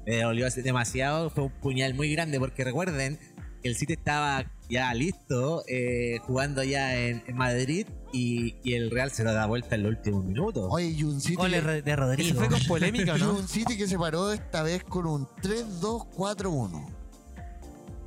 Le 0.07 0.23
dolió 0.23 0.49
demasiado, 0.51 1.31
fue 1.31 1.45
un 1.45 1.51
puñal 1.61 1.95
muy 1.95 2.13
grande 2.13 2.39
porque 2.39 2.65
recuerden 2.65 3.19
que 3.63 3.69
el 3.69 3.77
City 3.77 3.95
estaba 3.95 4.45
ya 4.71 4.95
listo, 4.95 5.65
eh, 5.67 6.19
jugando 6.27 6.63
ya 6.63 6.97
en, 6.97 7.23
en 7.27 7.37
Madrid 7.37 7.87
y, 8.13 8.55
y 8.63 8.75
el 8.75 8.91
Real 8.91 9.11
se 9.11 9.25
lo 9.25 9.33
da 9.33 9.47
vuelta 9.47 9.75
en 9.75 9.83
los 9.83 9.91
últimos 9.91 10.25
minutos. 10.25 10.69
Oye, 10.71 10.87
y 10.87 11.03
un 11.03 11.21
City, 11.21 11.35
Goles 11.35 11.85
de 11.85 11.97
Rodrigo. 11.97 12.39
fue 12.39 12.49
con 12.49 12.61
polémica, 12.67 13.15
¿o 13.15 13.17
y 13.19 13.21
no? 13.21 13.33
un 13.35 13.49
City 13.49 13.77
que 13.77 13.89
se 13.89 13.99
paró 13.99 14.33
esta 14.33 14.63
vez 14.63 14.85
con 14.85 15.07
un 15.07 15.27
3-2-4-1. 15.43 16.89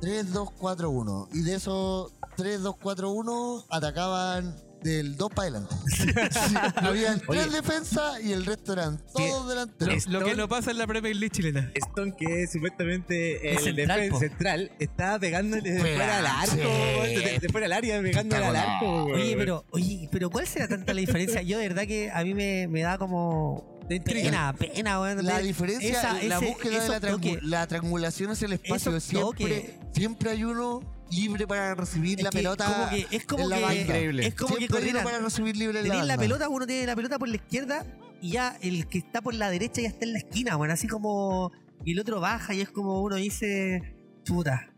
3-2-4-1. 0.00 1.28
Y 1.34 1.42
de 1.42 1.54
esos 1.54 2.12
3-2-4-1 2.36 3.66
atacaban 3.68 4.56
del 4.84 5.16
2 5.16 5.30
para 5.30 5.48
adelante. 5.48 5.74
Sí, 5.94 6.08
habían 6.76 7.20
tres 7.20 7.52
defensas 7.52 8.20
y 8.22 8.32
el 8.32 8.44
resto 8.46 8.74
eran 8.74 8.98
todos 9.12 9.42
Lo, 9.44 9.48
delanteros. 9.48 10.06
lo 10.06 10.24
que 10.24 10.34
no 10.36 10.48
pasa 10.48 10.70
en 10.70 10.78
la 10.78 10.86
Premier 10.86 11.16
League 11.16 11.30
chilena. 11.34 11.72
Stone, 11.74 12.14
que 12.16 12.42
es 12.44 12.52
supuestamente 12.52 13.50
el 13.50 13.56
Es 13.56 13.64
central, 13.64 13.86
defensa 14.00 14.12
po. 14.12 14.18
central, 14.20 14.72
estaba 14.78 15.18
pegándole 15.18 15.70
de 15.72 15.80
Fuera, 15.80 15.96
fuera 15.96 16.18
al 16.18 16.26
arco, 16.26 17.04
sí. 17.06 17.14
de, 17.16 17.38
de 17.40 17.48
fuera 17.48 17.66
al 17.66 17.72
área, 17.72 18.00
pegándole 18.02 18.44
al 18.44 18.56
arco. 18.56 19.04
Oye, 19.06 19.34
pero, 19.36 19.64
oye, 19.70 20.08
pero 20.12 20.30
¿cuál 20.30 20.46
será 20.46 20.68
tanta 20.68 20.92
la 20.94 21.00
diferencia? 21.00 21.42
Yo 21.42 21.58
de 21.58 21.68
verdad 21.68 21.86
que 21.86 22.10
a 22.12 22.22
mí 22.22 22.34
me, 22.34 22.68
me 22.68 22.82
da 22.82 22.98
como 22.98 23.80
pena, 23.88 24.54
pena, 24.58 25.00
weón. 25.00 25.24
La 25.24 25.38
diferencia, 25.38 25.90
esa- 25.90 26.22
la 26.22 26.36
ese- 26.36 26.46
búsqueda 26.46 26.98
de 27.00 27.10
la, 27.10 27.38
la 27.42 27.66
triangulación 27.66 28.30
hacia 28.30 28.46
el 28.46 28.52
espacio. 28.54 28.90
Esos 28.96 29.04
Siempre, 29.04 29.78
siempre 29.92 30.30
hay 30.30 30.44
uno 30.44 30.80
libre 31.14 31.46
para 31.46 31.74
recibir 31.74 32.18
Es 32.18 32.24
la 32.24 32.30
que 32.30 32.38
pelota. 32.38 32.66
como 32.66 32.90
que- 32.90 33.06
es 33.16 33.24
como 33.26 33.44
en 33.44 33.48
la 33.50 33.56
que- 33.56 33.62
banda. 33.62 33.80
Increíble. 33.82 34.26
Es 34.26 34.34
como 34.34 34.54
que 34.54 34.58
Siempre 34.58 34.78
corrieran 34.78 35.04
para 35.04 35.18
recibir 35.18 35.56
libre 35.56 35.80
en 35.80 35.88
la 35.88 35.92
Tenés 35.94 36.06
la 36.06 36.12
banda. 36.16 36.22
pelota, 36.22 36.48
uno 36.48 36.66
tiene 36.66 36.86
la 36.86 36.96
pelota 36.96 37.18
por 37.18 37.28
la 37.28 37.36
izquierda 37.36 37.86
y 38.20 38.30
ya 38.32 38.56
el 38.62 38.86
que 38.86 38.98
está 38.98 39.20
por 39.22 39.34
la 39.34 39.50
derecha 39.50 39.82
ya 39.82 39.88
está 39.88 40.04
en 40.04 40.12
la 40.12 40.18
esquina, 40.18 40.56
bueno, 40.56 40.74
así 40.74 40.86
como. 40.88 41.52
Y 41.84 41.92
el 41.92 42.00
otro 42.00 42.20
baja 42.20 42.54
y 42.54 42.60
es 42.60 42.70
como 42.70 43.02
uno 43.02 43.16
dice. 43.16 43.94
Chuta. 44.24 44.70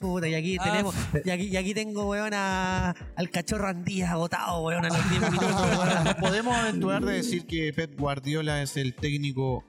Chuta, 0.00 0.28
y 0.28 0.34
aquí 0.34 0.56
Ah, 0.60 0.64
tenemos. 0.64 0.94
Y 1.24 1.30
aquí, 1.30 1.44
y 1.48 1.56
aquí 1.56 1.72
tengo, 1.74 2.08
weón, 2.08 2.32
a- 2.34 2.94
al 3.16 3.30
cachorro 3.30 3.66
Andías 3.68 4.10
agotado, 4.10 4.62
weón, 4.62 4.84
a 4.84 4.88
los 4.88 5.10
10 5.10 5.22
minutos, 5.30 5.52
weón. 5.78 6.04
¿Nos 6.04 6.14
podemos 6.16 6.54
aventurar 6.56 7.04
de 7.04 7.14
decir 7.14 7.46
que 7.46 7.72
Pep 7.72 7.98
Guardiola 7.98 8.62
es 8.62 8.76
el 8.76 8.94
técnico 8.94 9.64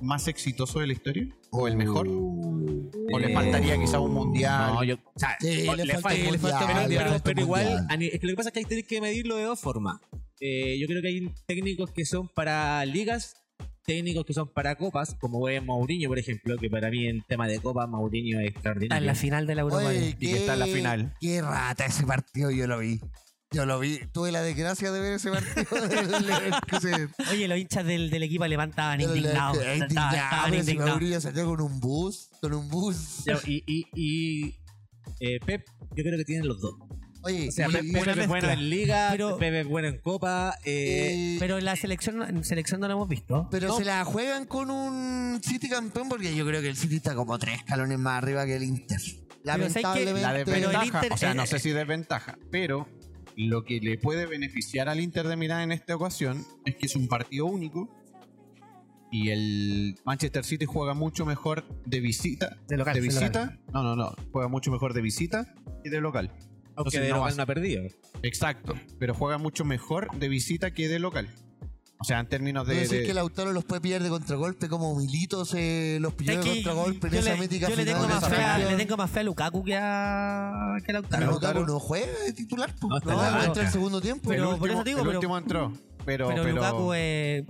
más 0.00 0.28
exitoso 0.28 0.80
de 0.80 0.86
la 0.88 0.92
historia? 0.92 1.26
¿O 1.50 1.66
el 1.68 1.76
mejor? 1.76 2.06
¿O 2.08 3.18
le 3.18 3.30
Eh, 3.30 3.34
faltaría 3.34 3.78
quizá 3.78 3.98
un 4.00 4.12
mundial? 4.14 4.74
No, 4.74 4.84
yo, 4.84 4.96
o 4.96 5.18
sea, 5.18 5.36
Sí, 5.40 5.66
o- 5.68 5.74
le 5.76 5.84
le 5.86 5.98
falta 5.98 6.30
le 6.30 6.38
falta- 6.38 6.80
mundial, 6.80 7.20
pero- 7.24 7.40
igual, 7.40 7.86
es 7.90 8.20
que 8.20 8.26
lo 8.26 8.32
que 8.32 8.36
pasa 8.36 8.48
es 8.50 8.52
que 8.52 8.58
ahí 8.60 8.64
tenés 8.66 8.86
que 8.86 9.00
medirlo 9.00 9.36
de 9.36 9.44
dos 9.44 9.58
formas. 9.60 10.00
Eh, 10.40 10.78
yo 10.78 10.86
creo 10.86 11.02
que 11.02 11.08
hay 11.08 11.32
técnicos 11.46 11.90
que 11.90 12.04
son 12.04 12.28
para 12.28 12.84
ligas, 12.84 13.34
técnicos 13.84 14.24
que 14.26 14.34
son 14.34 14.48
para 14.52 14.76
copas, 14.76 15.16
como 15.18 15.48
es 15.48 15.64
Mourinho, 15.64 16.08
por 16.08 16.18
ejemplo, 16.18 16.56
que 16.58 16.68
para 16.68 16.90
mí 16.90 17.06
en 17.06 17.22
tema 17.22 17.48
de 17.48 17.58
copa, 17.58 17.86
Mourinho 17.86 18.38
es 18.40 18.48
Está 18.48 18.58
extraordinario. 18.58 19.02
en 19.02 19.06
la 19.06 19.14
final 19.14 19.46
de 19.46 19.54
la 19.54 19.62
Europa 19.62 19.86
Oye, 19.86 20.00
League. 20.00 20.16
Y 20.20 20.26
que 20.26 20.36
está 20.36 20.52
en 20.54 20.58
la 20.60 20.66
final. 20.66 21.14
Qué 21.20 21.40
rata 21.40 21.86
ese 21.86 22.04
partido, 22.04 22.50
yo 22.50 22.66
lo 22.66 22.78
vi. 22.78 23.00
Yo 23.50 23.64
lo 23.64 23.78
vi. 23.80 24.00
Tuve 24.12 24.30
la 24.30 24.42
desgracia 24.42 24.92
de 24.92 25.00
ver 25.00 25.14
ese 25.14 25.30
partido. 25.30 25.64
del. 26.82 27.08
Oye, 27.30 27.48
los 27.48 27.58
hinchas 27.58 27.84
del, 27.86 28.10
del 28.10 28.22
equipo 28.24 28.44
Del 28.44 28.52
indignados. 29.00 29.56
Indignados. 29.74 30.90
Mourinho 30.90 31.20
salió 31.20 31.46
con 31.46 31.60
un 31.62 31.80
bus. 31.80 32.28
Con 32.42 32.52
un 32.52 32.68
bus. 32.68 33.24
Y, 33.46 33.62
y, 33.66 33.86
y, 33.94 34.54
eh, 35.20 35.40
Pep, 35.44 35.64
yo 35.96 36.04
creo 36.04 36.18
que 36.18 36.24
tienen 36.24 36.46
los 36.46 36.60
dos. 36.60 36.74
Oye, 37.22 37.48
O 37.48 37.52
sea, 37.52 37.68
y- 37.68 37.72
Pepe, 37.72 37.86
y- 37.86 37.92
Pepe 37.92 38.20
es 38.22 38.28
bueno 38.28 38.50
en 38.50 38.70
Liga, 38.70 39.08
Pero- 39.12 39.38
Pepe 39.38 39.60
es 39.62 39.66
bueno 39.66 39.88
en 39.88 39.98
Copa. 39.98 40.54
Eh, 40.64 41.34
eh, 41.34 41.36
Pero 41.40 41.58
en 41.58 41.64
la 41.64 41.74
selección, 41.74 42.22
en 42.22 42.44
selección 42.44 42.80
no 42.80 42.86
lo 42.86 42.94
hemos 42.94 43.08
visto. 43.08 43.48
pero 43.50 43.68
no. 43.68 43.76
se 43.78 43.84
la 43.84 44.04
juegan 44.04 44.44
con 44.46 44.70
un 44.70 45.40
City 45.42 45.68
campeón 45.70 46.08
porque 46.10 46.34
yo 46.36 46.46
creo 46.46 46.60
que 46.60 46.68
el 46.68 46.76
City 46.76 46.96
está 46.96 47.14
como 47.14 47.38
tres 47.38 47.56
escalones 47.60 47.98
más 47.98 48.18
arriba 48.22 48.44
que 48.46 48.56
el 48.56 48.62
Inter. 48.62 49.00
Lamentablemente. 49.42 50.20
La 50.20 50.32
Pero 50.32 50.38
el 50.38 50.44
desventaja, 50.62 50.84
Inter- 50.86 51.12
o 51.12 51.16
sea, 51.16 51.34
no 51.34 51.46
sé 51.46 51.58
si 51.58 51.70
desventaja, 51.70 52.38
pero 52.50 52.86
lo 53.38 53.62
que 53.64 53.78
le 53.80 53.96
puede 53.98 54.26
beneficiar 54.26 54.88
al 54.88 54.98
Inter 55.00 55.28
de 55.28 55.36
Milán 55.36 55.62
en 55.62 55.72
esta 55.72 55.94
ocasión 55.94 56.44
es 56.64 56.74
que 56.74 56.86
es 56.86 56.96
un 56.96 57.06
partido 57.06 57.46
único 57.46 57.88
y 59.12 59.30
el 59.30 59.96
Manchester 60.04 60.44
City 60.44 60.64
juega 60.66 60.92
mucho 60.92 61.24
mejor 61.24 61.64
de 61.86 62.00
visita. 62.00 62.58
De 62.66 62.76
local, 62.76 62.94
de 62.94 63.00
visita. 63.00 63.58
No, 63.72 63.82
no, 63.84 63.94
no. 63.96 64.14
Juega 64.32 64.48
mucho 64.48 64.70
mejor 64.72 64.92
de 64.92 65.00
visita 65.02 65.54
que 65.84 65.88
de 65.88 66.00
local. 66.00 66.30
aunque 66.74 66.96
entonces 66.96 67.00
de 67.02 67.08
no 67.10 67.14
local 67.16 67.28
vas- 67.30 67.36
no 67.36 67.42
ha 67.44 67.46
perdido. 67.46 67.84
Exacto. 68.22 68.74
Pero 68.98 69.14
juega 69.14 69.38
mucho 69.38 69.64
mejor 69.64 70.10
de 70.18 70.28
visita 70.28 70.72
que 70.72 70.88
de 70.88 70.98
local. 70.98 71.28
O 72.00 72.04
sea, 72.04 72.20
en 72.20 72.28
términos 72.28 72.66
de. 72.66 72.74
¿Tú 72.74 72.80
decís 72.80 72.98
de- 73.00 73.04
que 73.06 73.12
Lautaro 73.14 73.52
los 73.52 73.64
puede 73.64 73.80
pillar 73.80 74.02
de 74.02 74.08
contragolpe 74.08 74.68
como 74.68 74.94
Milito 74.94 75.44
se 75.44 75.98
los 76.00 76.14
pilló 76.14 76.32
Es 76.32 76.44
de 76.44 76.50
contragolpe 76.54 77.08
en 77.08 77.12
yo 77.14 77.18
esa 77.20 77.32
le, 77.34 77.40
mítica 77.40 77.68
yo 77.68 77.74
le 77.76 77.84
tengo 77.84 78.00
final 78.04 78.20
más 78.20 78.28
fe 78.30 78.36
a, 78.44 78.58
le 78.58 78.76
tengo 78.76 78.96
más 78.96 79.10
fe 79.10 79.20
a 79.20 79.22
Lukaku 79.24 79.64
que 79.64 79.76
a, 79.76 80.76
que 80.84 80.90
a 80.92 80.94
Lautaro. 80.94 81.20
Pero 81.20 81.32
Lautaro- 81.32 81.54
Lukaku 81.60 81.72
no 81.72 81.80
juega 81.80 82.06
de 82.24 82.32
titular, 82.32 82.72
pues. 82.80 83.04
No, 83.04 83.12
no, 83.12 83.26
en 83.26 83.32
la 83.34 83.44
entra 83.46 83.62
el 83.64 83.72
segundo 83.72 84.00
tiempo. 84.00 84.28
Pero 84.28 84.52
el 84.52 84.58
por 84.58 84.68
último, 84.70 84.74
eso 84.80 84.84
digo, 84.84 84.98
el 85.00 85.06
pero- 85.06 85.18
último 85.18 85.38
entró. 85.38 85.72
Pero, 86.06 86.28
pero, 86.28 86.42
pero, 86.44 86.54
Lukaku 86.54 86.92
es... 86.94 87.44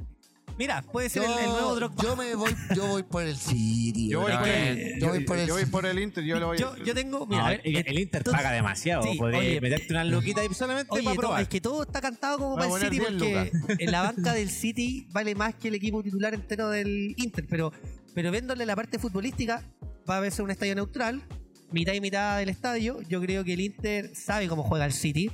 Mira, 0.59 0.83
puede 0.83 1.09
ser 1.09 1.23
el, 1.23 1.31
el 1.31 1.47
nuevo 1.47 1.75
Drogba. 1.77 2.03
yo 2.03 2.17
me 2.17 2.35
voy, 2.35 2.55
yo 2.75 2.87
voy 2.89 3.03
por 3.05 3.23
el 3.23 3.37
City. 3.37 4.09
yo 4.09 4.21
voy, 4.21 4.33
por 4.33 4.43
que- 4.43 4.71
el, 4.95 5.01
yo 5.01 5.09
voy 5.09 5.21
por 5.25 5.39
el 5.39 5.47
yo 5.47 5.55
voy 5.55 5.61
City. 5.63 5.71
por 5.73 5.87
el 5.87 5.99
Inter. 6.01 6.25
Yo, 6.25 6.39
lo 6.41 6.47
voy 6.49 6.59
yo, 6.59 6.77
yo 6.85 6.95
tengo... 6.95 7.27
Mira, 7.27 7.41
No, 7.43 7.47
a 7.47 7.51
ver, 7.51 7.61
el, 7.65 7.77
el 7.77 7.99
Inter 8.01 8.25
tú- 8.25 8.33
paga 8.33 8.51
demasiado. 8.53 9.03
Sí, 9.05 9.17
Podría 9.17 9.39
oye, 9.39 9.61
meterte 9.61 9.87
una 9.93 10.05
luquita 10.05 10.45
y 10.45 10.53
solamente 10.53 10.89
Oye, 10.93 11.05
para 11.15 11.41
es 11.43 11.49
que 11.49 11.61
todo 11.61 11.83
está 11.83 12.01
cantado 12.01 12.39
como 12.39 12.57
para 12.57 12.67
el 12.75 12.81
City 12.81 12.99
poner 13.01 13.21
10 13.21 13.51
porque 13.61 13.85
en 13.85 13.93
la 13.93 14.03
banca 14.03 14.33
del 14.35 14.51
City 14.51 15.07
vale 15.13 15.35
más 15.37 15.55
que 15.55 15.69
el 15.69 15.77
equipo 15.77 16.03
titular 16.03 16.35
entero 16.35 16.69
del 16.71 17.15
Inter, 17.17 17.47
pero, 17.49 17.73
pero 18.15 18.31
viéndole 18.33 18.67
la 18.67 18.75
parte 18.75 18.99
futbolística 18.99 19.63
va 20.11 20.17
a 20.17 20.21
verse 20.21 20.43
un 20.43 20.51
estadio 20.51 20.75
neutral, 20.75 21.23
mitad 21.71 21.93
y 21.93 22.01
mitad 22.01 22.39
del 22.39 22.49
estadio. 22.49 23.01
Yo 23.09 23.21
creo 23.21 23.45
que 23.45 23.53
el 23.53 23.61
Inter 23.61 24.11
sabe 24.17 24.49
cómo 24.49 24.63
juega 24.65 24.87
el 24.87 24.93
City. 24.93 25.31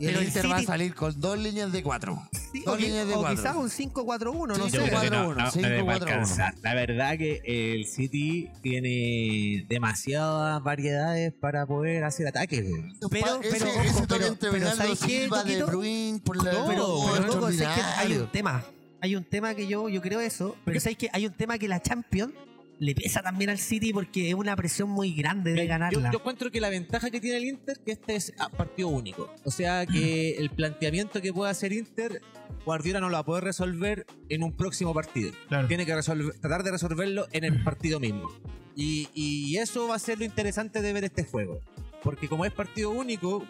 Y 0.00 0.06
el 0.06 0.22
Inter 0.22 0.46
va 0.50 0.54
a 0.54 0.58
City- 0.58 0.66
salir 0.66 0.94
con 0.94 1.20
dos 1.20 1.38
líneas 1.38 1.72
de 1.72 1.82
cuatro. 1.82 2.22
Sí, 2.52 2.62
Dos 2.64 2.74
o, 2.74 2.78
líneas 2.78 3.06
de 3.08 3.14
o 3.14 3.20
cuatro. 3.20 3.36
quizás 3.36 3.56
un 3.56 3.68
5-4-1, 3.68 4.46
no 4.46 4.54
Sí, 4.54 4.70
sé. 4.70 4.76
Yo 4.78 4.84
creo 4.84 5.00
que 5.00 5.10
no, 5.10 5.34
4-1, 5.34 5.34
no, 5.36 5.50
5-4-1. 5.50 5.60
no 5.62 5.68
le 5.68 5.82
va 5.82 5.92
a 5.92 5.96
alcanzar. 5.96 6.54
La 6.62 6.74
verdad 6.74 7.18
que 7.18 7.42
el 7.44 7.84
City 7.86 8.48
tiene 8.62 9.66
demasiadas 9.68 10.62
variedades 10.62 11.32
para 11.32 11.66
poder 11.66 12.04
hacer 12.04 12.26
ataques. 12.28 12.64
Pero- 12.64 13.08
pero, 13.10 13.42
ese 13.42 13.64
ojo, 13.64 14.00
toque 14.06 14.06
pero- 14.08 14.26
entre 14.26 14.50
pero 14.50 14.52
Bernardo 14.52 14.76
¿sabes 14.76 15.00
qué, 15.00 15.20
Silva, 15.22 15.44
De? 15.44 15.62
Bruyne, 15.64 16.20
por 16.24 16.36
la 16.44 16.52
No, 16.52 16.66
pero, 16.68 16.98
pero 17.14 17.26
loco, 17.26 17.50
sé 17.50 17.58
que 17.58 17.64
hay 17.96 18.12
un 18.16 18.30
tema. 18.30 18.64
Hay 19.00 19.14
un 19.14 19.24
tema 19.24 19.54
que 19.54 19.66
yo, 19.66 19.88
yo 19.88 20.00
creo 20.02 20.20
eso, 20.20 20.56
pero 20.64 20.80
sabes 20.80 20.98
que 20.98 21.08
hay 21.12 21.26
un 21.26 21.32
tema 21.32 21.56
que 21.58 21.68
la 21.68 21.80
Champions 21.80 22.32
le 22.80 22.94
pesa 22.94 23.22
también 23.22 23.50
al 23.50 23.58
City 23.58 23.92
porque 23.92 24.28
es 24.28 24.34
una 24.34 24.54
presión 24.54 24.88
muy 24.88 25.12
grande 25.12 25.52
de 25.52 25.66
ganarla. 25.66 26.10
yo 26.12 26.18
encuentro 26.18 26.50
que 26.50 26.60
la 26.60 26.68
ventaja 26.70 27.10
que 27.10 27.20
tiene 27.20 27.38
el 27.38 27.44
Inter 27.44 27.78
que 27.84 27.92
este 27.92 28.14
es 28.16 28.32
a 28.38 28.48
partido 28.50 28.88
único. 28.88 29.34
O 29.44 29.50
sea 29.50 29.84
que 29.86 30.36
el 30.38 30.50
planteamiento 30.50 31.20
que 31.20 31.32
puede 31.32 31.50
hacer 31.50 31.72
Inter, 31.72 32.20
Guardiola 32.64 33.00
no 33.00 33.08
lo 33.08 33.14
va 33.14 33.18
a 33.20 33.24
poder 33.24 33.44
resolver 33.44 34.06
en 34.28 34.42
un 34.42 34.52
próximo 34.56 34.94
partido. 34.94 35.32
Claro. 35.48 35.66
Tiene 35.68 35.86
que 35.86 35.94
resolver- 35.94 36.38
tratar 36.40 36.62
de 36.62 36.70
resolverlo 36.70 37.26
en 37.32 37.44
el 37.44 37.62
partido 37.64 37.98
mismo. 38.00 38.30
Y, 38.76 39.08
y 39.12 39.56
eso 39.56 39.88
va 39.88 39.96
a 39.96 39.98
ser 39.98 40.18
lo 40.18 40.24
interesante 40.24 40.80
de 40.80 40.92
ver 40.92 41.02
este 41.04 41.24
juego. 41.24 41.60
Porque 42.04 42.28
como 42.28 42.44
es 42.44 42.52
partido 42.52 42.90
único, 42.90 43.44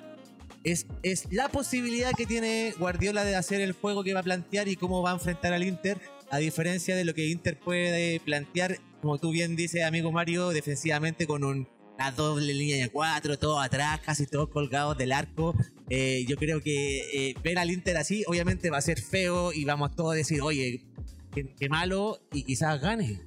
es, 0.64 0.86
es 1.02 1.30
la 1.30 1.48
posibilidad 1.50 2.12
que 2.16 2.24
tiene 2.24 2.72
Guardiola 2.78 3.24
de 3.24 3.36
hacer 3.36 3.60
el 3.60 3.72
juego 3.72 4.02
que 4.04 4.14
va 4.14 4.20
a 4.20 4.22
plantear 4.22 4.68
y 4.68 4.76
cómo 4.76 5.02
va 5.02 5.10
a 5.10 5.14
enfrentar 5.14 5.52
al 5.52 5.64
Inter, 5.64 6.00
a 6.30 6.38
diferencia 6.38 6.96
de 6.96 7.04
lo 7.04 7.12
que 7.12 7.26
Inter 7.28 7.58
puede 7.58 8.20
plantear, 8.20 8.78
como 9.00 9.18
tú 9.18 9.30
bien 9.30 9.56
dices, 9.56 9.84
amigo 9.84 10.12
Mario, 10.12 10.50
defensivamente 10.50 11.26
con 11.26 11.44
un, 11.44 11.68
una 11.96 12.10
doble 12.12 12.54
línea 12.54 12.76
de 12.84 12.90
cuatro, 12.90 13.38
todos 13.38 13.64
atrás, 13.64 14.00
casi 14.04 14.26
todos 14.26 14.48
colgados 14.48 14.96
del 14.98 15.12
arco. 15.12 15.54
Eh, 15.90 16.24
yo 16.28 16.36
creo 16.36 16.60
que 16.60 17.30
eh, 17.30 17.34
ver 17.42 17.58
al 17.58 17.70
Inter 17.70 17.96
así, 17.96 18.24
obviamente 18.26 18.70
va 18.70 18.78
a 18.78 18.82
ser 18.82 19.00
feo 19.00 19.52
y 19.52 19.64
vamos 19.64 19.94
todos 19.94 20.12
a 20.12 20.14
decir, 20.14 20.42
oye, 20.42 20.84
qué, 21.32 21.54
qué 21.58 21.68
malo, 21.68 22.20
y 22.32 22.42
quizás 22.44 22.80
gane 22.80 23.20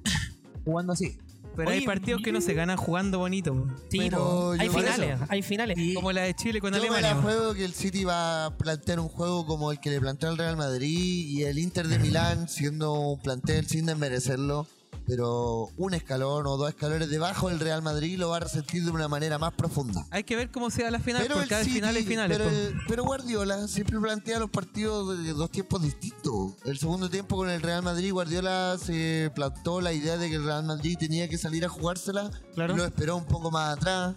jugando 0.64 0.92
así. 0.92 1.18
Pero 1.54 1.70
hay 1.70 1.84
partidos 1.84 2.22
que 2.22 2.32
no 2.32 2.40
se 2.40 2.54
ganan 2.54 2.76
jugando 2.76 3.18
bonito. 3.18 3.66
Sí, 3.90 3.98
Pero 3.98 4.52
hay 4.52 4.68
yo 4.68 4.72
finales, 4.72 5.20
hay 5.28 5.42
finales. 5.42 5.78
Como 5.94 6.12
la 6.12 6.22
de 6.22 6.34
Chile 6.34 6.60
con 6.60 6.72
Yo 6.72 6.80
me 6.80 6.88
la 6.88 6.96
Alemania. 6.96 7.22
juego 7.22 7.54
que 7.54 7.64
el 7.64 7.74
City 7.74 8.04
va 8.04 8.46
a 8.46 8.56
plantear 8.56 9.00
un 9.00 9.08
juego 9.08 9.44
como 9.44 9.70
el 9.70 9.78
que 9.78 9.90
le 9.90 10.00
planteó 10.00 10.30
al 10.30 10.38
Real 10.38 10.56
Madrid 10.56 11.26
y 11.28 11.42
el 11.44 11.58
Inter 11.58 11.88
de 11.88 11.98
Milán 11.98 12.48
siendo 12.48 12.92
un 12.94 13.20
plantel 13.20 13.66
sin 13.66 13.86
desmerecerlo, 13.86 14.66
pero 15.06 15.68
un 15.76 15.94
escalón 15.94 16.46
o 16.46 16.56
dos 16.56 16.68
escalones 16.68 17.10
debajo 17.10 17.48
del 17.48 17.60
Real 17.60 17.82
Madrid 17.82 18.18
lo 18.18 18.28
va 18.30 18.36
a 18.38 18.40
resentir 18.40 18.84
de 18.84 18.90
una 18.90 19.08
manera 19.08 19.38
más 19.38 19.52
profunda. 19.54 20.06
Hay 20.10 20.24
que 20.24 20.36
ver 20.36 20.50
cómo 20.50 20.70
sea 20.70 20.90
la 20.90 21.00
final, 21.00 21.22
Pero 21.22 21.36
porque 21.36 21.54
el 21.54 21.64
City- 21.64 21.74
final 21.76 21.96
hay 21.96 22.04
finales. 22.04 22.38
pero, 22.38 22.50
po. 22.50 22.56
el- 22.56 22.74
pero 22.88 23.04
Guardiola 23.04 23.68
siempre 23.68 23.98
plantea 24.00 24.38
los 24.38 24.50
partidos 24.50 25.18
de 25.22 25.32
dos 25.32 25.50
tiempos 25.50 25.82
distintos. 25.82 26.52
El 26.64 26.78
segundo 26.78 27.08
tiempo 27.10 27.36
con 27.36 27.50
el 27.50 27.60
Real 27.62 27.82
Madrid, 27.82 28.12
Guardiola 28.12 28.76
se 28.82 29.30
plantó 29.34 29.80
la 29.80 29.92
idea 29.92 30.16
de 30.16 30.28
que 30.30 30.36
el 30.36 30.44
Real 30.44 30.64
Madrid 30.64 30.96
tenía 30.98 31.28
que 31.28 31.38
salir 31.38 31.64
a 31.64 31.68
jugársela. 31.68 32.30
Claro. 32.54 32.76
Lo 32.76 32.84
esperó 32.84 33.16
un 33.16 33.24
poco 33.24 33.50
más 33.50 33.76
atrás. 33.76 34.14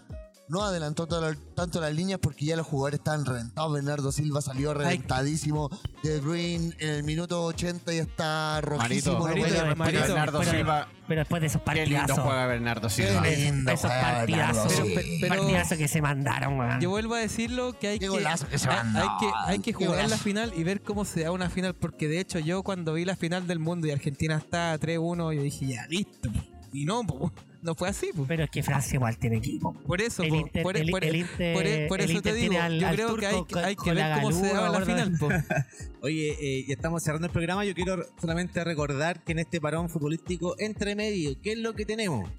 No 0.48 0.64
adelantó 0.64 1.08
toda 1.08 1.32
la- 1.32 1.38
tanto 1.56 1.82
las 1.82 1.92
líneas 1.94 2.20
porque 2.22 2.46
ya 2.46 2.56
los 2.56 2.68
jugadores 2.68 3.00
estaban 3.00 3.26
reventados. 3.26 3.74
Bernardo 3.74 4.12
Silva 4.12 4.42
salió 4.42 4.76
reventadísimo. 4.76 5.72
De 6.04 6.20
Bruyne 6.20 6.72
en 6.78 6.90
el 6.90 7.04
minuto 7.04 7.44
80 7.46 7.92
ya 7.94 8.04
está 8.04 8.62
rojísimo. 8.62 9.20
Marito, 9.22 9.40
Marito. 9.48 9.76
Marito. 9.76 10.02
Bernardo 10.04 10.40
pero- 10.40 10.52
Silva. 10.52 10.88
Pero 11.08 11.22
después 11.22 11.42
de 11.42 11.48
esos 11.48 11.62
Qué 11.64 11.86
lindo 11.86 11.98
partidazos. 11.98 12.24
juega 12.26 12.46
Bernardo 12.48 12.88
Qué 12.90 12.94
Silva. 12.94 13.22
lindo 13.28 13.72
Esos 13.72 13.92
juega 13.92 14.12
partidazos. 14.12 14.72
Silva. 14.72 14.86
Pero- 14.96 15.08
pero- 15.22 15.36
partidazos 15.36 15.78
que 15.80 15.88
se 15.88 16.02
mandaron. 16.04 16.80
Yo 16.80 16.90
vuelvo 16.92 17.16
a 17.16 17.20
decirlo 17.20 17.80
que 17.80 17.88
hay 17.88 18.00
Qué 18.00 18.06
que, 18.06 18.10
golazo 18.10 18.48
que 18.48 18.60
se 18.60 18.70
hay, 18.70 18.76
mandó. 18.78 19.00
hay 19.00 19.08
que 19.20 19.32
hay 19.48 19.60
que 19.60 19.74
Qué 19.74 19.86
jugar 19.86 19.98
la 19.98 20.04
golazo. 20.04 20.24
final 20.24 20.54
y 20.56 20.64
ver 20.64 20.82
cómo 20.84 21.06
se 21.06 21.24
da 21.24 21.32
una 21.32 21.50
final 21.50 21.74
porque 21.74 22.08
de 22.08 22.20
hecho 22.20 22.38
yo 22.40 22.62
cuando 22.62 22.94
vi 22.94 23.04
la 23.06 23.16
final 23.16 23.48
del 23.48 23.58
mundo 23.60 23.88
y 23.88 23.92
Argentina 23.92 24.36
está 24.38 24.78
3-1 24.78 25.34
yo 25.34 25.42
dije 25.42 25.66
ya 25.68 25.88
listo 25.88 26.30
y 26.72 26.86
no 26.86 27.02
po. 27.04 27.32
No 27.66 27.76
fue 27.76 27.90
así 27.90 28.12
po. 28.16 28.26
Pero 28.28 28.44
es 28.46 28.50
que 28.50 28.64
Francia 28.64 28.96
igual 28.96 29.18
tiene 29.18 29.38
equipo. 29.38 29.74
por 29.74 30.02
eso 30.02 30.24
El 30.24 30.30
po. 30.30 30.36
Inter- 30.38 30.64
por, 30.64 30.78
el- 30.78 30.90
por- 30.92 31.04
el 31.04 31.16
Inter- 31.18 31.88
por- 31.90 32.00
eso 32.00 32.12
Inter 32.14 32.34
te 32.34 32.40
digo 32.40 32.62
al- 32.62 32.80
yo 32.80 32.88
al 32.88 32.96
creo 32.96 33.16
que 33.18 33.26
hay, 33.26 33.44
que- 33.46 33.60
hay 33.60 33.76
con- 33.76 33.86
que 33.86 33.90
con 33.92 33.96
ver 33.96 34.14
cómo 34.22 34.32
se 34.32 34.42
Galúa, 34.54 34.62
da 34.72 34.80
la 34.80 34.86
final 34.86 35.18
po. 35.20 35.28
Oye, 36.02 36.38
eh, 36.40 36.66
ya 36.68 36.74
estamos 36.76 37.04
cerrando 37.04 37.28
el 37.28 37.34
programa. 37.34 37.66
Yo 37.66 37.74
quiero 37.74 38.06
solamente 38.22 38.64
recordar 38.64 39.24
que 39.24 39.32
en 39.34 39.40
este 39.40 39.60
parón 39.60 39.90
futbolístico 39.90 40.56
entre 40.60 40.96
medio, 40.96 41.36
¿qué 41.42 41.54
es 41.54 41.58
lo 41.58 41.74
que 41.74 41.86
tenemos? 41.86 42.30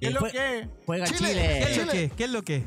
¿Qué 0.00 0.08
es 0.08 0.14
lo 0.14 0.20
Jue- 0.20 0.32
que? 0.32 0.68
Juega 0.86 1.06
Chile. 1.06 1.18
Chile. 1.28 1.42
¿Qué 1.44 1.62
es 1.72 1.76
lo 1.76 1.92
Chile. 1.92 1.92
que? 2.10 2.16
¿Qué 2.16 2.24
es 2.24 2.30
lo 2.30 2.42
que? 2.42 2.64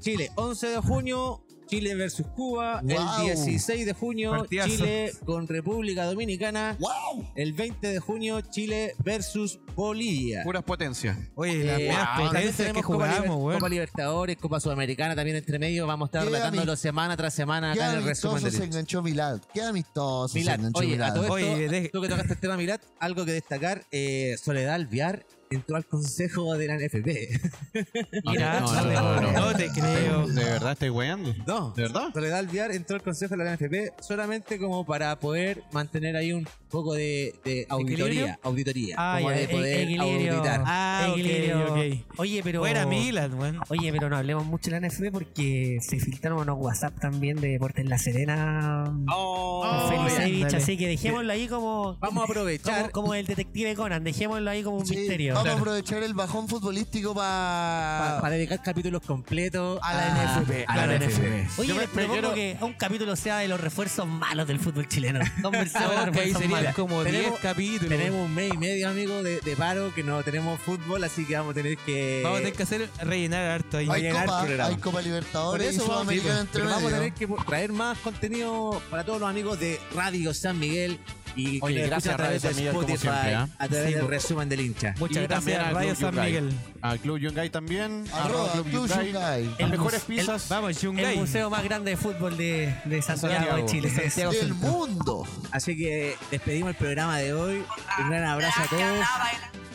Chile, 0.00 0.30
11 0.36 0.66
de 0.68 0.76
junio, 0.78 1.42
Chile 1.70 1.94
versus 1.94 2.26
Cuba. 2.34 2.80
Wow. 2.82 2.90
El 3.28 3.34
16 3.36 3.86
de 3.86 3.92
junio, 3.92 4.32
Partidazo. 4.32 4.68
Chile 4.70 5.12
con 5.24 5.46
República 5.46 6.04
Dominicana. 6.04 6.76
¡Wow! 6.80 7.30
El 7.36 7.52
20 7.52 7.86
de 7.86 7.98
junio, 8.00 8.40
Chile 8.40 8.94
versus 9.04 9.60
Bolivia. 9.76 10.42
Puras 10.42 10.64
potencias. 10.64 11.16
Oye, 11.36 11.64
las 11.64 11.80
Eh, 11.80 11.88
también 11.88 12.26
potencias 12.28 12.68
que 12.72 12.82
Copa, 12.82 12.86
jugamos, 12.86 13.18
Liber- 13.20 13.30
weón. 13.44 13.54
Copa 13.60 13.68
Libertadores, 13.68 14.36
Copa 14.36 14.58
Sudamericana 14.60 15.14
también 15.14 15.36
entre 15.36 15.58
medio. 15.60 15.86
Vamos 15.86 16.06
a 16.06 16.08
estar 16.08 16.22
Qué 16.22 16.26
relatándolo 16.30 16.72
ami- 16.72 16.76
semana 16.76 17.16
tras 17.16 17.34
semana 17.34 17.72
Qué 17.72 17.80
acá 17.82 17.92
en 17.92 17.98
el 17.98 18.04
resumen 18.04 18.36
amistoso 18.38 18.52
de 18.52 18.58
se 18.58 18.64
enganchó 18.64 19.02
Milad. 19.02 19.40
Qué 19.54 19.62
amistoso 19.62 20.34
Milad, 20.34 20.54
se 20.54 20.58
enganchó 20.58 20.78
oye, 20.80 20.88
a 20.88 20.96
Milad. 20.96 21.14
todo 21.14 21.22
esto, 21.22 21.32
Oye, 21.34 21.68
de- 21.68 21.88
tú 21.88 22.02
que 22.02 22.08
tocaste 22.08 22.32
el 22.32 22.38
tema 22.40 22.56
Milad, 22.56 22.80
algo 22.98 23.24
que 23.24 23.32
destacar, 23.32 23.86
eh, 23.92 24.36
Soledad 24.42 24.74
Alviar 24.74 25.24
entró 25.52 25.74
al 25.74 25.84
consejo 25.84 26.56
de 26.56 26.68
la 26.68 26.76
NFP. 26.76 28.24
Mira, 28.24 28.60
no, 28.60 28.72
no, 28.72 29.20
no, 29.20 29.32
No 29.32 29.56
te 29.56 29.68
creo. 29.68 30.28
¿De 30.28 30.44
verdad 30.44 30.72
estoy 30.72 30.90
weando? 30.90 31.34
No, 31.44 31.72
¿De 31.72 31.82
verdad? 31.82 32.10
Soledad 32.14 32.38
Alviar 32.38 32.70
entró 32.70 32.94
al 32.94 33.02
consejo 33.02 33.36
de 33.36 33.44
la 33.44 33.56
NFP 33.56 34.00
solamente 34.00 34.60
como 34.60 34.86
para 34.86 35.18
poder 35.18 35.64
mantener 35.72 36.14
ahí 36.14 36.32
un 36.32 36.46
poco 36.70 36.94
de, 36.94 37.34
de 37.44 37.66
auditoría. 37.68 38.38
Auditoría. 38.42 38.94
Ah, 38.98 39.16
como 39.18 39.30
ya, 39.30 39.36
de 39.36 39.42
e- 39.44 39.48
poder 39.48 39.80
equilibrio. 39.82 40.32
auditar. 40.34 40.62
Ah, 40.66 41.06
Equilibrio. 41.10 41.66
ok. 41.74 42.18
Oye, 42.18 42.40
pero. 42.42 42.60
Fuera 42.60 42.86
Milan, 42.86 43.34
weón. 43.34 43.60
Oye, 43.68 43.92
pero 43.92 44.08
no 44.08 44.16
hablemos 44.16 44.46
mucho 44.46 44.70
de 44.70 44.80
la 44.80 44.86
NFP 44.88 45.10
porque 45.12 45.78
se 45.82 45.98
filtraron 46.00 46.38
unos 46.40 46.56
WhatsApp 46.58 46.98
también 47.00 47.40
de 47.40 47.48
Deportes 47.48 47.86
La 47.86 47.98
Serena. 47.98 48.84
Oh, 49.12 49.48
Oh, 49.62 49.88
Felicevich, 49.88 50.54
así 50.54 50.76
que 50.76 50.86
dejémoslo 50.88 51.32
ahí 51.32 51.46
como. 51.48 51.96
Vamos 52.00 52.22
a 52.22 52.24
aprovechar. 52.24 52.90
Como, 52.92 53.10
como 53.10 53.14
el 53.14 53.26
detective 53.26 53.74
Conan, 53.74 54.04
dejémoslo 54.04 54.50
ahí 54.50 54.62
como 54.62 54.78
un 54.78 54.86
Sí, 54.86 54.96
misterio. 54.96 55.34
Vamos 55.34 55.48
a 55.50 55.56
aprovechar 55.58 56.02
el 56.02 56.14
bajón 56.14 56.48
futbolístico 56.48 57.14
para 57.14 58.18
para 58.20 58.34
dedicar 58.34 58.62
capítulos 58.62 59.02
completos 59.02 59.78
A 59.82 59.94
la 59.94 60.40
NFP, 60.40 60.64
A 60.66 60.76
la 60.76 60.82
a 60.82 60.86
la 60.86 60.94
NFP. 60.98 61.48
Oye, 61.58 61.68
Yo 61.68 61.74
me- 61.74 61.80
les 61.82 61.90
propongo 61.90 62.34
que 62.34 62.56
un 62.60 62.72
capítulo 62.74 63.16
sea 63.16 63.38
de 63.38 63.48
los 63.48 63.60
refuerzos 63.60 64.06
malos 64.06 64.46
del 64.46 64.58
fútbol 64.58 64.86
chileno. 64.88 65.20
Conversemos 65.42 65.90
de 65.90 65.96
los 65.96 66.06
refuerzos 66.06 66.42
mira, 66.60 66.72
como 66.74 67.02
10 67.04 67.16
tenemos- 67.16 67.40
capítulos. 67.40 67.88
Tenemos 67.88 68.26
un 68.26 68.34
mes 68.34 68.52
y 68.54 68.56
medio, 68.58 68.88
amigo, 68.88 69.22
de, 69.22 69.40
de 69.40 69.56
paro 69.56 69.92
que 69.94 70.02
no 70.02 70.22
tenemos 70.22 70.60
fútbol, 70.60 71.02
así 71.04 71.24
que 71.24 71.34
vamos 71.36 71.52
a 71.52 71.54
tener 71.54 71.76
que. 71.78 72.20
Vamos 72.22 72.38
a 72.38 72.40
tener 72.42 72.54
que 72.56 72.62
hacer 72.62 72.88
rellenar 73.02 73.50
harto 73.50 73.78
ahí. 73.78 73.88
Hay 73.90 74.10
Copa, 74.10 74.42
hay 74.42 74.76
Copa 74.76 74.90
Por 74.92 75.04
Libertadores 75.04 75.72
y 75.72 75.76
eso 75.76 75.88
vamos, 75.88 76.12
entre 76.12 76.30
pero 76.52 76.64
vamos 76.66 76.92
a 76.92 76.96
tener 76.96 77.12
que 77.12 77.26
traer 77.46 77.72
más 77.72 77.98
contenido 77.98 78.82
para 78.90 79.04
todos 79.04 79.20
los 79.20 79.28
amigos 79.30 79.58
de 79.60 79.78
Radio 79.94 80.32
San 80.34 80.58
Miguel 80.58 80.98
y 81.36 81.58
Oye, 81.62 81.86
gracias, 81.86 82.14
a 82.14 82.16
través 82.16 82.42
de 82.42 82.48
Spotify, 82.50 82.98
siempre, 82.98 83.34
¿ah? 83.34 83.48
a 83.58 83.68
través 83.68 83.88
Sí, 83.88 83.94
del 83.94 84.08
resumen 84.08 84.48
del 84.48 84.60
hincha. 84.60 84.94
Muchas 84.98 85.22
Y 85.24 85.26
gracias, 85.26 85.58
al 85.64 85.74
Radio 85.74 85.94
San 85.94 86.10
Yungay. 86.12 86.26
Miguel. 86.26 86.52
Al 86.82 86.98
Club 86.98 87.18
Yungay 87.18 87.50
también. 87.50 88.04
Arroba 88.12 88.52
Club 88.52 88.68
Yungay. 88.88 89.12
Las 89.44 89.60
El 89.60 89.68
mejores 89.70 90.00
mus- 90.08 90.10
el- 90.10 90.16
pizzas. 90.16 90.48
Vamos, 90.48 90.70
El 90.70 90.76
Yungay. 90.78 91.16
museo 91.16 91.50
más 91.50 91.62
grande 91.64 91.90
de 91.92 91.96
fútbol 91.96 92.36
de, 92.36 92.74
de 92.84 93.02
Santiago, 93.02 93.34
Santiago, 93.34 93.56
de 93.58 93.66
Chile. 93.66 93.90
de 93.90 94.00
Santiago. 94.10 94.32
Del 94.32 94.40
Centro. 94.48 94.68
mundo. 94.68 95.26
Así 95.50 95.76
que 95.76 96.16
despedimos 96.30 96.70
el 96.70 96.76
programa 96.76 97.18
de 97.18 97.32
hoy. 97.32 97.62
Un 97.98 98.10
gran 98.10 98.24
abrazo 98.24 98.60
a 98.62 98.66
todos. 98.66 99.06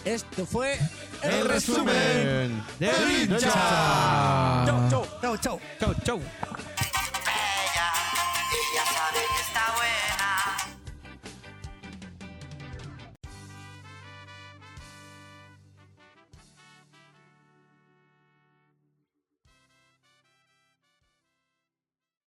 Esto 0.06 0.46
fue 0.46 0.78
El 1.24 1.48
resumen 1.48 2.62
del 2.80 2.92
del 2.92 3.22
hincha. 3.22 3.36
hincha. 3.36 4.66
Chau, 4.66 5.38
chau. 5.40 5.60
Chau, 5.80 5.94
chau. 6.04 6.22